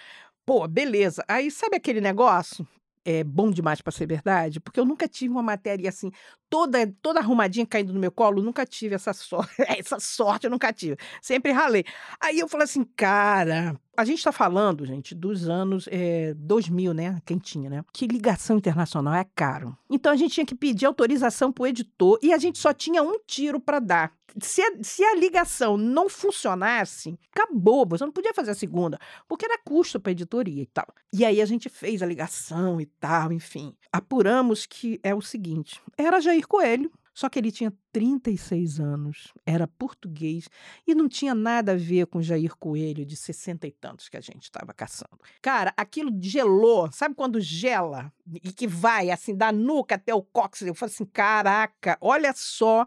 Pô, 0.47 0.69
beleza. 0.69 1.25
Aí 1.27 1.51
sabe 1.51 1.75
aquele 1.75 2.01
negócio? 2.01 2.65
é 3.09 3.25
bom 3.25 3.51
demais 3.51 3.81
para 3.81 3.91
ser 3.91 4.07
verdade, 4.07 4.61
porque 4.61 4.79
eu 4.79 4.85
nunca 4.85 5.09
tive 5.09 5.33
uma 5.33 5.43
matéria 5.43 5.89
assim, 5.89 6.13
toda 6.49 6.87
toda 7.03 7.21
arrumadinha 7.21 7.67
caindo 7.67 7.93
no 7.93 8.01
meu 8.01 8.11
colo, 8.11 8.43
nunca 8.43 8.65
tive 8.67 8.95
essa 8.95 9.13
sorte, 9.13 9.55
essa 9.67 9.99
sorte 10.01 10.47
eu 10.47 10.51
nunca 10.51 10.73
tive. 10.73 10.97
Sempre 11.21 11.53
ralei. 11.53 11.85
Aí 12.21 12.39
eu 12.39 12.49
falei 12.49 12.65
assim, 12.65 12.85
cara, 12.97 13.79
a 13.97 14.05
gente 14.05 14.19
está 14.19 14.33
falando, 14.33 14.87
gente, 14.87 15.15
dos 15.15 15.49
anos 15.49 15.89
é, 15.91 16.35
2000, 16.35 16.95
né? 16.95 17.21
Quentinha, 17.25 17.69
né? 17.69 17.85
Que 17.93 18.07
ligação 18.07 18.57
internacional 18.57 19.15
é 19.15 19.27
caro. 19.35 19.77
Então 19.91 20.13
a 20.13 20.17
gente 20.17 20.35
tinha 20.35 20.47
que 20.47 20.55
pedir 20.55 20.87
autorização 20.87 21.53
para 21.53 21.63
o 21.63 21.67
editor 21.67 22.19
e 22.23 22.33
a 22.33 22.39
gente 22.39 22.59
só 22.59 22.73
tinha 22.73 23.03
um 23.03 23.19
tiro 23.27 23.61
para 23.61 23.79
dar 23.79 24.13
se 24.41 24.61
a, 24.61 24.73
se 24.83 25.03
a 25.03 25.15
ligação 25.15 25.77
não 25.77 26.09
funcionasse, 26.09 27.19
acabou, 27.33 27.87
você 27.87 28.05
não 28.05 28.13
podia 28.13 28.35
fazer 28.35 28.51
a 28.51 28.55
segunda, 28.55 28.99
porque 29.27 29.45
era 29.45 29.59
custo 29.59 29.99
para 29.99 30.13
editoria 30.13 30.63
e 30.63 30.67
tal. 30.67 30.87
E 31.13 31.25
aí 31.25 31.41
a 31.41 31.47
gente 31.47 31.69
fez 31.69 32.03
a 32.03 32.07
ligação 32.07 32.81
e 32.81 32.87
tal, 32.87 33.33
enfim. 33.33 33.75
Apuramos 33.93 34.67
que 34.67 35.01
é 35.03 35.15
o 35.15 35.23
seguinte: 35.23 35.81
era 35.97 36.21
Jair 36.21 36.38
Coelho, 36.47 36.91
Só 37.19 37.29
que 37.29 37.37
ele 37.37 37.51
tinha 37.51 37.73
36 37.93 38.79
anos, 38.79 39.35
era 39.45 39.67
português 39.67 40.49
e 40.87 40.95
não 40.95 41.09
tinha 41.09 41.35
nada 41.35 41.73
a 41.73 41.77
ver 41.77 42.07
com 42.07 42.23
Jair 42.23 42.55
Coelho 42.57 43.05
de 43.05 43.17
60 43.17 43.67
e 43.67 43.73
tantos 43.73 44.09
que 44.09 44.17
a 44.17 44.21
gente 44.21 44.45
estava 44.45 44.73
caçando. 44.73 45.19
Cara, 45.43 45.75
aquilo 45.77 46.17
gelou, 46.21 46.89
sabe 46.93 47.17
quando 47.17 47.41
gela 47.41 48.13
e 48.33 48.53
que 48.53 48.69
vai 48.69 49.11
assim 49.11 49.35
da 49.35 49.51
nuca 49.51 49.97
até 49.97 50.15
o 50.15 50.23
cóccix? 50.23 50.69
Eu 50.69 50.77
falei 50.77 50.95
assim, 50.95 51.07
caraca, 51.07 51.99
olha 52.01 52.33
só 52.37 52.87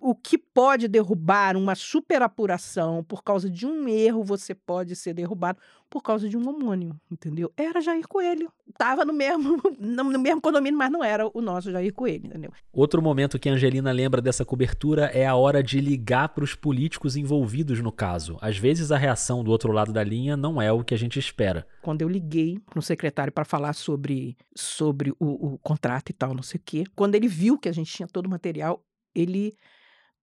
o 0.00 0.14
que 0.14 0.38
pode 0.38 0.88
derrubar 0.88 1.54
uma 1.54 1.74
superapuração 1.74 3.04
por 3.04 3.22
causa 3.22 3.50
de 3.50 3.66
um 3.66 3.86
erro, 3.86 4.24
você 4.24 4.54
pode 4.54 4.96
ser 4.96 5.12
derrubado 5.12 5.60
por 5.90 6.02
causa 6.02 6.30
de 6.30 6.36
um 6.36 6.48
homônimo, 6.48 6.98
entendeu? 7.10 7.52
Era 7.56 7.82
Jair 7.82 8.08
Coelho. 8.08 8.50
Tava 8.78 9.04
no 9.04 9.12
mesmo, 9.12 9.60
no 9.78 10.18
mesmo 10.18 10.40
condomínio, 10.40 10.78
mas 10.78 10.90
não 10.90 11.02
era 11.02 11.28
o 11.32 11.40
nosso 11.40 11.70
Jair 11.70 11.92
Coelho, 11.92 12.26
entendeu? 12.26 12.52
Outro 12.72 13.00
momento 13.00 13.38
que 13.38 13.48
a 13.48 13.52
Angelina 13.52 13.90
lembra 13.90 14.20
dessa 14.20 14.44
cobertura 14.44 15.06
é 15.06 15.26
a 15.26 15.34
hora 15.34 15.62
de 15.62 15.80
ligar 15.80 16.28
para 16.30 16.44
os 16.44 16.54
políticos 16.54 17.16
envolvidos 17.16 17.80
no 17.80 17.90
caso. 17.90 18.36
Às 18.40 18.58
vezes 18.58 18.92
a 18.92 18.98
reação 18.98 19.42
do 19.42 19.50
outro 19.50 19.72
lado 19.72 19.92
da 19.92 20.04
linha 20.04 20.36
não 20.36 20.60
é 20.60 20.70
o 20.70 20.84
que 20.84 20.94
a 20.94 20.98
gente 20.98 21.18
espera. 21.18 21.66
Quando 21.82 22.02
eu 22.02 22.08
liguei 22.08 22.60
no 22.74 22.82
secretário 22.82 23.32
para 23.32 23.44
falar 23.44 23.72
sobre, 23.72 24.36
sobre 24.54 25.10
o, 25.18 25.54
o 25.54 25.58
contrato 25.58 26.10
e 26.10 26.12
tal, 26.12 26.34
não 26.34 26.42
sei 26.42 26.58
o 26.58 26.62
quê, 26.64 26.84
quando 26.94 27.14
ele 27.14 27.28
viu 27.28 27.58
que 27.58 27.68
a 27.68 27.72
gente 27.72 27.92
tinha 27.92 28.06
todo 28.06 28.26
o 28.26 28.30
material, 28.30 28.82
ele 29.14 29.54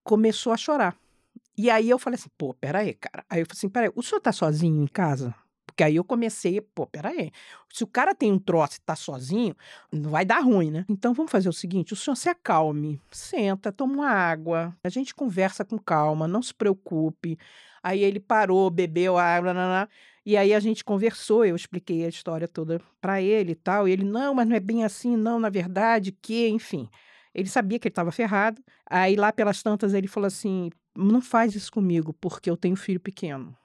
começou 0.03 0.53
a 0.53 0.57
chorar. 0.57 0.95
E 1.57 1.69
aí 1.69 1.89
eu 1.89 1.99
falei 1.99 2.15
assim, 2.15 2.29
pô, 2.37 2.53
peraí, 2.53 2.93
cara. 2.93 3.23
Aí 3.29 3.41
eu 3.41 3.45
falei 3.45 3.57
assim, 3.57 3.69
peraí, 3.69 3.91
o 3.95 4.01
senhor 4.01 4.19
tá 4.19 4.31
sozinho 4.31 4.83
em 4.83 4.87
casa? 4.87 5.33
Porque 5.73 5.83
aí 5.83 5.95
eu 5.95 6.03
comecei, 6.03 6.61
pô, 6.61 6.85
peraí. 6.85 7.31
Se 7.71 7.83
o 7.83 7.87
cara 7.87 8.13
tem 8.13 8.31
um 8.31 8.37
troço 8.37 8.77
e 8.77 8.81
tá 8.81 8.95
sozinho, 8.95 9.55
não 9.91 10.11
vai 10.11 10.23
dar 10.23 10.39
ruim, 10.39 10.69
né? 10.69 10.85
Então 10.87 11.15
vamos 11.15 11.31
fazer 11.31 11.49
o 11.49 11.53
seguinte: 11.53 11.93
o 11.93 11.95
senhor 11.95 12.15
se 12.15 12.29
acalme, 12.29 13.01
senta, 13.11 13.71
toma 13.71 13.93
uma 13.93 14.09
água, 14.09 14.77
a 14.83 14.89
gente 14.89 15.15
conversa 15.15 15.65
com 15.65 15.79
calma, 15.79 16.27
não 16.27 16.43
se 16.43 16.53
preocupe. 16.53 17.39
Aí 17.81 18.03
ele 18.03 18.19
parou, 18.19 18.69
bebeu 18.69 19.17
água, 19.17 19.53
e 20.25 20.37
aí 20.37 20.53
a 20.53 20.59
gente 20.59 20.85
conversou, 20.85 21.43
eu 21.43 21.55
expliquei 21.55 22.05
a 22.05 22.09
história 22.09 22.47
toda 22.47 22.79
para 23.01 23.21
ele 23.21 23.53
e 23.53 23.55
tal. 23.55 23.87
E 23.87 23.91
ele, 23.91 24.05
não, 24.05 24.35
mas 24.35 24.47
não 24.47 24.55
é 24.55 24.59
bem 24.59 24.85
assim, 24.85 25.17
não, 25.17 25.39
na 25.39 25.49
verdade, 25.49 26.11
que, 26.11 26.47
enfim. 26.47 26.87
Ele 27.33 27.49
sabia 27.49 27.79
que 27.79 27.87
ele 27.87 27.91
estava 27.91 28.11
ferrado. 28.11 28.63
Aí 28.89 29.15
lá 29.15 29.33
pelas 29.33 29.63
tantas 29.63 29.93
ele 29.93 30.07
falou 30.07 30.27
assim: 30.27 30.69
não 30.95 31.19
faz 31.19 31.55
isso 31.55 31.71
comigo, 31.71 32.13
porque 32.13 32.49
eu 32.49 32.55
tenho 32.55 32.75
filho 32.75 32.99
pequeno. 32.99 33.57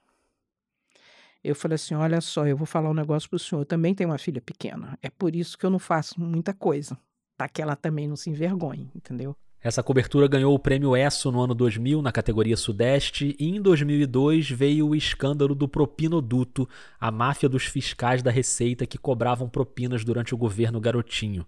Eu 1.43 1.55
falei 1.55 1.77
assim: 1.77 1.95
olha 1.95 2.21
só, 2.21 2.47
eu 2.47 2.57
vou 2.57 2.67
falar 2.67 2.91
um 2.91 2.95
negócio 2.95 3.29
para 3.29 3.37
o 3.37 3.39
senhor. 3.39 3.63
Eu 3.63 3.67
também 3.67 3.95
tenho 3.95 4.11
uma 4.11 4.19
filha 4.19 4.41
pequena. 4.41 4.99
É 5.03 5.11
por 5.11 5.35
isso 5.35 5.57
que 5.57 5.65
eu 5.65 5.71
não 5.71 5.79
faço 5.79 6.21
muita 6.21 6.53
coisa, 6.53 6.99
para 7.37 7.49
que 7.49 7.63
ela 7.63 7.77
também 7.77 8.09
não 8.09 8.17
se 8.17 8.31
envergonhe, 8.31 8.91
entendeu? 8.95 9.37
Essa 9.61 9.83
cobertura 9.83 10.29
ganhou 10.29 10.55
o 10.55 10.59
prêmio 10.59 10.97
ESSO 10.97 11.33
no 11.33 11.43
ano 11.43 11.53
2000 11.53 12.01
na 12.01 12.13
categoria 12.13 12.57
Sudeste 12.57 13.35
e 13.41 13.49
em 13.49 13.61
2002 13.61 14.49
veio 14.49 14.87
o 14.87 14.95
escândalo 14.95 15.53
do 15.53 15.67
propinoduto, 15.67 16.69
a 17.01 17.11
máfia 17.11 17.49
dos 17.49 17.65
fiscais 17.65 18.23
da 18.23 18.31
Receita 18.31 18.87
que 18.87 18.97
cobravam 18.97 19.49
propinas 19.49 20.05
durante 20.05 20.33
o 20.33 20.39
governo 20.39 20.81
Garotinho. 20.81 21.45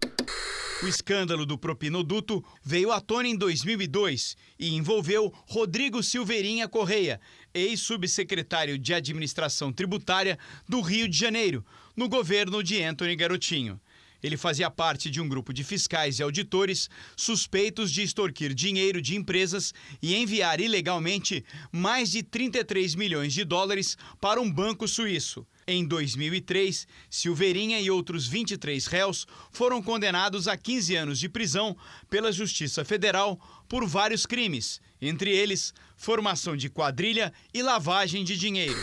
O 0.83 0.89
escândalo 0.89 1.47
do 1.47 1.57
propinoduto 1.57 2.43
veio 2.65 2.91
à 2.91 3.01
tona 3.01 3.29
em 3.29 3.37
2002 3.37 4.37
e 4.59 4.75
envolveu 4.75 5.33
Rodrigo 5.47 6.03
Silveirinha 6.03 6.67
Correia, 6.67 7.21
ex-subsecretário 7.55 8.77
de 8.77 8.93
Administração 8.93 9.73
Tributária 9.73 10.37
do 10.69 10.81
Rio 10.81 11.07
de 11.07 11.17
Janeiro, 11.17 11.65
no 11.95 12.09
governo 12.09 12.61
de 12.61 12.83
Anthony 12.83 13.15
Garotinho. 13.15 13.79
Ele 14.23 14.37
fazia 14.37 14.71
parte 14.71 15.11
de 15.11 15.21
um 15.21 15.29
grupo 15.29 15.53
de 15.53 15.65
fiscais 15.65 16.19
e 16.19 16.23
auditores 16.23 16.89
suspeitos 17.17 17.91
de 17.91 18.03
extorquir 18.03 18.55
dinheiro 18.55 19.01
de 19.01 19.17
empresas 19.17 19.73
e 20.03 20.15
enviar 20.15 20.61
ilegalmente 20.61 21.45
mais 21.73 22.11
de 22.11 22.23
33 22.23 22.95
milhões 22.95 23.33
de 23.33 23.45
dólares 23.45 23.97
para 24.21 24.41
um 24.41 24.51
banco 24.51 24.87
suíço. 24.87 25.47
Em 25.67 25.87
2003, 25.87 26.87
Silveirinha 27.09 27.81
e 27.81 27.91
outros 27.91 28.27
23 28.27 28.87
réus 28.87 29.27
foram 29.53 29.81
condenados 29.81 30.49
a 30.49 30.57
15 30.57 30.97
anos 30.97 31.19
de 31.19 31.29
prisão 31.29 31.77
pela 32.09 32.33
Justiça 32.33 32.85
Federal 32.85 33.39
por 33.69 33.87
vários 33.87 34.27
crimes, 34.27 34.81
entre 35.01 35.31
eles 35.31 35.73
formação 35.97 36.57
de 36.57 36.69
quadrilha 36.69 37.33
e 37.55 37.63
lavagem 37.63 38.25
de 38.25 38.37
dinheiro. 38.37 38.81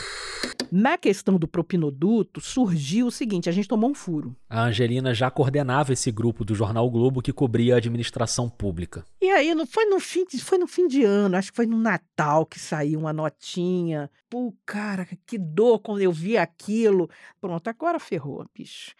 Na 0.72 0.97
questão 0.97 1.38
do 1.38 1.47
propinoduto, 1.47 2.41
surgiu 2.41 3.07
o 3.07 3.11
seguinte: 3.11 3.49
a 3.49 3.51
gente 3.51 3.68
tomou 3.68 3.89
um 3.89 3.93
furo. 3.93 4.36
A 4.49 4.63
Angelina 4.63 5.13
já 5.13 5.30
coordenava 5.30 5.93
esse 5.93 6.11
grupo 6.11 6.43
do 6.43 6.55
Jornal 6.55 6.89
Globo 6.89 7.22
que 7.22 7.34
cobria 7.34 7.76
a 7.76 7.78
administração 7.78 8.49
pública. 8.49 9.05
E 9.22 9.30
aí, 9.30 9.53
não 9.53 9.65
foi 9.65 9.86
no 9.86 9.99
fim 9.99 10.26
de, 10.26 10.39
foi 10.39 10.57
no 10.57 10.68
fim 10.68 10.88
de 10.88 11.03
ano, 11.03 11.38
acho 11.38 11.51
que 11.51 11.55
foi 11.55 11.65
no 11.65 11.78
Natal 11.78 12.45
que 12.45 12.59
saiu 12.59 12.99
uma 12.99 13.13
notinha. 13.13 14.09
Pô, 14.30 14.53
cara, 14.65 15.07
que 15.26 15.38
dor 15.38 15.80
quando 15.80 16.01
eu 16.01 16.11
vi 16.11 16.38
aquilo. 16.38 17.09
Pronto, 17.39 17.68
agora 17.68 17.99
ferrou, 17.99 18.45
bicho 18.53 18.93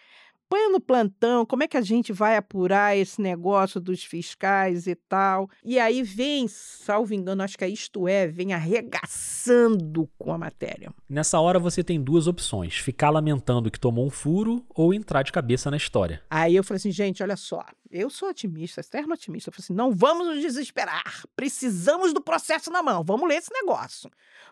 põe 0.50 0.72
no 0.72 0.80
plantão, 0.80 1.46
como 1.46 1.64
é 1.64 1.68
que 1.68 1.78
a 1.78 1.82
gente 1.82 2.12
vai 2.14 2.38
apurar 2.38 2.96
esse 2.98 3.22
negócio 3.22 3.80
dos 3.80 4.04
fiscais 4.04 4.88
e 4.88 4.96
tal. 4.96 5.50
E 5.64 5.80
aí 5.80 6.04
vem, 6.04 6.48
salvo 6.48 7.14
engano, 7.14 7.44
acho 7.44 7.58
que 7.58 7.64
é 7.64 7.70
isto 7.70 8.08
é, 8.08 8.28
vem 8.28 8.54
arregaçando 8.54 10.10
com 10.18 10.34
a 10.34 10.38
matéria. 10.38 10.92
Nessa 11.10 11.40
hora 11.40 11.60
você 11.60 11.84
tem 11.84 12.02
duas 12.02 12.28
opções: 12.28 12.76
ficar 12.76 13.10
lamentando 13.10 13.72
que 13.72 13.80
tomou 13.80 14.06
um 14.06 14.10
furo 14.10 14.66
ou 14.74 14.94
entrar 14.94 15.24
de 15.24 15.32
cabeça 15.32 15.70
na 15.70 15.78
história. 15.78 16.22
Aí 16.30 16.56
eu 16.56 16.64
falei 16.64 16.78
assim, 16.78 16.92
gente, 16.92 17.22
olha 17.22 17.36
só, 17.36 17.66
eu 17.90 18.10
sou 18.10 18.30
otimista, 18.30 18.82
externo 18.82 19.14
otimista. 19.14 19.50
Eu 19.50 19.54
falei 19.54 19.64
assim, 19.64 19.74
não 19.74 19.92
vamos 19.92 20.28
nos 20.28 20.42
desesperar, 20.42 21.24
precisamos 21.36 22.14
do 22.14 22.22
processo 22.22 22.70
na 22.70 22.84
mão, 22.84 23.04
vamos 23.04 23.28
ler 23.28 23.36
esse 23.36 23.52
negócio. 23.54 24.10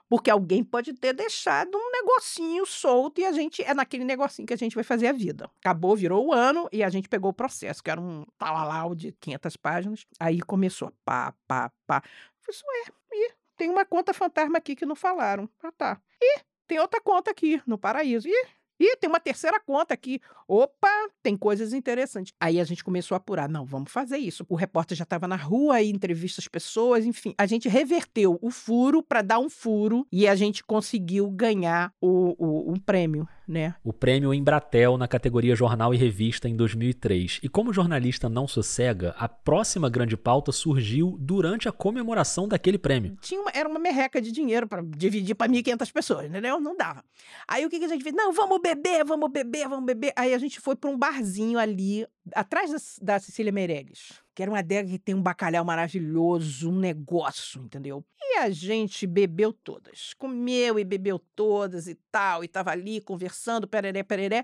Porque 0.08 0.30
alguém 0.30 0.64
pode 0.64 0.94
ter 0.94 1.14
deixado 1.14 1.76
um 1.76 1.92
negocinho 1.92 2.66
solto 2.66 3.20
e 3.20 3.26
a 3.26 3.32
gente 3.32 3.64
é 3.64 3.74
naquele 3.74 4.04
negocinho 4.04 4.48
que 4.48 4.54
a 4.54 4.58
gente 4.58 4.76
vai 4.76 4.84
fazer 4.84 5.08
a 5.08 5.12
vida. 5.12 5.50
Acabou, 5.60 5.96
virou 5.96 6.28
o 6.28 6.34
ano 6.34 6.70
e 6.72 6.84
a 6.84 6.90
gente 6.90 7.10
pegou 7.10 7.32
o 7.32 7.34
processo, 7.34 7.84
que 7.84 7.90
era 7.90 8.00
um 8.00 8.26
talalau 8.38 8.94
de 8.94 9.12
500 9.14 9.58
páginas. 9.58 10.06
Aí 10.20 10.42
começou, 10.42 10.92
pá, 11.04 11.34
pá, 11.48 11.72
pá. 11.88 12.04
Eu 12.48 12.54
falei, 12.54 12.82
ué, 12.82 12.94
ih, 13.14 13.34
tem 13.58 13.70
uma 13.70 13.86
conta 13.86 14.14
fantasma 14.14 14.58
aqui 14.58 14.76
que 14.76 14.86
não 14.86 14.96
falaram. 14.96 15.50
Ah, 15.64 15.72
tá. 15.72 16.02
E 16.22 16.40
tem 16.68 16.80
outra 16.80 17.02
conta 17.02 17.32
aqui 17.32 17.62
no 17.66 17.78
paraíso. 17.78 18.28
Ih, 18.28 18.48
Ih, 18.80 18.98
tem 18.98 19.10
uma 19.10 19.20
terceira 19.20 19.60
conta 19.60 19.94
aqui. 19.94 20.20
Opa, 20.48 20.90
tem 21.24 21.38
coisas 21.38 21.74
interessantes. 21.74 22.34
Aí 22.40 22.60
a 22.60 22.64
gente 22.64 22.84
começou 22.84 23.16
a 23.16 23.18
apurar. 23.18 23.48
Não, 23.48 23.66
vamos 23.66 23.92
fazer 23.92 24.18
isso. 24.18 24.46
O 24.50 24.56
repórter 24.56 24.98
já 24.98 25.04
estava 25.04 25.28
na 25.28 25.36
rua 25.36 25.82
e 25.82 25.90
entrevista 25.90 26.42
as 26.42 26.48
pessoas, 26.48 27.06
enfim. 27.06 27.34
A 27.38 27.46
gente 27.46 27.70
reverteu 27.70 28.38
o 28.42 28.52
furo 28.52 29.02
para 29.02 29.22
dar 29.22 29.40
um 29.40 29.50
furo 29.50 30.06
e 30.12 30.28
a 30.28 30.36
gente 30.36 30.64
conseguiu 30.64 31.30
ganhar 31.30 31.94
o, 32.02 32.36
o, 32.38 32.72
um 32.72 32.76
prêmio, 32.76 33.28
né? 33.48 33.76
O 33.84 33.94
prêmio 33.94 34.34
Embratel 34.34 34.98
na 34.98 35.08
categoria 35.08 35.56
Jornal 35.56 35.94
e 35.94 35.98
Revista 35.98 36.50
em 36.50 36.56
2003. 36.56 37.40
E 37.44 37.50
como 37.50 37.74
jornalista 37.74 38.28
não 38.30 38.48
sossega, 38.48 39.16
a 39.18 39.28
próxima 39.28 39.90
grande 39.90 40.18
pauta 40.18 40.52
surgiu 40.52 41.18
durante 41.20 41.68
a 41.68 41.72
comemoração 41.72 42.48
daquele 42.48 42.78
prêmio. 42.78 43.18
Tinha 43.22 43.42
uma, 43.42 43.52
era 43.54 43.70
uma 43.70 43.80
merreca 43.80 44.22
de 44.22 44.32
dinheiro 44.32 44.68
para 44.68 44.82
dividir 44.82 45.36
para 45.36 45.52
1.500 45.52 45.92
pessoas, 45.92 46.26
entendeu? 46.26 46.60
Não 46.60 46.76
dava. 46.76 47.04
Aí 47.48 47.66
o 47.66 47.70
que, 47.70 47.80
que 47.80 47.86
a 47.86 47.90
gente 47.90 48.04
fez? 48.04 48.16
Não, 48.16 48.34
vamos 48.34 48.60
beber, 48.62 49.04
vamos 49.06 49.32
beber, 49.32 49.68
vamos 49.68 49.86
beber. 49.86 50.14
Aí 50.16 50.34
a 50.34 50.38
gente 50.38 50.60
foi 50.60 50.76
para 50.76 50.90
um 50.90 50.98
barzinho 50.98 51.60
ali, 51.60 52.06
atrás 52.34 52.72
da, 52.72 53.14
da 53.14 53.20
Cecília 53.20 53.52
Meirelles, 53.52 54.25
que 54.36 54.44
era 54.44 54.52
uma 54.52 54.60
adega 54.60 54.90
que 54.90 55.00
tem 55.00 55.16
um 55.16 55.22
bacalhau 55.22 55.64
maravilhoso, 55.64 56.70
um 56.70 56.78
negócio, 56.78 57.64
entendeu? 57.64 58.04
E 58.22 58.38
a 58.40 58.50
gente 58.50 59.08
bebeu 59.08 59.54
todas. 59.54 60.14
Comeu 60.14 60.78
e 60.78 60.84
bebeu 60.84 61.18
todas 61.18 61.88
e 61.88 61.96
tal, 62.12 62.44
e 62.44 62.48
tava 62.50 62.72
ali 62.72 63.00
conversando, 63.00 63.66
pereré, 63.66 64.04
pereré. 64.04 64.44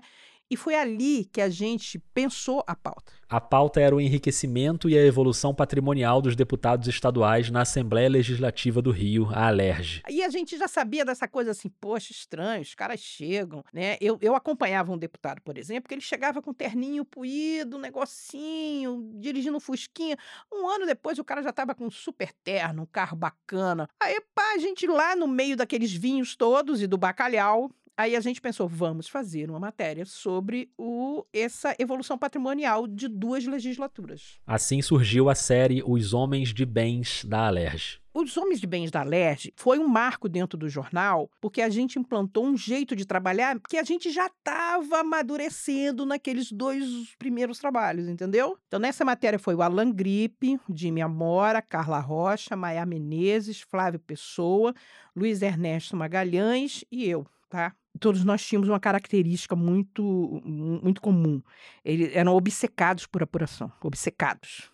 E 0.52 0.56
foi 0.56 0.74
ali 0.74 1.24
que 1.24 1.40
a 1.40 1.48
gente 1.48 1.98
pensou 2.12 2.62
a 2.66 2.76
pauta. 2.76 3.10
A 3.26 3.40
pauta 3.40 3.80
era 3.80 3.96
o 3.96 4.00
enriquecimento 4.02 4.86
e 4.86 4.98
a 4.98 5.02
evolução 5.02 5.54
patrimonial 5.54 6.20
dos 6.20 6.36
deputados 6.36 6.86
estaduais 6.86 7.50
na 7.50 7.62
Assembleia 7.62 8.10
Legislativa 8.10 8.82
do 8.82 8.90
Rio, 8.90 9.30
a 9.32 9.46
Alerj. 9.46 10.02
E 10.10 10.22
a 10.22 10.28
gente 10.28 10.58
já 10.58 10.68
sabia 10.68 11.06
dessa 11.06 11.26
coisa 11.26 11.52
assim, 11.52 11.70
poxa, 11.80 12.12
estranho, 12.12 12.60
os 12.60 12.74
caras 12.74 13.00
chegam, 13.00 13.64
né? 13.72 13.96
Eu, 13.98 14.18
eu 14.20 14.36
acompanhava 14.36 14.92
um 14.92 14.98
deputado, 14.98 15.40
por 15.40 15.56
exemplo, 15.56 15.88
que 15.88 15.94
ele 15.94 16.02
chegava 16.02 16.42
com 16.42 16.52
terninho 16.52 17.02
puído, 17.02 17.78
um 17.78 17.80
negocinho, 17.80 19.10
dirigindo 19.14 19.56
um 19.56 19.60
fusquinha. 19.60 20.18
Um 20.52 20.68
ano 20.68 20.84
depois 20.84 21.18
o 21.18 21.24
cara 21.24 21.42
já 21.42 21.48
estava 21.48 21.74
com 21.74 21.86
um 21.86 21.90
super 21.90 22.30
terno, 22.44 22.82
um 22.82 22.86
carro 22.92 23.16
bacana. 23.16 23.88
Aí, 23.98 24.20
pá, 24.34 24.52
a 24.54 24.58
gente 24.58 24.86
lá 24.86 25.16
no 25.16 25.26
meio 25.26 25.56
daqueles 25.56 25.94
vinhos 25.94 26.36
todos 26.36 26.82
e 26.82 26.86
do 26.86 26.98
bacalhau, 26.98 27.70
Aí 27.96 28.16
a 28.16 28.20
gente 28.20 28.40
pensou, 28.40 28.66
vamos 28.66 29.08
fazer 29.08 29.50
uma 29.50 29.60
matéria 29.60 30.04
sobre 30.04 30.70
o, 30.78 31.24
essa 31.32 31.74
evolução 31.78 32.16
patrimonial 32.16 32.86
de 32.86 33.06
duas 33.06 33.46
legislaturas. 33.46 34.40
Assim 34.46 34.80
surgiu 34.80 35.28
a 35.28 35.34
série 35.34 35.82
Os 35.86 36.14
Homens 36.14 36.54
de 36.54 36.64
Bens 36.64 37.24
da 37.24 37.46
Alerj. 37.46 38.02
Os 38.14 38.36
Homens 38.36 38.60
de 38.60 38.66
Bens 38.66 38.90
da 38.90 39.02
LERJ 39.02 39.54
foi 39.56 39.78
um 39.78 39.88
marco 39.88 40.28
dentro 40.28 40.58
do 40.58 40.68
jornal, 40.68 41.30
porque 41.40 41.62
a 41.62 41.70
gente 41.70 41.98
implantou 41.98 42.44
um 42.44 42.54
jeito 42.54 42.94
de 42.94 43.06
trabalhar 43.06 43.58
que 43.66 43.78
a 43.78 43.82
gente 43.82 44.10
já 44.10 44.26
estava 44.26 45.00
amadurecendo 45.00 46.04
naqueles 46.04 46.52
dois 46.52 47.14
primeiros 47.18 47.58
trabalhos, 47.58 48.08
entendeu? 48.08 48.58
Então, 48.66 48.78
nessa 48.78 49.02
matéria 49.02 49.38
foi 49.38 49.54
o 49.54 49.62
Alan 49.62 49.90
Gripe, 49.90 50.60
Jimmy 50.68 51.00
Amora, 51.00 51.62
Carla 51.62 52.00
Rocha, 52.00 52.54
Maia 52.54 52.84
Menezes, 52.84 53.62
Flávio 53.62 53.98
Pessoa, 54.00 54.74
Luiz 55.16 55.40
Ernesto 55.40 55.96
Magalhães 55.96 56.84
e 56.92 57.08
eu, 57.08 57.26
tá? 57.48 57.74
Todos 58.00 58.24
nós 58.24 58.44
tínhamos 58.44 58.68
uma 58.68 58.80
característica 58.80 59.54
muito, 59.54 60.42
muito 60.82 61.00
comum. 61.00 61.42
Eles 61.84 62.14
eram 62.14 62.34
obcecados 62.34 63.06
por 63.06 63.22
apuração, 63.22 63.70
obcecados. 63.82 64.71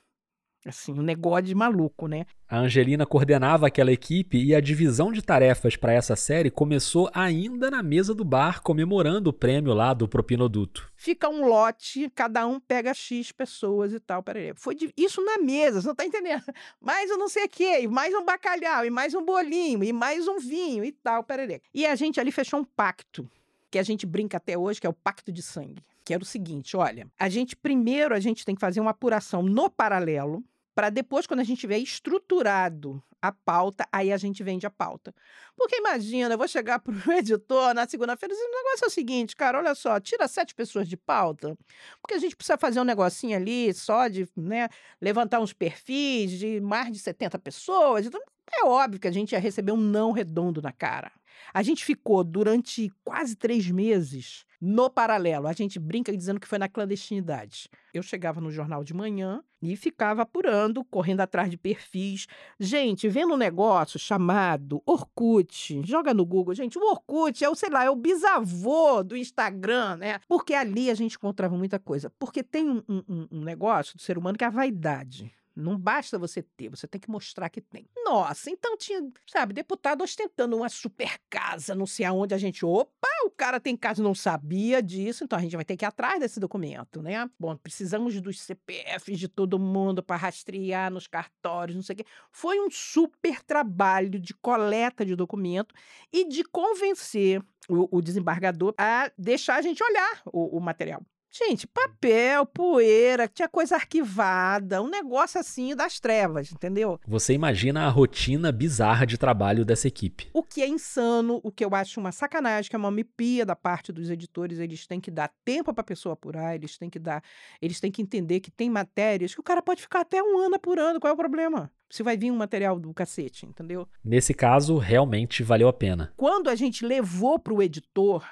Assim, 0.68 0.92
um 0.92 1.02
negócio 1.02 1.44
de 1.44 1.54
maluco, 1.54 2.06
né? 2.06 2.26
A 2.48 2.58
Angelina 2.58 3.06
coordenava 3.06 3.66
aquela 3.66 3.92
equipe 3.92 4.42
e 4.42 4.54
a 4.54 4.60
divisão 4.60 5.10
de 5.12 5.22
tarefas 5.22 5.76
para 5.76 5.92
essa 5.92 6.16
série 6.16 6.50
começou 6.50 7.10
ainda 7.12 7.70
na 7.70 7.82
mesa 7.82 8.14
do 8.14 8.24
bar, 8.24 8.62
comemorando 8.62 9.30
o 9.30 9.32
prêmio 9.32 9.74
lá 9.74 9.92
do 9.92 10.08
Propinoduto. 10.08 10.90
Fica 10.94 11.28
um 11.28 11.46
lote, 11.46 12.10
cada 12.14 12.46
um 12.46 12.58
pega 12.58 12.94
X 12.94 13.32
pessoas 13.32 13.92
e 13.92 14.00
tal. 14.00 14.22
Peraí. 14.22 14.52
Foi 14.56 14.74
de... 14.74 14.92
isso 14.96 15.22
na 15.24 15.38
mesa, 15.38 15.80
você 15.80 15.88
não 15.88 15.94
tá 15.94 16.04
entendendo? 16.04 16.44
Mais 16.80 17.10
um 17.10 17.16
não 17.16 17.28
sei 17.28 17.44
o 17.44 17.48
quê, 17.48 17.88
mais 17.88 18.14
um 18.14 18.24
bacalhau, 18.24 18.84
e 18.84 18.90
mais 18.90 19.14
um 19.14 19.24
bolinho, 19.24 19.82
e 19.82 19.92
mais 19.92 20.28
um 20.28 20.38
vinho 20.38 20.84
e 20.84 20.92
tal. 20.92 21.24
Peraí. 21.24 21.60
E 21.74 21.84
a 21.84 21.94
gente 21.94 22.20
ali 22.20 22.30
fechou 22.30 22.60
um 22.60 22.64
pacto, 22.64 23.28
que 23.70 23.78
a 23.78 23.82
gente 23.82 24.06
brinca 24.06 24.36
até 24.36 24.56
hoje, 24.56 24.80
que 24.80 24.86
é 24.86 24.90
o 24.90 24.94
pacto 24.94 25.32
de 25.32 25.42
sangue. 25.42 25.82
Que 26.04 26.14
era 26.14 26.22
o 26.22 26.26
seguinte: 26.26 26.76
olha, 26.76 27.06
a 27.18 27.28
gente 27.28 27.54
primeiro 27.54 28.14
a 28.14 28.20
gente 28.20 28.44
tem 28.44 28.54
que 28.54 28.60
fazer 28.60 28.80
uma 28.80 28.92
apuração 28.92 29.42
no 29.42 29.68
paralelo 29.68 30.42
para 30.78 30.90
depois, 30.90 31.26
quando 31.26 31.40
a 31.40 31.42
gente 31.42 31.58
tiver 31.58 31.78
estruturado 31.78 33.02
a 33.20 33.32
pauta, 33.32 33.84
aí 33.90 34.12
a 34.12 34.16
gente 34.16 34.44
vende 34.44 34.64
a 34.64 34.70
pauta. 34.70 35.12
Porque 35.56 35.74
imagina, 35.74 36.32
eu 36.32 36.38
vou 36.38 36.46
chegar 36.46 36.78
para 36.78 36.94
o 36.94 37.12
editor 37.14 37.74
na 37.74 37.84
segunda-feira 37.84 38.32
e 38.32 38.36
dizer, 38.36 38.48
o 38.48 38.52
negócio 38.52 38.84
é 38.84 38.86
o 38.86 38.90
seguinte, 38.90 39.34
cara, 39.34 39.58
olha 39.58 39.74
só, 39.74 39.98
tira 39.98 40.28
sete 40.28 40.54
pessoas 40.54 40.88
de 40.88 40.96
pauta, 40.96 41.58
porque 42.00 42.14
a 42.14 42.18
gente 42.18 42.36
precisa 42.36 42.56
fazer 42.56 42.78
um 42.78 42.84
negocinho 42.84 43.36
ali 43.36 43.74
só 43.74 44.06
de 44.06 44.28
né, 44.36 44.68
levantar 45.00 45.40
uns 45.40 45.52
perfis 45.52 46.30
de 46.30 46.60
mais 46.60 46.92
de 46.92 47.00
70 47.00 47.40
pessoas. 47.40 48.06
Então, 48.06 48.20
é 48.48 48.64
óbvio 48.64 49.00
que 49.00 49.08
a 49.08 49.12
gente 49.12 49.32
ia 49.32 49.40
receber 49.40 49.72
um 49.72 49.76
não 49.76 50.12
redondo 50.12 50.62
na 50.62 50.70
cara. 50.70 51.10
A 51.52 51.62
gente 51.62 51.84
ficou 51.84 52.22
durante 52.22 52.90
quase 53.04 53.36
três 53.36 53.70
meses 53.70 54.44
no 54.60 54.90
paralelo. 54.90 55.46
A 55.46 55.52
gente 55.52 55.78
brinca 55.78 56.16
dizendo 56.16 56.40
que 56.40 56.48
foi 56.48 56.58
na 56.58 56.68
clandestinidade. 56.68 57.68
Eu 57.94 58.02
chegava 58.02 58.40
no 58.40 58.50
jornal 58.50 58.82
de 58.84 58.92
manhã 58.92 59.42
e 59.62 59.76
ficava 59.76 60.22
apurando, 60.22 60.84
correndo 60.84 61.20
atrás 61.20 61.50
de 61.50 61.56
perfis. 61.56 62.26
Gente, 62.58 63.08
vendo 63.08 63.34
um 63.34 63.36
negócio 63.36 63.98
chamado 63.98 64.82
Orkut. 64.84 65.82
Joga 65.84 66.12
no 66.12 66.24
Google, 66.24 66.54
gente. 66.54 66.78
O 66.78 66.90
Orkut 66.90 67.44
é 67.44 67.48
o, 67.48 67.54
sei 67.54 67.70
lá, 67.70 67.84
é 67.84 67.90
o 67.90 67.96
bisavô 67.96 69.02
do 69.02 69.16
Instagram, 69.16 69.96
né? 69.96 70.20
Porque 70.28 70.54
ali 70.54 70.90
a 70.90 70.94
gente 70.94 71.16
encontrava 71.16 71.56
muita 71.56 71.78
coisa. 71.78 72.10
Porque 72.18 72.42
tem 72.42 72.68
um, 72.68 72.82
um, 72.88 73.28
um 73.30 73.40
negócio 73.40 73.96
do 73.96 74.02
ser 74.02 74.18
humano 74.18 74.36
que 74.36 74.44
é 74.44 74.46
a 74.46 74.50
vaidade. 74.50 75.32
Não 75.58 75.76
basta 75.76 76.18
você 76.18 76.42
ter, 76.42 76.68
você 76.68 76.86
tem 76.86 77.00
que 77.00 77.10
mostrar 77.10 77.48
que 77.48 77.60
tem. 77.60 77.88
Nossa, 78.04 78.50
então 78.50 78.76
tinha, 78.76 79.00
sabe, 79.26 79.52
deputado 79.52 80.02
ostentando 80.04 80.56
uma 80.56 80.68
super 80.68 81.18
casa, 81.28 81.74
não 81.74 81.86
sei 81.86 82.06
aonde 82.06 82.34
a 82.34 82.38
gente. 82.38 82.64
Opa, 82.64 83.08
o 83.24 83.30
cara 83.30 83.58
tem 83.58 83.76
casa, 83.76 84.02
não 84.02 84.14
sabia 84.14 84.82
disso, 84.82 85.24
então 85.24 85.38
a 85.38 85.42
gente 85.42 85.56
vai 85.56 85.64
ter 85.64 85.76
que 85.76 85.84
ir 85.84 85.86
atrás 85.86 86.20
desse 86.20 86.38
documento, 86.38 87.02
né? 87.02 87.28
Bom, 87.38 87.56
precisamos 87.56 88.20
dos 88.20 88.40
CPFs 88.40 89.18
de 89.18 89.28
todo 89.28 89.58
mundo 89.58 90.02
para 90.02 90.16
rastrear 90.16 90.92
nos 90.92 91.06
cartórios, 91.06 91.76
não 91.76 91.82
sei 91.82 91.94
o 91.94 91.96
quê. 91.96 92.04
Foi 92.30 92.60
um 92.60 92.70
super 92.70 93.42
trabalho 93.42 94.18
de 94.18 94.34
coleta 94.34 95.04
de 95.04 95.16
documento 95.16 95.74
e 96.12 96.26
de 96.28 96.44
convencer 96.44 97.42
o, 97.68 97.98
o 97.98 98.00
desembargador 98.00 98.74
a 98.78 99.10
deixar 99.18 99.56
a 99.56 99.62
gente 99.62 99.82
olhar 99.82 100.22
o, 100.26 100.56
o 100.56 100.60
material. 100.60 101.02
Gente, 101.30 101.66
papel, 101.66 102.46
poeira, 102.46 103.28
tinha 103.28 103.48
coisa 103.48 103.74
arquivada, 103.76 104.82
um 104.82 104.88
negócio 104.88 105.38
assim 105.38 105.76
das 105.76 106.00
trevas, 106.00 106.50
entendeu? 106.50 106.98
Você 107.06 107.34
imagina 107.34 107.86
a 107.86 107.88
rotina 107.90 108.50
bizarra 108.50 109.06
de 109.06 109.18
trabalho 109.18 109.64
dessa 109.64 109.86
equipe. 109.86 110.30
O 110.32 110.42
que 110.42 110.62
é 110.62 110.66
insano, 110.66 111.38
o 111.42 111.52
que 111.52 111.64
eu 111.64 111.74
acho 111.74 112.00
uma 112.00 112.12
sacanagem, 112.12 112.70
que 112.70 112.76
é 112.76 112.78
uma 112.78 112.90
mipia 112.90 113.44
da 113.44 113.54
parte 113.54 113.92
dos 113.92 114.08
editores, 114.08 114.58
eles 114.58 114.86
têm 114.86 115.00
que 115.00 115.10
dar 115.10 115.30
tempo 115.44 115.72
para 115.74 115.82
a 115.82 115.84
pessoa 115.84 116.14
apurar, 116.14 116.54
eles 116.54 116.78
têm 116.78 116.88
que 116.88 116.98
dar, 116.98 117.22
eles 117.60 117.78
têm 117.78 117.92
que 117.92 118.00
entender 118.00 118.40
que 118.40 118.50
tem 118.50 118.70
matérias 118.70 119.34
que 119.34 119.40
o 119.40 119.44
cara 119.44 119.60
pode 119.60 119.82
ficar 119.82 120.00
até 120.00 120.22
um 120.22 120.38
ano 120.38 120.54
apurando, 120.54 120.98
qual 120.98 121.10
é 121.10 121.14
o 121.14 121.16
problema? 121.16 121.70
se 121.90 122.02
vai 122.02 122.16
vir 122.16 122.30
um 122.30 122.36
material 122.36 122.78
do 122.78 122.92
cacete, 122.92 123.46
entendeu? 123.46 123.88
Nesse 124.04 124.34
caso, 124.34 124.76
realmente 124.76 125.42
valeu 125.42 125.68
a 125.68 125.72
pena. 125.72 126.12
Quando 126.16 126.48
a 126.48 126.54
gente 126.54 126.84
levou 126.84 127.38
para 127.38 127.54
o 127.54 127.62
editor 127.62 128.24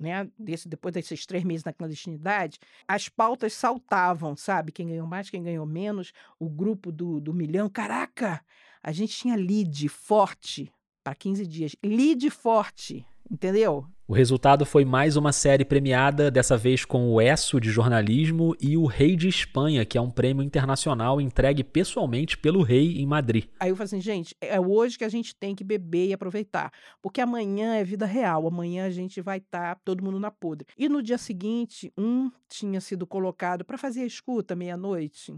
né, 0.00 0.28
desse, 0.38 0.66
depois 0.68 0.94
desses 0.94 1.26
três 1.26 1.44
meses 1.44 1.64
na 1.64 1.72
clandestinidade, 1.72 2.58
as 2.88 3.08
pautas 3.08 3.52
saltavam, 3.52 4.34
sabe? 4.34 4.72
Quem 4.72 4.88
ganhou 4.88 5.06
mais, 5.06 5.28
quem 5.28 5.42
ganhou 5.42 5.66
menos, 5.66 6.12
o 6.38 6.48
grupo 6.48 6.90
do, 6.90 7.20
do 7.20 7.34
milhão. 7.34 7.68
Caraca, 7.68 8.42
a 8.82 8.90
gente 8.90 9.16
tinha 9.16 9.36
lead 9.36 9.88
forte 9.88 10.72
para 11.04 11.14
15 11.14 11.46
dias. 11.46 11.76
Lead 11.84 12.30
forte 12.30 13.06
entendeu? 13.30 13.86
O 14.10 14.12
resultado 14.12 14.66
foi 14.66 14.84
mais 14.84 15.14
uma 15.14 15.32
série 15.32 15.64
premiada, 15.64 16.32
dessa 16.32 16.56
vez 16.56 16.84
com 16.84 17.12
o 17.12 17.20
ESSO 17.20 17.60
de 17.60 17.70
jornalismo 17.70 18.56
e 18.60 18.76
o 18.76 18.84
Rei 18.84 19.14
de 19.14 19.28
Espanha, 19.28 19.84
que 19.84 19.96
é 19.96 20.00
um 20.00 20.10
prêmio 20.10 20.42
internacional 20.42 21.20
entregue 21.20 21.62
pessoalmente 21.62 22.36
pelo 22.36 22.60
rei 22.60 23.00
em 23.00 23.06
Madrid. 23.06 23.44
Aí 23.60 23.70
eu 23.70 23.76
falei 23.76 23.84
assim, 23.84 24.00
gente, 24.00 24.34
é 24.40 24.58
hoje 24.58 24.98
que 24.98 25.04
a 25.04 25.08
gente 25.08 25.32
tem 25.32 25.54
que 25.54 25.62
beber 25.62 26.08
e 26.08 26.12
aproveitar, 26.12 26.72
porque 27.00 27.20
amanhã 27.20 27.76
é 27.76 27.84
vida 27.84 28.04
real, 28.04 28.48
amanhã 28.48 28.84
a 28.84 28.90
gente 28.90 29.20
vai 29.20 29.38
estar 29.38 29.76
tá 29.76 29.80
todo 29.84 30.02
mundo 30.02 30.18
na 30.18 30.32
podre. 30.32 30.66
E 30.76 30.88
no 30.88 31.00
dia 31.00 31.16
seguinte, 31.16 31.92
um 31.96 32.32
tinha 32.48 32.80
sido 32.80 33.06
colocado 33.06 33.64
para 33.64 33.78
fazer 33.78 34.00
a 34.00 34.06
escuta 34.06 34.56
meia-noite, 34.56 35.32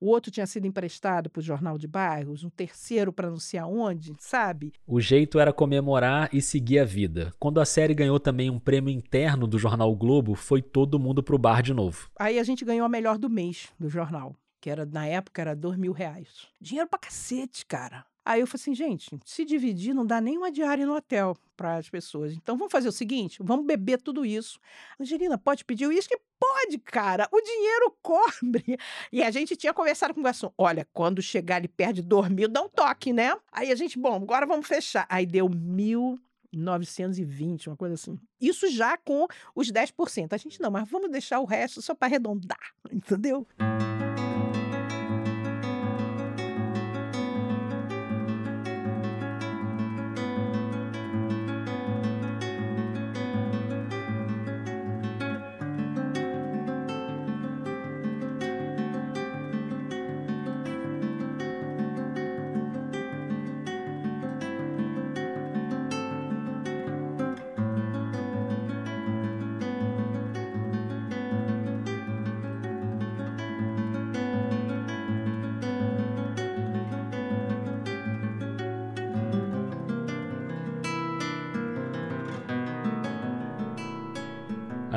o 0.00 0.08
outro 0.08 0.30
tinha 0.30 0.46
sido 0.46 0.66
emprestado 0.66 1.28
para 1.28 1.40
o 1.40 1.42
Jornal 1.42 1.76
de 1.76 1.86
Bairros, 1.86 2.42
um 2.42 2.48
terceiro 2.50 3.12
para 3.12 3.28
não 3.28 3.38
sei 3.38 3.60
aonde, 3.60 4.14
sabe? 4.18 4.72
O 4.86 5.00
jeito 5.00 5.38
era 5.38 5.52
comemorar 5.52 6.30
e 6.32 6.40
seguir 6.40 6.78
a 6.78 6.84
vida. 6.84 7.32
Quando 7.38 7.60
a 7.60 7.64
série 7.66 7.94
ganhou 7.94 8.18
também 8.18 8.48
um 8.48 8.58
prêmio 8.58 8.90
interno 8.90 9.46
do 9.46 9.58
Jornal 9.58 9.94
Globo, 9.94 10.34
foi 10.34 10.62
todo 10.62 10.98
mundo 10.98 11.22
pro 11.22 11.38
bar 11.38 11.62
de 11.62 11.74
novo. 11.74 12.08
Aí 12.18 12.38
a 12.38 12.42
gente 12.42 12.64
ganhou 12.64 12.86
a 12.86 12.88
melhor 12.88 13.18
do 13.18 13.28
mês 13.28 13.68
do 13.78 13.88
jornal, 13.88 14.34
que 14.60 14.70
era 14.70 14.86
na 14.86 15.06
época 15.06 15.42
era 15.42 15.54
dois 15.54 15.76
mil 15.76 15.92
reais. 15.92 16.48
Dinheiro 16.60 16.88
pra 16.88 16.98
cacete, 16.98 17.66
cara. 17.66 18.04
Aí 18.24 18.40
eu 18.40 18.46
falei 18.46 18.62
assim, 18.62 18.74
gente, 18.74 19.18
se 19.24 19.44
dividir 19.44 19.94
não 19.94 20.04
dá 20.04 20.20
nem 20.20 20.36
uma 20.36 20.52
diária 20.52 20.86
no 20.86 20.94
hotel 20.94 21.36
para 21.56 21.76
as 21.76 21.88
pessoas. 21.88 22.32
Então 22.32 22.56
vamos 22.56 22.72
fazer 22.72 22.88
o 22.88 22.92
seguinte, 22.92 23.38
vamos 23.42 23.66
beber 23.66 24.00
tudo 24.00 24.24
isso. 24.24 24.58
Angelina, 24.98 25.38
pode 25.38 25.64
pedir 25.64 25.86
o 25.86 25.88
uísque? 25.88 26.18
Pode, 26.38 26.78
cara. 26.78 27.28
O 27.32 27.40
dinheiro 27.40 27.96
cobre. 28.00 28.78
E 29.12 29.22
a 29.22 29.30
gente 29.30 29.56
tinha 29.56 29.74
conversado 29.74 30.14
com 30.14 30.20
o 30.20 30.24
garçom. 30.24 30.52
Olha, 30.56 30.86
quando 30.92 31.20
chegar 31.20 31.56
ali 31.56 31.68
perto 31.68 31.96
de 31.96 32.02
dormir, 32.02 32.48
dá 32.48 32.62
um 32.62 32.68
toque, 32.68 33.12
né? 33.12 33.36
Aí 33.52 33.70
a 33.70 33.74
gente, 33.74 33.98
bom, 33.98 34.16
agora 34.16 34.46
vamos 34.46 34.66
fechar. 34.66 35.06
Aí 35.08 35.26
deu 35.26 35.48
mil 35.48 36.18
920, 36.52 37.68
uma 37.68 37.76
coisa 37.76 37.94
assim. 37.94 38.18
Isso 38.40 38.70
já 38.70 38.96
com 38.96 39.26
os 39.54 39.70
10%. 39.70 40.32
A 40.32 40.36
gente 40.36 40.60
não, 40.60 40.70
mas 40.70 40.88
vamos 40.88 41.10
deixar 41.10 41.40
o 41.40 41.44
resto 41.44 41.80
só 41.80 41.94
para 41.94 42.08
arredondar, 42.08 42.74
entendeu? 42.90 43.46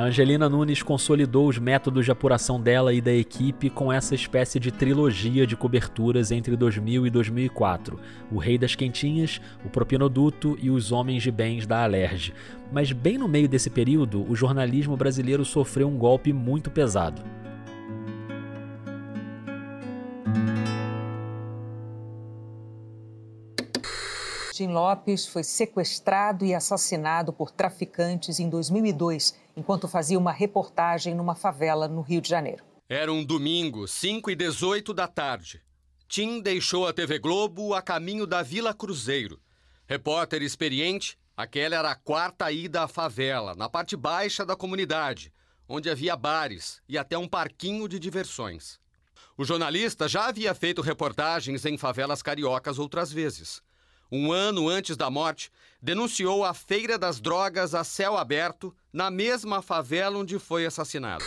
Angelina 0.04 0.50
Nunes 0.50 0.82
consolidou 0.82 1.48
os 1.48 1.58
métodos 1.58 2.04
de 2.04 2.10
apuração 2.10 2.60
dela 2.60 2.92
e 2.92 3.00
da 3.00 3.12
equipe 3.12 3.70
com 3.70 3.90
essa 3.90 4.14
espécie 4.14 4.60
de 4.60 4.70
trilogia 4.70 5.46
de 5.46 5.56
coberturas 5.56 6.30
entre 6.30 6.54
2000 6.56 7.06
e 7.06 7.10
2004: 7.10 7.98
O 8.30 8.36
Rei 8.36 8.58
das 8.58 8.74
Quentinhas, 8.74 9.40
O 9.64 9.70
Propinoduto 9.70 10.58
e 10.60 10.70
Os 10.70 10.92
Homens 10.92 11.22
de 11.22 11.30
Bens 11.30 11.66
da 11.66 11.82
Alerj. 11.82 12.34
Mas 12.70 12.92
bem 12.92 13.16
no 13.16 13.26
meio 13.26 13.48
desse 13.48 13.70
período, 13.70 14.30
o 14.30 14.36
jornalismo 14.36 14.94
brasileiro 14.94 15.42
sofreu 15.42 15.88
um 15.88 15.96
golpe 15.96 16.34
muito 16.34 16.70
pesado. 16.70 17.22
Tim 24.54 24.68
Lopes 24.68 25.26
foi 25.26 25.42
sequestrado 25.42 26.44
e 26.44 26.54
assassinado 26.54 27.32
por 27.32 27.50
traficantes 27.50 28.38
em 28.38 28.48
2002, 28.48 29.36
enquanto 29.56 29.88
fazia 29.88 30.16
uma 30.16 30.30
reportagem 30.30 31.12
numa 31.12 31.34
favela 31.34 31.88
no 31.88 32.02
Rio 32.02 32.20
de 32.20 32.28
Janeiro. 32.28 32.62
Era 32.88 33.12
um 33.12 33.24
domingo, 33.24 33.88
5 33.88 34.30
e 34.30 34.36
18 34.36 34.94
da 34.94 35.08
tarde. 35.08 35.60
Tim 36.06 36.40
deixou 36.40 36.86
a 36.86 36.92
TV 36.92 37.18
Globo 37.18 37.74
a 37.74 37.82
caminho 37.82 38.28
da 38.28 38.42
Vila 38.42 38.72
Cruzeiro. 38.72 39.40
Repórter 39.88 40.40
experiente, 40.40 41.18
aquela 41.36 41.74
era 41.74 41.90
a 41.90 41.96
quarta 41.96 42.52
ida 42.52 42.84
à 42.84 42.86
favela, 42.86 43.56
na 43.56 43.68
parte 43.68 43.96
baixa 43.96 44.46
da 44.46 44.54
comunidade, 44.54 45.32
onde 45.68 45.90
havia 45.90 46.14
bares 46.14 46.80
e 46.88 46.96
até 46.96 47.18
um 47.18 47.26
parquinho 47.26 47.88
de 47.88 47.98
diversões. 47.98 48.78
O 49.36 49.44
jornalista 49.44 50.06
já 50.06 50.28
havia 50.28 50.54
feito 50.54 50.80
reportagens 50.80 51.66
em 51.66 51.76
favelas 51.76 52.22
cariocas 52.22 52.78
outras 52.78 53.12
vezes. 53.12 53.60
Um 54.10 54.32
ano 54.32 54.68
antes 54.68 54.96
da 54.96 55.10
morte, 55.10 55.50
denunciou 55.80 56.44
a 56.44 56.54
Feira 56.54 56.98
das 56.98 57.20
Drogas 57.20 57.74
a 57.74 57.84
céu 57.84 58.16
aberto 58.16 58.74
na 58.92 59.10
mesma 59.10 59.60
favela 59.60 60.18
onde 60.18 60.38
foi 60.38 60.66
assassinado 60.66 61.24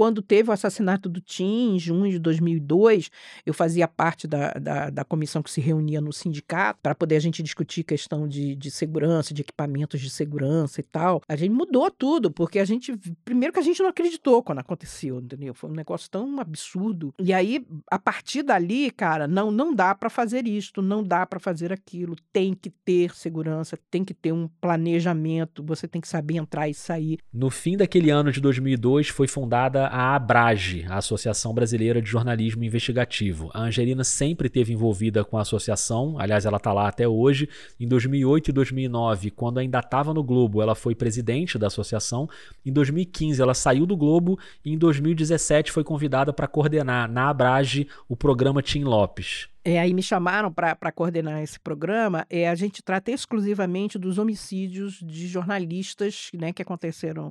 quando 0.00 0.22
teve 0.22 0.48
o 0.48 0.52
assassinato 0.54 1.10
do 1.10 1.20
Tim, 1.20 1.74
em 1.74 1.78
junho 1.78 2.10
de 2.10 2.18
2002, 2.18 3.10
eu 3.44 3.52
fazia 3.52 3.86
parte 3.86 4.26
da, 4.26 4.52
da, 4.52 4.88
da 4.88 5.04
comissão 5.04 5.42
que 5.42 5.50
se 5.50 5.60
reunia 5.60 6.00
no 6.00 6.10
sindicato 6.10 6.80
para 6.82 6.94
poder 6.94 7.16
a 7.16 7.20
gente 7.20 7.42
discutir 7.42 7.84
questão 7.84 8.26
de, 8.26 8.56
de 8.56 8.70
segurança, 8.70 9.34
de 9.34 9.42
equipamentos 9.42 10.00
de 10.00 10.08
segurança 10.08 10.80
e 10.80 10.84
tal. 10.84 11.20
A 11.28 11.36
gente 11.36 11.52
mudou 11.52 11.90
tudo, 11.90 12.30
porque 12.30 12.58
a 12.58 12.64
gente. 12.64 12.98
Primeiro 13.26 13.52
que 13.52 13.58
a 13.58 13.62
gente 13.62 13.82
não 13.82 13.90
acreditou 13.90 14.42
quando 14.42 14.60
aconteceu, 14.60 15.18
entendeu? 15.20 15.52
Foi 15.52 15.68
um 15.68 15.74
negócio 15.74 16.08
tão 16.08 16.40
absurdo. 16.40 17.12
E 17.18 17.30
aí, 17.34 17.62
a 17.90 17.98
partir 17.98 18.42
dali, 18.42 18.90
cara, 18.90 19.28
não, 19.28 19.50
não 19.50 19.74
dá 19.74 19.94
para 19.94 20.08
fazer 20.08 20.46
isto, 20.46 20.80
não 20.80 21.02
dá 21.02 21.26
para 21.26 21.38
fazer 21.38 21.74
aquilo. 21.74 22.16
Tem 22.32 22.54
que 22.54 22.70
ter 22.70 23.14
segurança, 23.14 23.78
tem 23.90 24.02
que 24.02 24.14
ter 24.14 24.32
um 24.32 24.48
planejamento, 24.62 25.62
você 25.62 25.86
tem 25.86 26.00
que 26.00 26.08
saber 26.08 26.38
entrar 26.38 26.70
e 26.70 26.72
sair. 26.72 27.18
No 27.30 27.50
fim 27.50 27.76
daquele 27.76 28.08
ano 28.08 28.32
de 28.32 28.40
2002, 28.40 29.08
foi 29.08 29.28
fundada 29.28 29.89
a 29.90 30.14
ABRAGE, 30.14 30.86
a 30.88 30.98
Associação 30.98 31.52
Brasileira 31.52 32.00
de 32.00 32.08
Jornalismo 32.08 32.62
Investigativo. 32.62 33.50
A 33.52 33.62
Angelina 33.62 34.04
sempre 34.04 34.46
esteve 34.46 34.72
envolvida 34.72 35.24
com 35.24 35.36
a 35.36 35.40
associação, 35.40 36.14
aliás, 36.16 36.46
ela 36.46 36.58
está 36.58 36.72
lá 36.72 36.86
até 36.86 37.08
hoje. 37.08 37.48
Em 37.78 37.88
2008 37.88 38.50
e 38.50 38.52
2009, 38.52 39.30
quando 39.32 39.58
ainda 39.58 39.80
estava 39.80 40.14
no 40.14 40.22
Globo, 40.22 40.62
ela 40.62 40.76
foi 40.76 40.94
presidente 40.94 41.58
da 41.58 41.66
associação. 41.66 42.28
Em 42.64 42.72
2015, 42.72 43.42
ela 43.42 43.52
saiu 43.52 43.84
do 43.84 43.96
Globo 43.96 44.38
e 44.64 44.72
em 44.72 44.78
2017 44.78 45.72
foi 45.72 45.82
convidada 45.82 46.32
para 46.32 46.46
coordenar 46.46 47.10
na 47.10 47.28
ABRAGE 47.28 47.88
o 48.08 48.14
programa 48.14 48.62
Tim 48.62 48.84
Lopes. 48.84 49.48
É, 49.62 49.78
aí 49.78 49.92
me 49.92 50.02
chamaram 50.02 50.50
para 50.50 50.90
coordenar 50.90 51.42
esse 51.42 51.60
programa. 51.60 52.26
É, 52.30 52.48
a 52.48 52.54
gente 52.54 52.82
trata 52.82 53.10
exclusivamente 53.10 53.98
dos 53.98 54.16
homicídios 54.16 54.98
de 55.02 55.26
jornalistas 55.26 56.30
né, 56.32 56.50
que 56.50 56.62
aconteceram 56.62 57.30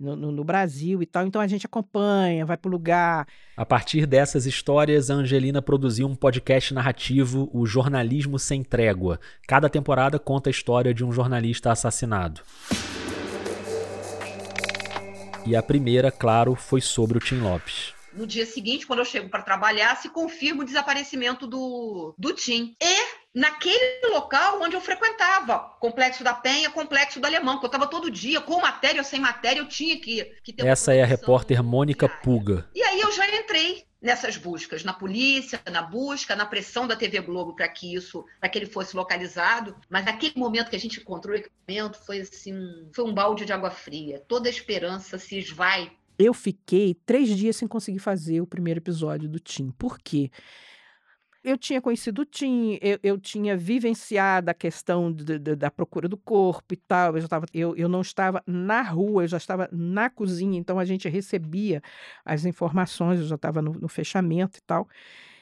no, 0.00 0.16
no, 0.16 0.32
no 0.32 0.42
Brasil 0.42 1.02
e 1.02 1.06
tal. 1.06 1.26
Então 1.26 1.40
a 1.40 1.46
gente 1.46 1.66
acompanha, 1.66 2.46
vai 2.46 2.56
para 2.56 2.68
o 2.68 2.72
lugar. 2.72 3.26
A 3.54 3.66
partir 3.66 4.06
dessas 4.06 4.46
histórias, 4.46 5.10
a 5.10 5.14
Angelina 5.14 5.60
produziu 5.60 6.06
um 6.06 6.14
podcast 6.14 6.72
narrativo, 6.72 7.50
O 7.52 7.66
Jornalismo 7.66 8.38
Sem 8.38 8.64
Trégua. 8.64 9.20
Cada 9.46 9.68
temporada 9.68 10.18
conta 10.18 10.48
a 10.48 10.52
história 10.52 10.94
de 10.94 11.04
um 11.04 11.12
jornalista 11.12 11.70
assassinado. 11.70 12.40
E 15.44 15.54
a 15.54 15.62
primeira, 15.62 16.10
claro, 16.10 16.54
foi 16.54 16.80
sobre 16.80 17.18
o 17.18 17.20
Tim 17.20 17.38
Lopes 17.40 17.95
no 18.16 18.26
dia 18.26 18.46
seguinte, 18.46 18.86
quando 18.86 19.00
eu 19.00 19.04
chego 19.04 19.28
para 19.28 19.42
trabalhar, 19.42 19.96
se 19.96 20.08
confirma 20.08 20.62
o 20.62 20.66
desaparecimento 20.66 21.46
do, 21.46 22.14
do 22.18 22.32
Tim. 22.32 22.74
E 22.82 23.38
naquele 23.38 24.06
local 24.08 24.60
onde 24.62 24.74
eu 24.74 24.80
frequentava, 24.80 25.58
Complexo 25.78 26.24
da 26.24 26.32
Penha, 26.32 26.70
Complexo 26.70 27.20
do 27.20 27.26
Alemão, 27.26 27.58
que 27.58 27.66
eu 27.66 27.68
estava 27.68 27.86
todo 27.86 28.10
dia, 28.10 28.40
com 28.40 28.60
matéria 28.60 29.00
ou 29.00 29.04
sem 29.04 29.20
matéria, 29.20 29.60
eu 29.60 29.68
tinha 29.68 30.00
que, 30.00 30.24
que 30.42 30.52
ter 30.52 30.66
Essa 30.66 30.94
é 30.94 31.02
a 31.02 31.06
repórter 31.06 31.62
Mônica 31.62 32.08
Puga. 32.08 32.68
E 32.74 32.82
aí 32.82 33.00
eu 33.00 33.12
já 33.12 33.28
entrei 33.28 33.84
nessas 34.00 34.36
buscas, 34.36 34.84
na 34.84 34.92
polícia, 34.92 35.60
na 35.70 35.82
busca, 35.82 36.36
na 36.36 36.46
pressão 36.46 36.86
da 36.86 36.96
TV 36.96 37.20
Globo 37.20 37.54
para 37.54 37.68
que 37.68 37.94
isso, 37.94 38.24
para 38.38 38.48
que 38.48 38.58
ele 38.58 38.66
fosse 38.66 38.96
localizado, 38.96 39.76
mas 39.88 40.04
naquele 40.04 40.34
momento 40.36 40.70
que 40.70 40.76
a 40.76 40.80
gente 40.80 41.00
encontrou 41.00 41.34
o 41.34 41.38
equipamento 41.38 41.98
foi 42.04 42.20
assim, 42.20 42.54
foi 42.94 43.04
um 43.04 43.12
balde 43.12 43.44
de 43.44 43.52
água 43.52 43.70
fria. 43.70 44.22
Toda 44.28 44.48
a 44.48 44.50
esperança 44.50 45.18
se 45.18 45.38
esvai 45.38 45.90
eu 46.18 46.32
fiquei 46.32 46.94
três 47.06 47.28
dias 47.28 47.56
sem 47.56 47.68
conseguir 47.68 47.98
fazer 47.98 48.40
o 48.40 48.46
primeiro 48.46 48.78
episódio 48.78 49.28
do 49.28 49.38
Tim. 49.38 49.70
Por 49.70 49.98
quê? 49.98 50.30
Eu 51.44 51.56
tinha 51.56 51.80
conhecido 51.80 52.22
o 52.22 52.24
Tim, 52.24 52.76
eu, 52.82 52.98
eu 53.04 53.18
tinha 53.18 53.56
vivenciado 53.56 54.50
a 54.50 54.54
questão 54.54 55.12
de, 55.12 55.38
de, 55.38 55.54
da 55.54 55.70
procura 55.70 56.08
do 56.08 56.16
corpo 56.16 56.74
e 56.74 56.76
tal. 56.76 57.14
Eu, 57.14 57.20
já 57.20 57.28
tava, 57.28 57.46
eu, 57.54 57.76
eu 57.76 57.88
não 57.88 58.00
estava 58.00 58.42
na 58.44 58.82
rua, 58.82 59.22
eu 59.22 59.28
já 59.28 59.36
estava 59.36 59.68
na 59.70 60.10
cozinha, 60.10 60.58
então 60.58 60.76
a 60.78 60.84
gente 60.84 61.08
recebia 61.08 61.80
as 62.24 62.44
informações, 62.44 63.20
eu 63.20 63.26
já 63.26 63.36
estava 63.36 63.62
no, 63.62 63.74
no 63.74 63.88
fechamento 63.88 64.58
e 64.58 64.62
tal. 64.62 64.88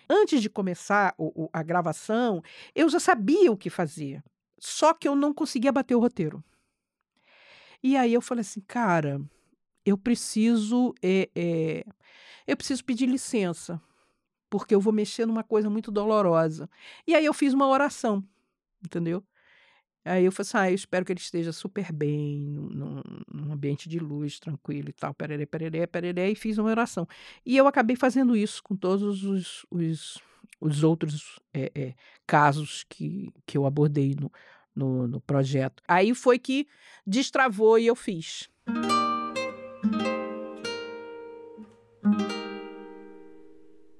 Antes 0.08 0.42
de 0.42 0.50
começar 0.50 1.14
o, 1.16 1.44
o, 1.44 1.50
a 1.52 1.62
gravação, 1.62 2.42
eu 2.74 2.86
já 2.90 3.00
sabia 3.00 3.50
o 3.50 3.56
que 3.56 3.70
fazer, 3.70 4.22
só 4.58 4.92
que 4.92 5.08
eu 5.08 5.16
não 5.16 5.32
conseguia 5.32 5.72
bater 5.72 5.94
o 5.94 6.00
roteiro. 6.00 6.44
E 7.82 7.96
aí 7.96 8.12
eu 8.12 8.20
falei 8.20 8.42
assim, 8.42 8.60
cara, 8.60 9.20
eu 9.84 9.98
preciso 9.98 10.94
é, 11.02 11.28
é, 11.34 11.84
eu 12.46 12.56
preciso 12.56 12.84
pedir 12.84 13.06
licença 13.06 13.80
porque 14.50 14.74
eu 14.74 14.80
vou 14.80 14.92
mexer 14.92 15.26
numa 15.26 15.42
coisa 15.42 15.68
muito 15.68 15.90
dolorosa. 15.90 16.70
E 17.06 17.14
aí 17.14 17.24
eu 17.24 17.34
fiz 17.34 17.52
uma 17.52 17.66
oração 17.66 18.24
entendeu? 18.84 19.24
Aí 20.04 20.24
eu 20.24 20.32
falei 20.32 20.46
assim, 20.46 20.58
ah, 20.58 20.70
eu 20.70 20.74
espero 20.74 21.04
que 21.04 21.12
ele 21.12 21.20
esteja 21.20 21.50
super 21.50 21.90
bem 21.90 22.38
num, 22.40 23.02
num 23.32 23.52
ambiente 23.52 23.88
de 23.88 23.98
luz 23.98 24.38
tranquilo 24.38 24.90
e 24.90 24.92
tal 24.92 25.14
pererê, 25.14 25.46
pererê, 25.46 25.86
pererê, 25.86 26.30
e 26.30 26.34
fiz 26.34 26.58
uma 26.58 26.68
oração. 26.68 27.08
E 27.44 27.56
eu 27.56 27.66
acabei 27.66 27.96
fazendo 27.96 28.36
isso 28.36 28.62
com 28.62 28.76
todos 28.76 29.24
os, 29.24 29.64
os, 29.70 30.18
os 30.60 30.84
outros 30.84 31.40
é, 31.54 31.94
casos 32.26 32.84
que, 32.86 33.32
que 33.46 33.56
eu 33.56 33.64
abordei 33.64 34.14
no, 34.14 34.30
no, 34.76 35.08
no 35.08 35.20
projeto. 35.22 35.82
Aí 35.88 36.14
foi 36.14 36.38
que 36.38 36.68
destravou 37.06 37.78
e 37.78 37.86
eu 37.86 37.96
fiz 37.96 38.50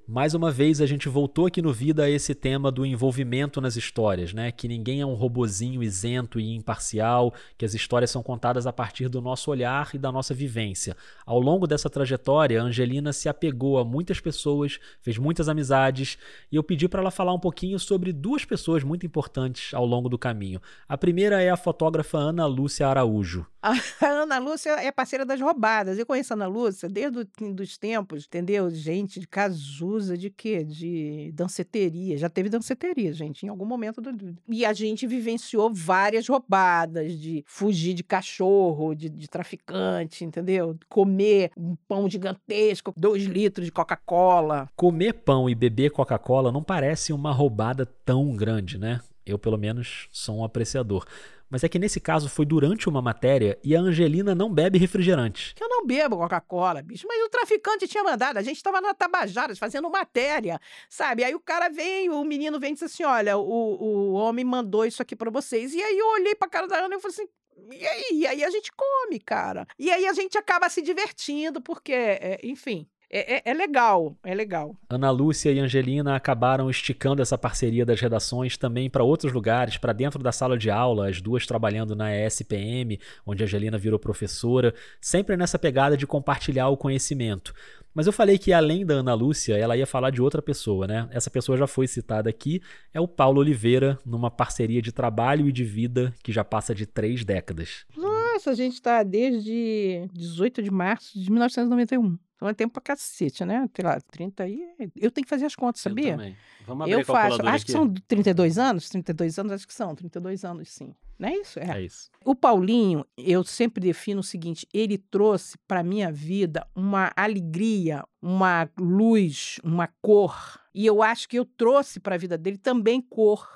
Mais 0.07 0.32
uma 0.32 0.50
vez 0.50 0.80
a 0.80 0.86
gente 0.86 1.09
voltou 1.09 1.46
aqui 1.46 1.61
no 1.61 1.72
Vida 1.72 2.05
a 2.05 2.11
esse 2.11 2.34
tema 2.34 2.70
do 2.70 2.86
envolvimento 2.86 3.61
nas 3.61 3.74
histórias, 3.74 4.32
né? 4.32 4.52
Que 4.52 4.68
ninguém 4.68 5.00
é 5.00 5.07
um 5.07 5.14
robozinho 5.14 5.82
isento 5.82 6.38
e 6.38 6.55
imparcial, 6.55 7.34
que 7.59 7.64
as 7.64 7.74
histórias 7.74 8.11
são 8.11 8.22
contadas 8.22 8.66
a 8.66 8.72
partir 8.72 9.09
do 9.09 9.20
nosso 9.20 9.50
olhar 9.50 9.90
e 9.94 9.98
da 9.98 10.12
nossa 10.12 10.32
vivência. 10.32 10.94
Ao 11.26 11.40
longo 11.40 11.66
dessa 11.66 11.90
trajetória, 11.90 12.61
a 12.61 12.64
Angelina 12.64 13.12
se 13.12 13.28
apegou 13.28 13.76
a 13.76 13.84
muitas 13.84 14.20
pessoas, 14.20 14.78
fez 15.00 15.18
muitas 15.18 15.48
amizades, 15.48 16.16
e 16.52 16.55
eu 16.55 16.62
pedi 16.62 16.86
para 16.86 17.00
ela 17.00 17.11
falar 17.11 17.32
um 17.32 17.40
pouquinho 17.40 17.78
sobre 17.78 18.12
duas 18.12 18.44
pessoas 18.44 18.84
muito 18.84 19.07
importantes 19.07 19.74
ao 19.74 19.86
longo 19.86 20.09
do 20.09 20.18
caminho. 20.18 20.61
A 20.86 20.96
primeira 20.96 21.42
é 21.42 21.50
a 21.50 21.57
fotógrafa 21.57 22.18
Ana 22.18 22.46
Lúcia 22.46 22.86
Araújo. 22.86 23.46
A 24.01 24.07
Ana 24.07 24.39
Lúcia 24.39 24.73
é 24.73 24.93
parceira 24.93 25.25
das 25.25 25.41
roubadas. 25.41 25.99
Eu 25.99 26.05
conheço 26.05 26.33
a 26.33 26.37
Ana 26.37 26.47
Lúcia 26.47 26.89
desde 26.89 27.27
os 27.61 27.79
tempos, 27.79 28.27
entendeu? 28.27 28.69
Gente 28.71 29.19
de 29.19 29.27
Cazuza, 29.27 30.19
de 30.19 30.29
quê? 30.29 30.62
De 30.62 31.33
danceteria. 31.35 32.19
Já 32.19 32.29
teve 32.29 32.51
danceteria, 32.51 33.12
gente, 33.12 33.47
em 33.47 33.49
algum 33.49 33.65
momento. 33.65 34.03
Do... 34.03 34.37
E 34.49 34.67
a 34.67 34.73
gente 34.73 35.07
vivenciou 35.07 35.73
várias 35.73 36.29
roubadas 36.29 37.19
de 37.19 37.43
fugir 37.47 37.95
de 37.95 38.05
cachorro, 38.05 38.95
de, 38.95 39.09
de 39.09 39.29
traficante, 39.29 40.25
entendeu? 40.25 40.77
Comer 40.89 41.51
um 41.57 41.75
pão 41.89 42.09
gigantesco, 42.09 42.93
dois 42.97 43.25
litros 43.25 43.65
de 43.65 43.73
Coca-Cola. 43.73 44.69
Comer 44.77 45.15
pão 45.15 45.49
e 45.49 45.55
beber 45.55 45.91
Coca-Cola 45.91 46.53
não 46.53 46.62
parece 46.62 47.12
uma 47.12 47.33
roubada 47.33 47.87
tão 48.05 48.37
grande, 48.37 48.79
né? 48.79 49.01
Eu, 49.25 49.39
pelo 49.39 49.57
menos, 49.57 50.07
sou 50.12 50.39
um 50.39 50.45
apreciador. 50.45 51.07
Mas 51.55 51.62
é 51.62 51.68
que 51.68 51.78
nesse 51.78 52.00
caso 52.00 52.28
foi 52.28 52.44
durante 52.44 52.88
uma 52.88 53.00
matéria 53.00 53.57
e 53.62 53.76
a 53.76 53.80
Angelina 53.80 54.34
não 54.34 54.52
bebe 54.52 54.76
refrigerante. 54.76 55.55
Eu 55.61 55.68
não 55.68 55.86
bebo 55.86 56.16
Coca-Cola, 56.16 56.82
bicho. 56.82 57.07
Mas 57.07 57.22
o 57.22 57.28
traficante 57.28 57.86
tinha 57.86 58.02
mandado. 58.02 58.38
A 58.38 58.42
gente 58.42 58.57
estava 58.57 58.80
na 58.80 58.92
Tabajaras 58.92 59.57
fazendo 59.57 59.88
matéria, 59.88 60.61
sabe? 60.90 61.22
Aí 61.22 61.32
o 61.32 61.38
cara 61.38 61.68
vem, 61.68 62.11
o 62.11 62.24
menino 62.24 62.59
vem 62.59 62.72
e 62.72 62.74
diz 62.74 62.82
assim: 62.82 63.05
Olha, 63.05 63.38
o, 63.38 63.44
o 63.44 64.12
homem 64.14 64.44
mandou 64.44 64.84
isso 64.84 65.00
aqui 65.00 65.14
para 65.14 65.30
vocês. 65.30 65.72
E 65.72 65.80
aí 65.80 65.96
eu 65.96 66.09
olhei 66.09 66.34
pra 66.34 66.48
cara 66.48 66.66
da 66.66 66.76
Ana 66.76 66.96
e 66.96 67.00
falei 67.00 67.14
assim: 67.14 67.28
e 67.70 67.86
aí? 67.86 68.05
E 68.14 68.26
aí 68.26 68.42
a 68.42 68.50
gente 68.50 68.72
come, 68.72 69.20
cara. 69.20 69.64
E 69.78 69.92
aí 69.92 70.09
a 70.09 70.12
gente 70.12 70.36
acaba 70.36 70.68
se 70.68 70.82
divertindo, 70.82 71.61
porque, 71.61 71.92
é, 71.92 72.40
enfim, 72.42 72.84
é, 73.17 73.37
é, 73.37 73.43
é, 73.45 73.55
legal, 73.55 74.17
é 74.25 74.35
legal. 74.35 74.75
Ana 74.91 75.09
Lúcia 75.12 75.53
e 75.53 75.61
Angelina 75.61 76.17
acabaram 76.17 76.69
esticando 76.69 77.23
essa 77.23 77.39
parceria 77.39 77.87
das 77.87 78.01
redações 78.01 78.57
também 78.57 78.91
para 78.91 79.05
outros 79.05 79.33
lugares, 79.33 79.77
para 79.77 79.93
dentro 79.93 80.21
da 80.21 80.33
sala 80.33 80.59
de 80.59 80.69
aula, 80.69 81.09
as 81.09 81.21
duas 81.21 81.47
trabalhando 81.47 81.95
na 81.95 82.12
ESPM, 82.12 82.99
onde 83.25 83.45
a 83.45 83.47
Angelina 83.47 83.79
virou 83.79 84.01
professora, 84.01 84.75
sempre 85.01 85.37
nessa 85.37 85.57
pegada 85.57 85.97
de 85.97 86.09
compartilhar 86.09 86.69
o 86.71 86.77
conhecimento. 86.77 87.55
Mas 87.95 88.09
eu 88.09 88.12
falei 88.12 88.37
que 88.37 88.53
além 88.53 88.85
da 88.85 88.95
Ana 88.95 89.15
Lúcia, 89.15 89.57
ela 89.57 89.77
ia 89.77 89.87
falar 89.87 90.11
de 90.11 90.21
outra 90.21 90.43
pessoa, 90.43 90.85
né? 90.89 91.09
Essa 91.12 91.31
pessoa 91.31 91.57
já 91.57 91.69
foi 91.69 91.87
citada 91.87 92.29
aqui, 92.29 92.61
é 92.93 93.01
o 93.01 93.07
Paulo 93.07 93.39
Oliveira, 93.39 93.97
numa 94.05 94.33
parceria 94.33 94.83
de 94.83 94.91
trabalho 94.91 95.49
e 95.49 95.53
de 95.53 95.62
vida 95.62 96.12
que 96.21 96.33
já 96.33 96.43
passa 96.43 96.75
de 96.75 96.85
três 96.85 97.25
décadas. 97.25 97.87
Nossa, 97.97 98.51
a 98.51 98.55
gente 98.55 98.75
está 98.75 99.05
desde 99.05 100.09
18 100.12 100.61
de 100.61 100.73
março 100.73 101.17
de 101.17 101.31
1991. 101.31 102.19
Então 102.37 102.49
é 102.49 102.55
tempo 102.55 102.74
pra 102.74 102.82
cacete, 102.82 103.45
né? 103.45 103.68
Sei 103.74 103.85
lá, 103.85 104.01
30 104.01 104.43
aí. 104.43 104.61
Eu 104.97 105.11
tenho 105.11 105.24
que 105.24 105.30
fazer 105.30 105.47
as 105.47 105.55
contas, 105.55 105.80
sabia? 105.80 106.12
Eu 106.12 106.16
também. 106.16 106.37
Vamos 106.66 106.82
abrir 106.82 106.93
eu 106.93 107.05
faço. 107.05 107.41
Acho 107.43 107.49
aqui. 107.49 107.64
que 107.66 107.72
são 107.72 107.95
32 108.09 108.59
anos. 108.59 108.89
32 108.89 109.39
anos, 109.39 109.53
acho 109.53 109.66
que 109.66 109.74
são. 109.74 109.95
32 109.95 110.45
anos, 110.45 110.70
sim. 110.70 110.95
Não 111.18 111.28
é 111.28 111.37
isso? 111.37 111.61
É. 111.61 111.78
é 111.78 111.82
isso. 111.82 112.11
O 112.24 112.35
Paulinho, 112.35 113.07
eu 113.16 113.45
sempre 113.45 113.80
defino 113.80 114.20
o 114.20 114.24
seguinte: 114.24 114.66
ele 114.74 114.99
trouxe 114.99 115.57
para 115.66 115.82
minha 115.82 116.11
vida 116.11 116.66
uma 116.74 117.12
alegria, 117.16 118.05
uma 118.20 118.68
luz, 118.78 119.61
uma 119.62 119.89
cor. 120.03 120.61
E 120.74 120.85
eu 120.85 121.03
acho 121.03 121.28
que 121.28 121.39
eu 121.39 121.45
trouxe 121.45 122.01
para 122.01 122.16
a 122.16 122.18
vida 122.18 122.37
dele 122.37 122.59
também 122.59 123.01
cor 123.01 123.49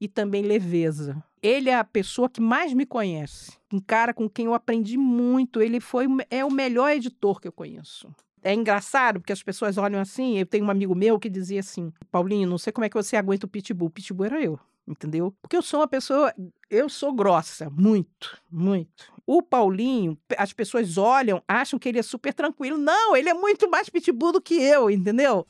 e 0.00 0.08
também 0.08 0.42
leveza. 0.42 1.22
Ele 1.46 1.68
é 1.68 1.76
a 1.76 1.84
pessoa 1.84 2.30
que 2.30 2.40
mais 2.40 2.72
me 2.72 2.86
conhece, 2.86 3.52
um 3.70 3.78
cara 3.78 4.14
com 4.14 4.30
quem 4.30 4.46
eu 4.46 4.54
aprendi 4.54 4.96
muito. 4.96 5.60
Ele 5.60 5.78
foi 5.78 6.06
é 6.30 6.42
o 6.42 6.50
melhor 6.50 6.90
editor 6.90 7.38
que 7.38 7.46
eu 7.46 7.52
conheço 7.52 8.08
é 8.44 8.52
engraçado 8.52 9.18
porque 9.18 9.32
as 9.32 9.42
pessoas 9.42 9.78
olham 9.78 9.98
assim. 9.98 10.38
Eu 10.38 10.46
tenho 10.46 10.66
um 10.66 10.70
amigo 10.70 10.94
meu 10.94 11.18
que 11.18 11.30
dizia 11.30 11.60
assim: 11.60 11.90
Paulinho, 12.12 12.48
não 12.48 12.58
sei 12.58 12.72
como 12.72 12.84
é 12.84 12.88
que 12.90 12.96
você 12.96 13.16
aguenta 13.16 13.46
o 13.46 13.48
pitbull. 13.48 13.88
O 13.88 13.90
pitbull 13.90 14.26
era 14.26 14.40
eu, 14.40 14.60
entendeu? 14.86 15.34
Porque 15.40 15.56
eu 15.56 15.62
sou 15.62 15.80
uma 15.80 15.88
pessoa, 15.88 16.32
eu 16.70 16.88
sou 16.88 17.12
grossa, 17.12 17.70
muito, 17.70 18.38
muito. 18.50 19.12
O 19.26 19.42
Paulinho, 19.42 20.18
as 20.36 20.52
pessoas 20.52 20.98
olham, 20.98 21.42
acham 21.48 21.78
que 21.78 21.88
ele 21.88 21.98
é 21.98 22.02
super 22.02 22.34
tranquilo. 22.34 22.76
Não, 22.76 23.16
ele 23.16 23.30
é 23.30 23.34
muito 23.34 23.68
mais 23.70 23.88
pitbull 23.88 24.32
do 24.32 24.42
que 24.42 24.54
eu, 24.54 24.90
entendeu? 24.90 25.46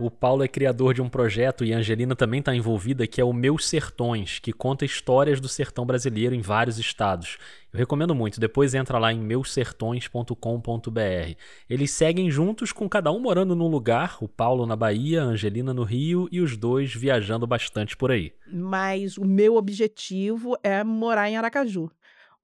O 0.00 0.12
Paulo 0.12 0.44
é 0.44 0.48
criador 0.48 0.94
de 0.94 1.02
um 1.02 1.08
projeto 1.08 1.64
e 1.64 1.74
a 1.74 1.78
Angelina 1.78 2.14
também 2.14 2.38
está 2.38 2.54
envolvida, 2.54 3.04
que 3.04 3.20
é 3.20 3.24
o 3.24 3.32
Meus 3.32 3.66
Sertões, 3.66 4.38
que 4.38 4.52
conta 4.52 4.84
histórias 4.84 5.40
do 5.40 5.48
sertão 5.48 5.84
brasileiro 5.84 6.36
em 6.36 6.40
vários 6.40 6.78
estados. 6.78 7.36
Eu 7.72 7.80
recomendo 7.80 8.14
muito, 8.14 8.38
depois 8.38 8.74
entra 8.74 8.96
lá 8.96 9.12
em 9.12 9.18
meussertões.com.br. 9.18 11.34
Eles 11.68 11.90
seguem 11.90 12.30
juntos 12.30 12.70
com 12.70 12.88
cada 12.88 13.10
um 13.10 13.18
morando 13.18 13.56
num 13.56 13.66
lugar, 13.66 14.18
o 14.20 14.28
Paulo 14.28 14.66
na 14.66 14.76
Bahia, 14.76 15.22
a 15.22 15.26
Angelina 15.26 15.74
no 15.74 15.82
Rio 15.82 16.28
e 16.30 16.40
os 16.40 16.56
dois 16.56 16.94
viajando 16.94 17.44
bastante 17.44 17.96
por 17.96 18.12
aí. 18.12 18.32
Mas 18.46 19.18
o 19.18 19.24
meu 19.24 19.56
objetivo 19.56 20.56
é 20.62 20.84
morar 20.84 21.28
em 21.28 21.36
Aracaju 21.36 21.90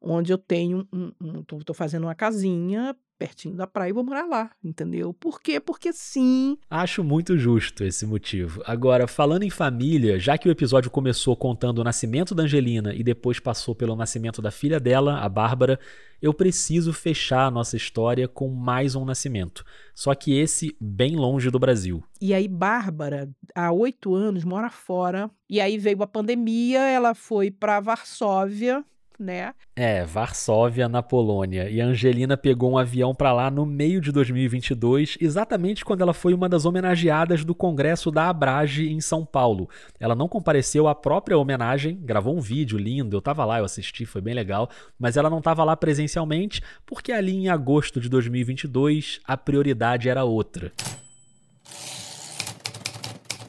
onde 0.04 0.32
eu 0.32 0.38
tenho 0.38 0.86
um, 0.92 1.12
um 1.20 1.44
fazendo 1.72 2.04
uma 2.04 2.14
casinha 2.14 2.94
pertinho 3.18 3.56
da 3.56 3.66
praia 3.66 3.90
e 3.90 3.92
vou 3.92 4.04
morar 4.04 4.26
lá, 4.26 4.50
entendeu? 4.62 5.12
Por 5.14 5.40
quê? 5.40 5.60
Porque 5.60 5.92
sim. 5.92 6.58
Acho 6.68 7.02
muito 7.02 7.36
justo 7.38 7.84
esse 7.84 8.06
motivo. 8.06 8.62
Agora, 8.66 9.06
falando 9.06 9.42
em 9.42 9.50
família, 9.50 10.18
já 10.18 10.36
que 10.36 10.48
o 10.48 10.50
episódio 10.50 10.90
começou 10.90 11.36
contando 11.36 11.78
o 11.78 11.84
nascimento 11.84 12.34
da 12.34 12.42
Angelina 12.42 12.94
e 12.94 13.02
depois 13.02 13.38
passou 13.38 13.74
pelo 13.74 13.96
nascimento 13.96 14.42
da 14.42 14.50
filha 14.50 14.80
dela, 14.80 15.18
a 15.20 15.28
Bárbara, 15.28 15.78
eu 16.20 16.32
preciso 16.32 16.92
fechar 16.92 17.46
a 17.46 17.50
nossa 17.50 17.76
história 17.76 18.26
com 18.26 18.48
mais 18.48 18.94
um 18.94 19.04
nascimento. 19.04 19.64
Só 19.94 20.14
que 20.14 20.38
esse 20.38 20.76
bem 20.80 21.16
longe 21.16 21.50
do 21.50 21.58
Brasil. 21.58 22.02
E 22.20 22.32
aí, 22.32 22.48
Bárbara, 22.48 23.30
há 23.54 23.70
oito 23.72 24.14
anos, 24.14 24.44
mora 24.44 24.70
fora. 24.70 25.30
E 25.48 25.60
aí 25.60 25.78
veio 25.78 26.02
a 26.02 26.06
pandemia, 26.06 26.80
ela 26.80 27.14
foi 27.14 27.50
para 27.50 27.80
Varsóvia 27.80 28.84
né? 29.18 29.54
É, 29.76 30.04
Varsóvia, 30.04 30.88
na 30.88 31.02
Polônia. 31.02 31.68
E 31.68 31.80
a 31.80 31.86
Angelina 31.86 32.36
pegou 32.36 32.72
um 32.72 32.78
avião 32.78 33.14
para 33.14 33.32
lá 33.32 33.50
no 33.50 33.66
meio 33.66 34.00
de 34.00 34.12
2022, 34.12 35.18
exatamente 35.20 35.84
quando 35.84 36.02
ela 36.02 36.14
foi 36.14 36.34
uma 36.34 36.48
das 36.48 36.64
homenageadas 36.64 37.44
do 37.44 37.54
Congresso 37.54 38.10
da 38.10 38.28
Abrage 38.28 38.88
em 38.88 39.00
São 39.00 39.24
Paulo. 39.24 39.68
Ela 39.98 40.14
não 40.14 40.28
compareceu 40.28 40.88
à 40.88 40.94
própria 40.94 41.38
homenagem, 41.38 41.96
gravou 41.96 42.36
um 42.36 42.40
vídeo 42.40 42.78
lindo, 42.78 43.16
eu 43.16 43.22
tava 43.22 43.44
lá, 43.44 43.58
eu 43.58 43.64
assisti, 43.64 44.04
foi 44.06 44.20
bem 44.20 44.34
legal, 44.34 44.68
mas 44.98 45.16
ela 45.16 45.30
não 45.30 45.42
tava 45.42 45.64
lá 45.64 45.76
presencialmente, 45.76 46.62
porque 46.86 47.12
ali 47.12 47.34
em 47.34 47.48
agosto 47.48 48.00
de 48.00 48.08
2022 48.08 49.20
a 49.24 49.36
prioridade 49.36 50.08
era 50.08 50.24
outra. 50.24 50.72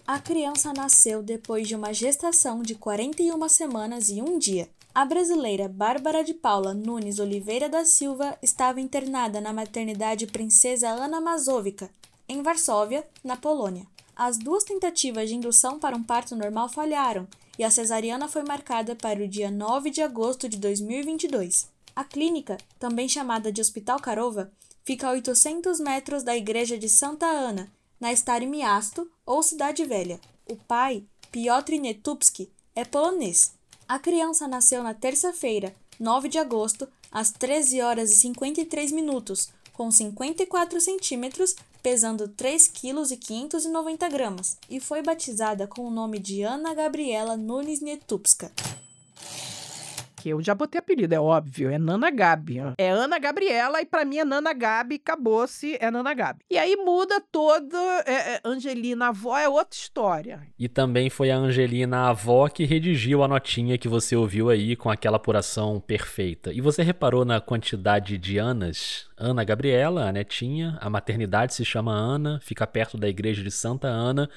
A 0.08 0.20
criança 0.20 0.72
nasceu 0.72 1.24
depois 1.24 1.68
de 1.68 1.76
uma 1.76 1.92
gestação 1.92 2.62
de 2.62 2.76
41 2.76 3.50
semanas 3.50 4.10
e 4.10 4.22
um 4.22 4.38
dia. 4.38 4.70
A 4.96 5.04
brasileira 5.04 5.68
Bárbara 5.68 6.24
de 6.24 6.34
Paula 6.34 6.74
Nunes 6.74 7.20
Oliveira 7.20 7.68
da 7.68 7.84
Silva 7.84 8.38
estava 8.42 8.80
internada 8.80 9.42
na 9.42 9.52
maternidade 9.52 10.26
Princesa 10.26 10.88
Ana 10.88 11.20
Mazovica, 11.20 11.90
em 12.30 12.42
Varsóvia, 12.42 13.06
na 13.22 13.36
Polônia. 13.36 13.86
As 14.16 14.38
duas 14.38 14.64
tentativas 14.64 15.28
de 15.28 15.36
indução 15.36 15.78
para 15.78 15.98
um 15.98 16.02
parto 16.02 16.34
normal 16.34 16.70
falharam 16.70 17.28
e 17.60 17.64
a 17.66 17.70
cesariana 17.70 18.30
foi 18.30 18.44
marcada 18.44 18.96
para 18.96 19.22
o 19.22 19.28
dia 19.28 19.52
9 19.52 19.90
de 19.90 20.02
agosto 20.02 20.48
de 20.48 20.56
2022. 20.56 21.68
A 21.94 22.06
clínica, 22.06 22.58
também 22.80 23.10
chamada 23.10 23.52
de 23.52 23.60
Hospital 23.60 24.00
Karova, 24.00 24.50
fica 24.86 25.10
a 25.10 25.12
800 25.12 25.78
metros 25.82 26.24
da 26.24 26.38
igreja 26.38 26.78
de 26.78 26.88
Santa 26.88 27.26
Ana, 27.26 27.70
na 28.00 28.14
Stary 28.14 28.48
Miasto, 28.48 29.12
ou 29.26 29.44
Cidade 29.44 29.84
Velha. 29.84 30.22
O 30.50 30.56
pai, 30.56 31.04
Piotr 31.34 31.74
Netupski, 31.82 32.50
é 32.74 32.86
polonês 32.86 33.55
a 33.88 34.00
criança 34.00 34.48
nasceu 34.48 34.82
na 34.84 34.94
terça-feira, 34.94 35.76
9 36.00 36.28
de 36.28 36.38
agosto, 36.38 36.88
às 37.12 37.32
13 37.32 37.82
horas 37.82 38.12
e 38.12 38.16
53 38.16 38.92
minutos, 38.92 39.50
com 39.74 39.92
54 39.92 40.82
centímetros, 40.82 41.56
pesando 41.84 42.28
3 42.28 42.68
quilos 42.68 43.12
e 43.12 43.18
590 43.18 44.10
gramas, 44.10 44.58
e 44.70 44.80
foi 44.80 45.04
batizada 45.04 45.68
com 45.68 45.86
o 45.86 45.92
nome 45.92 46.20
de 46.20 46.42
Ana 46.42 46.74
Gabriela 46.74 47.38
Nunes 47.38 47.82
Netupska 47.82 48.52
que 50.26 50.30
eu 50.30 50.42
já 50.42 50.56
botei 50.56 50.80
apelido, 50.80 51.14
é 51.14 51.20
óbvio, 51.20 51.70
é 51.70 51.78
Nana 51.78 52.10
Gabi. 52.10 52.58
É 52.80 52.90
Ana 52.90 53.20
Gabriela 53.20 53.80
e 53.80 53.86
para 53.86 54.04
mim 54.04 54.18
é 54.18 54.26
Nana 54.26 54.54
Gabi, 54.54 54.96
acabou-se, 54.96 55.78
é 55.80 55.92
Nana 55.92 56.16
Gabi. 56.16 56.40
E 56.50 56.58
aí 56.58 56.76
muda 56.78 57.22
toda, 57.32 57.78
é, 58.08 58.34
é, 58.34 58.42
Angelina 58.44 59.10
avó 59.10 59.38
é 59.38 59.48
outra 59.48 59.78
história. 59.78 60.42
E 60.58 60.68
também 60.68 61.12
foi 61.12 61.30
a 61.30 61.38
Angelina 61.38 62.10
avó 62.10 62.50
que 62.50 62.66
redigiu 62.66 63.22
a 63.22 63.28
notinha 63.28 63.78
que 63.78 63.88
você 63.88 64.16
ouviu 64.16 64.50
aí 64.50 64.76
com 64.76 64.90
aquela 64.90 65.18
apuração 65.18 65.80
perfeita. 65.80 66.52
E 66.52 66.60
você 66.60 66.82
reparou 66.82 67.24
na 67.24 67.40
quantidade 67.40 68.18
de 68.18 68.40
Anas? 68.40 69.08
Ana 69.16 69.44
Gabriela, 69.44 70.10
a 70.10 70.12
netinha, 70.12 70.76
a 70.82 70.90
maternidade 70.90 71.54
se 71.54 71.64
chama 71.64 71.94
Ana, 71.94 72.40
fica 72.42 72.66
perto 72.66 72.98
da 72.98 73.08
igreja 73.08 73.44
de 73.44 73.52
Santa 73.52 73.88
Ana. 73.88 74.28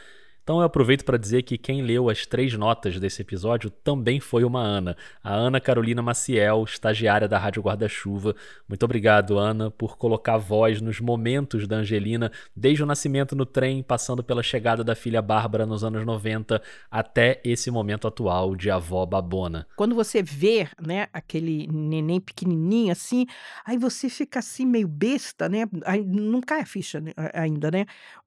Então 0.48 0.60
eu 0.60 0.64
aproveito 0.64 1.04
para 1.04 1.18
dizer 1.18 1.42
que 1.42 1.58
quem 1.58 1.82
leu 1.82 2.08
as 2.08 2.24
três 2.24 2.54
notas 2.54 2.98
desse 2.98 3.20
episódio 3.20 3.68
também 3.68 4.18
foi 4.18 4.44
uma 4.44 4.62
Ana, 4.62 4.96
a 5.22 5.34
Ana 5.34 5.60
Carolina 5.60 6.00
Maciel, 6.00 6.64
estagiária 6.64 7.28
da 7.28 7.38
Rádio 7.38 7.60
Guarda-Chuva. 7.60 8.34
Muito 8.66 8.82
obrigado, 8.82 9.38
Ana, 9.38 9.70
por 9.70 9.98
colocar 9.98 10.38
voz 10.38 10.80
nos 10.80 11.00
momentos 11.00 11.68
da 11.68 11.76
Angelina, 11.76 12.32
desde 12.56 12.82
o 12.82 12.86
nascimento 12.86 13.36
no 13.36 13.44
trem, 13.44 13.82
passando 13.82 14.24
pela 14.24 14.42
chegada 14.42 14.82
da 14.82 14.94
filha 14.94 15.20
Bárbara 15.20 15.66
nos 15.66 15.84
anos 15.84 16.02
90, 16.06 16.62
até 16.90 17.42
esse 17.44 17.70
momento 17.70 18.08
atual 18.08 18.56
de 18.56 18.70
avó 18.70 19.04
babona. 19.04 19.66
Quando 19.76 19.94
você 19.94 20.22
vê, 20.22 20.66
né, 20.80 21.08
aquele 21.12 21.66
neném 21.70 22.22
pequenininho 22.22 22.90
assim, 22.90 23.26
aí 23.66 23.76
você 23.76 24.08
fica 24.08 24.38
assim 24.38 24.64
meio 24.64 24.88
besta, 24.88 25.46
né? 25.46 25.66
Aí 25.84 26.02
não 26.02 26.40
cai 26.40 26.62
a 26.62 26.66
ficha 26.66 27.00
né, 27.00 27.12
ainda, 27.34 27.70
né? 27.70 27.84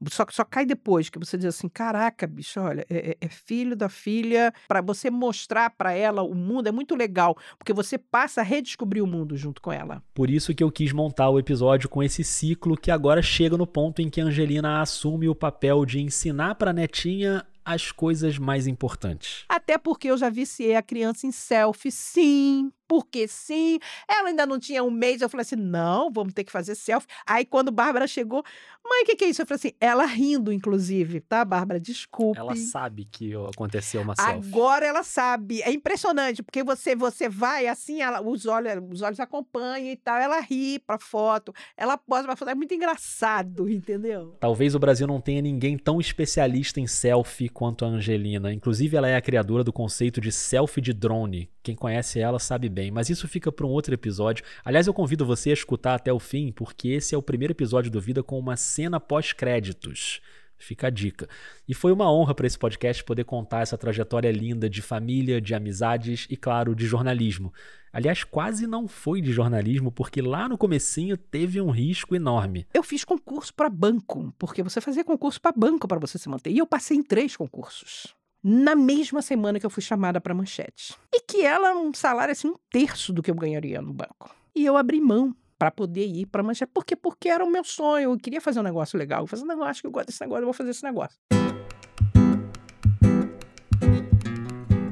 Só, 0.07 0.23
só 0.29 0.45
cai 0.45 0.67
depois, 0.67 1.09
que 1.09 1.17
você 1.17 1.35
diz 1.35 1.47
assim, 1.47 1.67
caraca, 1.67 2.10
caraca, 2.11 2.27
bicho, 2.27 2.59
olha, 2.59 2.85
é, 2.89 3.11
é, 3.11 3.17
é 3.21 3.27
filho 3.27 3.75
da 3.75 3.89
filha. 3.89 4.53
Para 4.67 4.81
você 4.81 5.09
mostrar 5.09 5.69
para 5.71 5.93
ela 5.93 6.21
o 6.21 6.35
mundo 6.35 6.67
é 6.67 6.71
muito 6.71 6.95
legal, 6.95 7.37
porque 7.57 7.73
você 7.73 7.97
passa 7.97 8.41
a 8.41 8.43
redescobrir 8.43 9.03
o 9.03 9.07
mundo 9.07 9.35
junto 9.37 9.61
com 9.61 9.71
ela. 9.71 10.03
Por 10.13 10.29
isso 10.29 10.53
que 10.53 10.63
eu 10.63 10.71
quis 10.71 10.91
montar 10.91 11.29
o 11.29 11.39
episódio 11.39 11.89
com 11.89 12.03
esse 12.03 12.23
ciclo 12.23 12.77
que 12.77 12.91
agora 12.91 13.21
chega 13.21 13.57
no 13.57 13.65
ponto 13.65 14.01
em 14.01 14.09
que 14.09 14.21
a 14.21 14.25
Angelina 14.25 14.81
assume 14.81 15.29
o 15.29 15.35
papel 15.35 15.85
de 15.85 15.99
ensinar 15.99 16.55
para 16.55 16.73
netinha 16.73 17.45
as 17.63 17.91
coisas 17.91 18.37
mais 18.37 18.67
importantes. 18.67 19.45
Até 19.47 19.77
porque 19.77 20.09
eu 20.09 20.17
já 20.17 20.29
viciei 20.29 20.75
a 20.75 20.81
criança 20.81 21.27
em 21.27 21.31
selfie, 21.31 21.91
sim. 21.91 22.71
Porque 22.91 23.25
sim. 23.25 23.79
Ela 24.05 24.27
ainda 24.27 24.45
não 24.45 24.59
tinha 24.59 24.83
um 24.83 24.91
mês. 24.91 25.21
Eu 25.21 25.29
falei 25.29 25.43
assim: 25.43 25.55
não, 25.55 26.11
vamos 26.11 26.33
ter 26.33 26.43
que 26.43 26.51
fazer 26.51 26.75
selfie. 26.75 27.07
Aí 27.25 27.45
quando 27.45 27.71
Bárbara 27.71 28.05
chegou, 28.05 28.43
mãe, 28.83 29.03
o 29.03 29.05
que, 29.05 29.15
que 29.15 29.23
é 29.23 29.29
isso? 29.29 29.41
Eu 29.41 29.45
falei 29.45 29.59
assim: 29.59 29.71
ela 29.79 30.05
rindo, 30.05 30.51
inclusive, 30.51 31.21
tá, 31.21 31.45
Bárbara? 31.45 31.79
Desculpe. 31.79 32.37
Ela 32.37 32.53
sabe 32.57 33.07
que 33.09 33.31
aconteceu 33.33 34.01
uma 34.01 34.13
selfie. 34.13 34.49
Agora 34.49 34.85
ela 34.85 35.03
sabe. 35.03 35.61
É 35.61 35.71
impressionante, 35.71 36.43
porque 36.43 36.65
você 36.65 36.93
você 36.93 37.29
vai 37.29 37.65
assim, 37.65 38.01
ela, 38.01 38.21
os, 38.21 38.45
olhos, 38.45 38.83
os 38.91 39.01
olhos 39.01 39.21
acompanham 39.21 39.87
e 39.87 39.95
tal. 39.95 40.17
Ela 40.17 40.41
ri 40.41 40.77
pra 40.79 40.99
foto, 40.99 41.53
ela 41.77 41.97
posa 41.97 42.25
pra 42.25 42.35
foto. 42.35 42.49
É 42.49 42.55
muito 42.55 42.73
engraçado, 42.73 43.69
entendeu? 43.69 44.35
Talvez 44.37 44.75
o 44.75 44.79
Brasil 44.79 45.07
não 45.07 45.21
tenha 45.21 45.41
ninguém 45.41 45.77
tão 45.77 46.01
especialista 46.01 46.81
em 46.81 46.87
selfie 46.87 47.47
quanto 47.47 47.85
a 47.85 47.87
Angelina. 47.87 48.51
Inclusive, 48.51 48.97
ela 48.97 49.07
é 49.07 49.15
a 49.15 49.21
criadora 49.21 49.63
do 49.63 49.71
conceito 49.71 50.19
de 50.19 50.29
selfie 50.29 50.81
de 50.81 50.91
drone. 50.91 51.49
Quem 51.63 51.75
conhece 51.75 52.19
ela 52.19 52.39
sabe 52.39 52.67
bem, 52.67 52.80
mas 52.89 53.09
isso 53.09 53.27
fica 53.27 53.51
para 53.51 53.65
um 53.65 53.69
outro 53.69 53.93
episódio. 53.93 54.45
Aliás, 54.63 54.87
eu 54.87 54.93
convido 54.93 55.25
você 55.25 55.49
a 55.49 55.53
escutar 55.53 55.95
até 55.95 56.11
o 56.11 56.19
fim, 56.19 56.51
porque 56.51 56.89
esse 56.89 57.13
é 57.13 57.17
o 57.17 57.21
primeiro 57.21 57.51
episódio 57.51 57.91
do 57.91 57.99
Vida 57.99 58.23
com 58.23 58.39
uma 58.39 58.55
cena 58.55 58.99
pós-créditos. 58.99 60.21
Fica 60.57 60.87
a 60.87 60.89
dica. 60.89 61.27
E 61.67 61.73
foi 61.73 61.91
uma 61.91 62.11
honra 62.11 62.35
para 62.35 62.45
esse 62.45 62.57
podcast 62.57 63.03
poder 63.03 63.23
contar 63.25 63.61
essa 63.61 63.77
trajetória 63.77 64.31
linda 64.31 64.69
de 64.69 64.81
família, 64.81 65.41
de 65.41 65.55
amizades 65.55 66.27
e, 66.29 66.37
claro, 66.37 66.75
de 66.75 66.85
jornalismo. 66.85 67.51
Aliás, 67.91 68.23
quase 68.23 68.67
não 68.67 68.87
foi 68.87 69.21
de 69.21 69.33
jornalismo, 69.33 69.91
porque 69.91 70.21
lá 70.21 70.47
no 70.47 70.57
comecinho 70.57 71.17
teve 71.17 71.59
um 71.59 71.71
risco 71.71 72.15
enorme. 72.15 72.65
Eu 72.73 72.83
fiz 72.83 73.03
concurso 73.03 73.53
para 73.53 73.69
banco, 73.69 74.33
porque 74.37 74.63
você 74.63 74.79
fazia 74.79 75.03
concurso 75.03 75.41
para 75.41 75.51
banco 75.51 75.87
para 75.87 75.99
você 75.99 76.17
se 76.17 76.29
manter. 76.29 76.51
E 76.51 76.59
eu 76.59 76.67
passei 76.67 76.95
em 76.95 77.03
três 77.03 77.35
concursos. 77.35 78.15
Na 78.43 78.75
mesma 78.75 79.21
semana 79.21 79.59
que 79.59 79.65
eu 79.65 79.69
fui 79.69 79.83
chamada 79.83 80.19
para 80.19 80.33
manchete. 80.33 80.95
E 81.13 81.21
que 81.21 81.45
ela 81.45 81.73
um 81.73 81.93
salário 81.93 82.31
assim 82.31 82.47
um 82.47 82.55
terço 82.71 83.13
do 83.13 83.21
que 83.21 83.29
eu 83.29 83.35
ganharia 83.35 83.81
no 83.81 83.93
banco. 83.93 84.35
E 84.55 84.65
eu 84.65 84.75
abri 84.75 84.99
mão 84.99 85.35
para 85.59 85.69
poder 85.69 86.07
ir 86.07 86.25
para 86.25 86.41
manchete. 86.41 86.71
Por 86.73 86.83
quê? 86.83 86.95
Porque 86.95 87.29
era 87.29 87.45
o 87.45 87.51
meu 87.51 87.63
sonho. 87.63 88.11
Eu 88.11 88.17
queria 88.17 88.41
fazer 88.41 88.59
um 88.59 88.63
negócio 88.63 88.97
legal. 88.97 89.27
Fazer 89.27 89.43
um 89.43 89.47
negócio 89.47 89.81
que 89.81 89.87
eu 89.87 89.91
gosto 89.91 90.07
desse 90.07 90.21
negócio, 90.21 90.41
eu 90.41 90.45
vou 90.45 90.53
fazer 90.53 90.71
esse 90.71 90.83
negócio. 90.83 91.19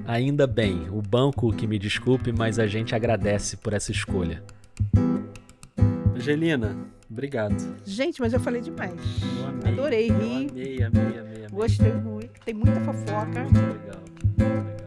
Ainda 0.06 0.46
bem, 0.46 0.88
o 0.92 1.02
banco 1.02 1.52
que 1.52 1.66
me 1.66 1.80
desculpe, 1.80 2.32
mas 2.32 2.60
a 2.60 2.68
gente 2.68 2.94
agradece 2.94 3.58
por 3.58 3.74
essa 3.74 3.92
escolha. 3.92 4.44
Angelina, 6.16 6.78
obrigado. 7.10 7.76
Gente, 7.86 8.22
mas 8.22 8.34
eu 8.34 8.40
falei 8.40 8.62
demais. 8.62 8.94
Eu 9.40 9.48
amei, 9.48 9.74
Adorei 9.74 10.08
rir. 10.12 10.46
Eu 10.46 10.50
amei, 10.52 10.84
amei, 10.84 11.02
amei, 11.20 11.20
amei. 11.20 11.48
Gostei 11.52 11.92
muito. 11.94 12.30
Tem 12.46 12.54
muita 12.54 12.80
fofoca. 12.82 13.44
Muito 13.44 13.60
legal. 13.60 14.02
Muito 14.24 14.44
legal. 14.44 14.79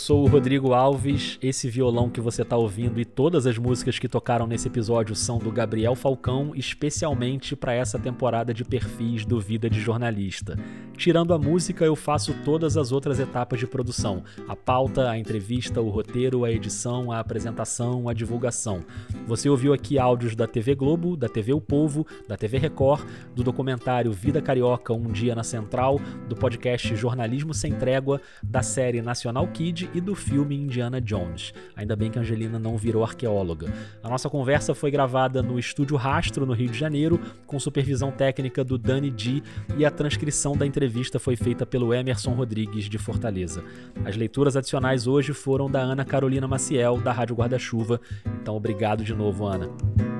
Sou 0.00 0.24
o 0.24 0.26
Rodrigo 0.26 0.72
Alves. 0.72 1.38
Esse 1.42 1.68
violão 1.68 2.08
que 2.08 2.22
você 2.22 2.40
está 2.40 2.56
ouvindo 2.56 2.98
e 2.98 3.04
todas 3.04 3.46
as 3.46 3.58
músicas 3.58 3.98
que 3.98 4.08
tocaram 4.08 4.46
nesse 4.46 4.66
episódio 4.66 5.14
são 5.14 5.38
do 5.38 5.52
Gabriel 5.52 5.94
Falcão, 5.94 6.52
especialmente 6.54 7.54
para 7.54 7.74
essa 7.74 7.98
temporada 7.98 8.54
de 8.54 8.64
perfis 8.64 9.26
do 9.26 9.38
Vida 9.38 9.68
de 9.68 9.78
Jornalista. 9.78 10.58
Tirando 10.96 11.34
a 11.34 11.38
música, 11.38 11.84
eu 11.84 11.94
faço 11.94 12.34
todas 12.44 12.78
as 12.78 12.92
outras 12.92 13.20
etapas 13.20 13.58
de 13.58 13.66
produção: 13.66 14.24
a 14.48 14.56
pauta, 14.56 15.10
a 15.10 15.18
entrevista, 15.18 15.82
o 15.82 15.90
roteiro, 15.90 16.44
a 16.44 16.50
edição, 16.50 17.12
a 17.12 17.18
apresentação, 17.18 18.08
a 18.08 18.14
divulgação. 18.14 18.80
Você 19.26 19.50
ouviu 19.50 19.74
aqui 19.74 19.98
áudios 19.98 20.34
da 20.34 20.46
TV 20.46 20.74
Globo, 20.74 21.14
da 21.14 21.28
TV 21.28 21.52
O 21.52 21.60
Povo, 21.60 22.06
da 22.26 22.38
TV 22.38 22.56
Record, 22.56 23.06
do 23.34 23.42
documentário 23.42 24.12
Vida 24.12 24.40
Carioca 24.40 24.94
Um 24.94 25.12
Dia 25.12 25.34
na 25.34 25.44
Central, 25.44 26.00
do 26.26 26.34
podcast 26.34 26.96
Jornalismo 26.96 27.52
Sem 27.52 27.74
Trégua, 27.74 28.20
da 28.42 28.62
série 28.62 29.02
Nacional 29.02 29.46
Kid 29.48 29.89
e 29.94 30.00
do 30.00 30.14
filme 30.14 30.56
Indiana 30.56 31.00
Jones. 31.00 31.52
Ainda 31.74 31.96
bem 31.96 32.10
que 32.10 32.18
a 32.18 32.22
Angelina 32.22 32.58
não 32.58 32.76
virou 32.76 33.02
arqueóloga. 33.02 33.72
A 34.02 34.08
nossa 34.08 34.28
conversa 34.28 34.74
foi 34.74 34.90
gravada 34.90 35.42
no 35.42 35.58
Estúdio 35.58 35.96
Rastro, 35.96 36.46
no 36.46 36.52
Rio 36.52 36.70
de 36.70 36.78
Janeiro, 36.78 37.20
com 37.46 37.58
supervisão 37.58 38.10
técnica 38.10 38.62
do 38.64 38.78
Dani 38.78 39.10
Di 39.10 39.42
e 39.76 39.84
a 39.84 39.90
transcrição 39.90 40.56
da 40.56 40.66
entrevista 40.66 41.18
foi 41.18 41.36
feita 41.36 41.64
pelo 41.64 41.92
Emerson 41.92 42.32
Rodrigues, 42.32 42.88
de 42.88 42.98
Fortaleza. 42.98 43.62
As 44.04 44.16
leituras 44.16 44.56
adicionais 44.56 45.06
hoje 45.06 45.32
foram 45.32 45.70
da 45.70 45.80
Ana 45.80 46.04
Carolina 46.04 46.46
Maciel, 46.46 47.00
da 47.00 47.12
Rádio 47.12 47.36
Guarda-Chuva. 47.36 48.00
Então, 48.40 48.56
obrigado 48.56 49.04
de 49.04 49.14
novo, 49.14 49.46
Ana. 49.46 50.19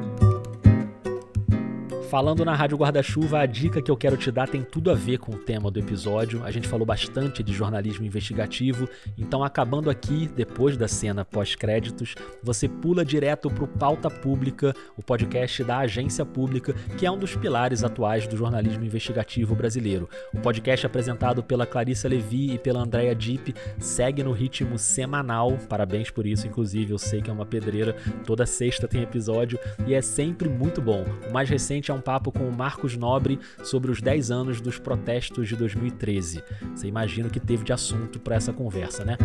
Falando 2.11 2.45
na 2.45 2.57
Rádio 2.57 2.77
Guarda-Chuva, 2.77 3.39
a 3.39 3.47
dica 3.47 3.81
que 3.81 3.89
eu 3.89 3.97
quero 3.97 4.17
te 4.17 4.33
dar 4.33 4.49
tem 4.49 4.65
tudo 4.65 4.91
a 4.91 4.95
ver 4.95 5.19
com 5.19 5.31
o 5.31 5.39
tema 5.39 5.71
do 5.71 5.79
episódio. 5.79 6.43
A 6.45 6.51
gente 6.51 6.67
falou 6.67 6.85
bastante 6.85 7.41
de 7.41 7.53
jornalismo 7.53 8.05
investigativo, 8.05 8.89
então 9.17 9.45
acabando 9.45 9.89
aqui, 9.89 10.29
depois 10.35 10.77
da 10.77 10.89
cena 10.89 11.25
pós-créditos, 11.25 12.17
você 12.43 12.69
pula 12.69 13.05
direto 13.05 13.49
para 13.49 13.63
o 13.63 13.69
Pauta 13.69 14.11
Pública, 14.11 14.75
o 14.97 15.03
podcast 15.05 15.63
da 15.63 15.79
Agência 15.79 16.27
Pública, 16.27 16.75
que 16.99 17.07
é 17.07 17.11
um 17.13 17.17
dos 17.17 17.37
pilares 17.37 17.85
atuais 17.85 18.27
do 18.27 18.37
jornalismo 18.37 18.85
investigativo 18.85 19.55
brasileiro. 19.55 20.09
O 20.35 20.41
podcast 20.41 20.85
apresentado 20.85 21.45
pela 21.45 21.65
Clarissa 21.65 22.09
Levi 22.09 22.55
e 22.55 22.59
pela 22.59 22.81
Andrea 22.81 23.15
Dipp 23.15 23.55
segue 23.79 24.25
no 24.25 24.33
ritmo 24.33 24.77
semanal. 24.77 25.57
Parabéns 25.69 26.11
por 26.11 26.27
isso, 26.27 26.45
inclusive, 26.45 26.93
eu 26.93 26.99
sei 26.99 27.23
que 27.23 27.31
é 27.31 27.33
uma 27.33 27.47
pedreira. 27.47 27.95
Toda 28.27 28.47
sexta 28.47 28.89
tem 28.89 29.01
episódio 29.01 29.61
e 29.87 29.95
é 29.95 30.03
sempre 30.03 30.49
muito 30.49 30.83
bom. 30.83 31.05
O 31.29 31.33
mais 31.33 31.49
recente 31.49 31.93
é 31.93 31.95
um 31.95 32.00
um 32.01 32.03
papo 32.03 32.33
com 32.33 32.49
o 32.49 32.53
Marcos 32.53 32.97
Nobre 32.97 33.39
sobre 33.63 33.91
os 33.91 34.01
10 34.01 34.31
anos 34.31 34.61
dos 34.61 34.79
protestos 34.79 35.49
de 35.49 35.55
2013. 35.55 36.43
Você 36.75 36.89
imagina 36.89 37.29
o 37.29 37.31
que 37.31 37.39
teve 37.39 37.63
de 37.63 37.73
assunto 37.73 38.19
para 38.19 38.35
essa 38.35 38.53
conversa, 38.53 39.05
né? 39.05 39.19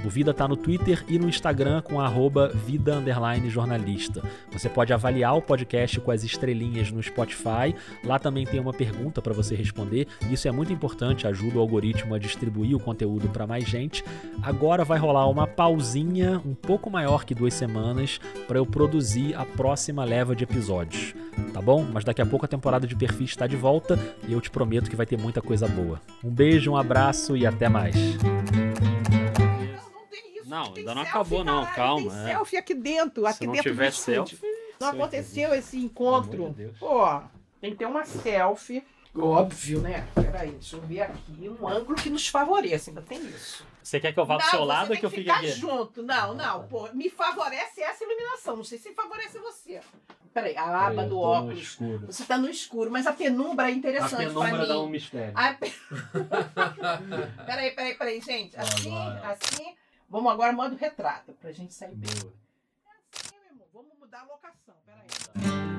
O 0.06 0.10
Vida 0.10 0.34
tá 0.34 0.48
no 0.48 0.56
Twitter 0.56 1.04
e 1.08 1.20
no 1.20 1.28
Instagram 1.28 1.82
com 1.82 2.00
arroba 2.00 2.48
vida 2.50 3.04
jornalista. 3.48 4.22
Você 4.52 4.70
pode 4.70 4.94
avaliar 4.94 5.36
o 5.36 5.42
podcast 5.42 6.00
com 6.00 6.12
as 6.12 6.24
estrelinhas 6.24 6.92
no 6.92 7.04
Spotify. 7.04 7.76
Lá 8.04 8.18
também 8.18 8.46
tem 8.46 8.60
uma 8.60 8.72
pergunta 8.72 9.22
para 9.22 9.34
você 9.34 9.56
responder. 9.56 10.08
Isso 10.32 10.48
é 10.48 10.52
muito 10.52 10.72
importante, 10.72 11.28
ajuda 11.28 11.58
o 11.58 11.62
algoritmo 11.62 12.16
a 12.16 12.20
distribuir 12.20 12.76
o 12.76 12.80
conteúdo 12.80 13.28
para 13.30 13.46
mais 13.46 13.66
gente. 13.66 14.04
Agora 14.42 14.86
vai 14.86 14.98
rolar 14.98 15.28
uma 15.28 15.46
pausinha 15.48 16.42
um 16.46 16.54
pouco 16.54 16.90
maior 16.90 17.26
que 17.26 17.36
duas 17.36 17.54
semanas 17.54 18.20
para 18.48 18.58
eu 18.58 18.66
produzir 18.66 19.36
a 19.36 19.46
próxima 19.46 20.06
leva 20.06 20.36
de 20.36 20.44
episódios. 20.44 21.14
Tá 21.54 21.62
bom? 21.62 21.86
Mas 21.92 22.04
daqui 22.04 22.22
a 22.22 22.26
pouco 22.26 22.46
a 22.46 22.48
temporada 22.48 22.88
de 22.88 22.96
perfis 22.96 23.32
está 23.32 23.48
de 23.48 23.56
volta 23.56 24.00
e 24.28 24.34
eu 24.34 24.42
te 24.42 24.50
prometo 24.50 24.90
que 24.90 24.96
vai 24.96 25.06
ter 25.06 25.18
muita 25.18 25.42
coisa 25.42 25.68
boa. 25.68 26.02
Um 26.24 26.30
beijo, 26.30 26.72
um 26.72 26.78
abraço 26.78 27.36
e 27.36 27.46
até 27.46 27.68
mais. 27.68 27.96
Não, 30.50 30.74
ainda 30.76 30.96
não 30.96 31.02
acabou, 31.04 31.44
não. 31.44 31.66
Calma. 31.68 32.12
Tem 32.12 32.22
é. 32.22 32.26
selfie 32.34 32.58
aqui 32.58 32.74
dentro, 32.74 33.26
aqui 33.26 33.38
Se 33.40 33.46
não 33.46 33.54
dentro 33.54 33.72
tiver 33.72 33.90
do 33.90 33.94
estúdio. 33.94 34.38
selfie, 34.38 34.48
Não 34.80 34.88
aconteceu 34.90 35.54
esse 35.54 35.78
encontro. 35.78 36.54
de. 36.54 36.68
Pô, 36.80 37.06
tem 37.62 37.72
que 37.72 37.78
ter 37.78 37.86
uma 37.86 38.04
selfie. 38.06 38.84
Óbvio, 39.18 39.82
né? 39.82 40.08
Peraí, 40.14 40.52
deixa 40.52 40.76
eu 40.76 40.82
ver 40.82 41.02
aqui. 41.02 41.50
Um 41.60 41.68
ângulo 41.68 41.96
que 41.96 42.10
nos 42.12 42.28
favoreça, 42.28 42.92
ainda 42.92 43.02
tem 43.02 43.20
isso. 43.28 43.66
Você 43.82 44.00
quer 44.00 44.14
que 44.14 44.20
eu 44.20 44.26
vá 44.26 44.38
pro 44.38 44.46
não, 44.46 44.52
seu 44.52 44.64
lado 44.64 44.92
ou 44.92 44.98
que 44.98 45.06
eu 45.06 45.10
que 45.10 45.16
fique 45.18 45.30
aqui? 45.32 45.48
junto. 45.52 46.04
Não, 46.04 46.36
não, 46.36 46.68
pô. 46.68 46.88
Me 46.94 47.10
favorece 47.10 47.82
essa 47.82 48.04
iluminação. 48.04 48.56
Não 48.58 48.64
sei 48.64 48.78
se 48.78 48.94
favorece 48.94 49.40
você. 49.40 49.82
Peraí, 50.32 50.56
a 50.56 50.88
aba 50.88 51.06
do 51.06 51.20
óculos. 51.20 51.78
Você 52.06 52.24
tá 52.24 52.38
no 52.38 52.48
escuro, 52.48 52.92
mas 52.92 53.08
a 53.08 53.12
penumbra 53.12 53.70
é 53.70 53.74
interessante 53.74 54.14
A 54.14 54.18
pra 54.18 54.28
penumbra 54.28 54.62
mim. 54.62 54.68
dá 54.68 54.80
um 54.80 54.88
mistério. 54.88 55.34
A 55.36 55.54
pe- 55.56 55.74
peraí, 57.46 57.72
peraí, 57.72 57.94
peraí, 57.96 58.22
gente. 58.22 58.56
Assim, 58.58 58.94
assim. 59.24 59.76
Vamos 60.10 60.32
agora 60.32 60.52
modo 60.52 60.76
retrato, 60.76 61.34
pra 61.34 61.52
gente 61.52 61.74
sair 61.74 61.96
bem. 61.96 62.10
É 62.10 62.90
assim, 63.14 63.36
meu 63.40 63.52
irmão. 63.52 63.68
Vamos 63.72 63.98
mudar 64.00 64.22
a 64.22 64.24
locação, 64.24 64.76
peraí. 64.86 65.79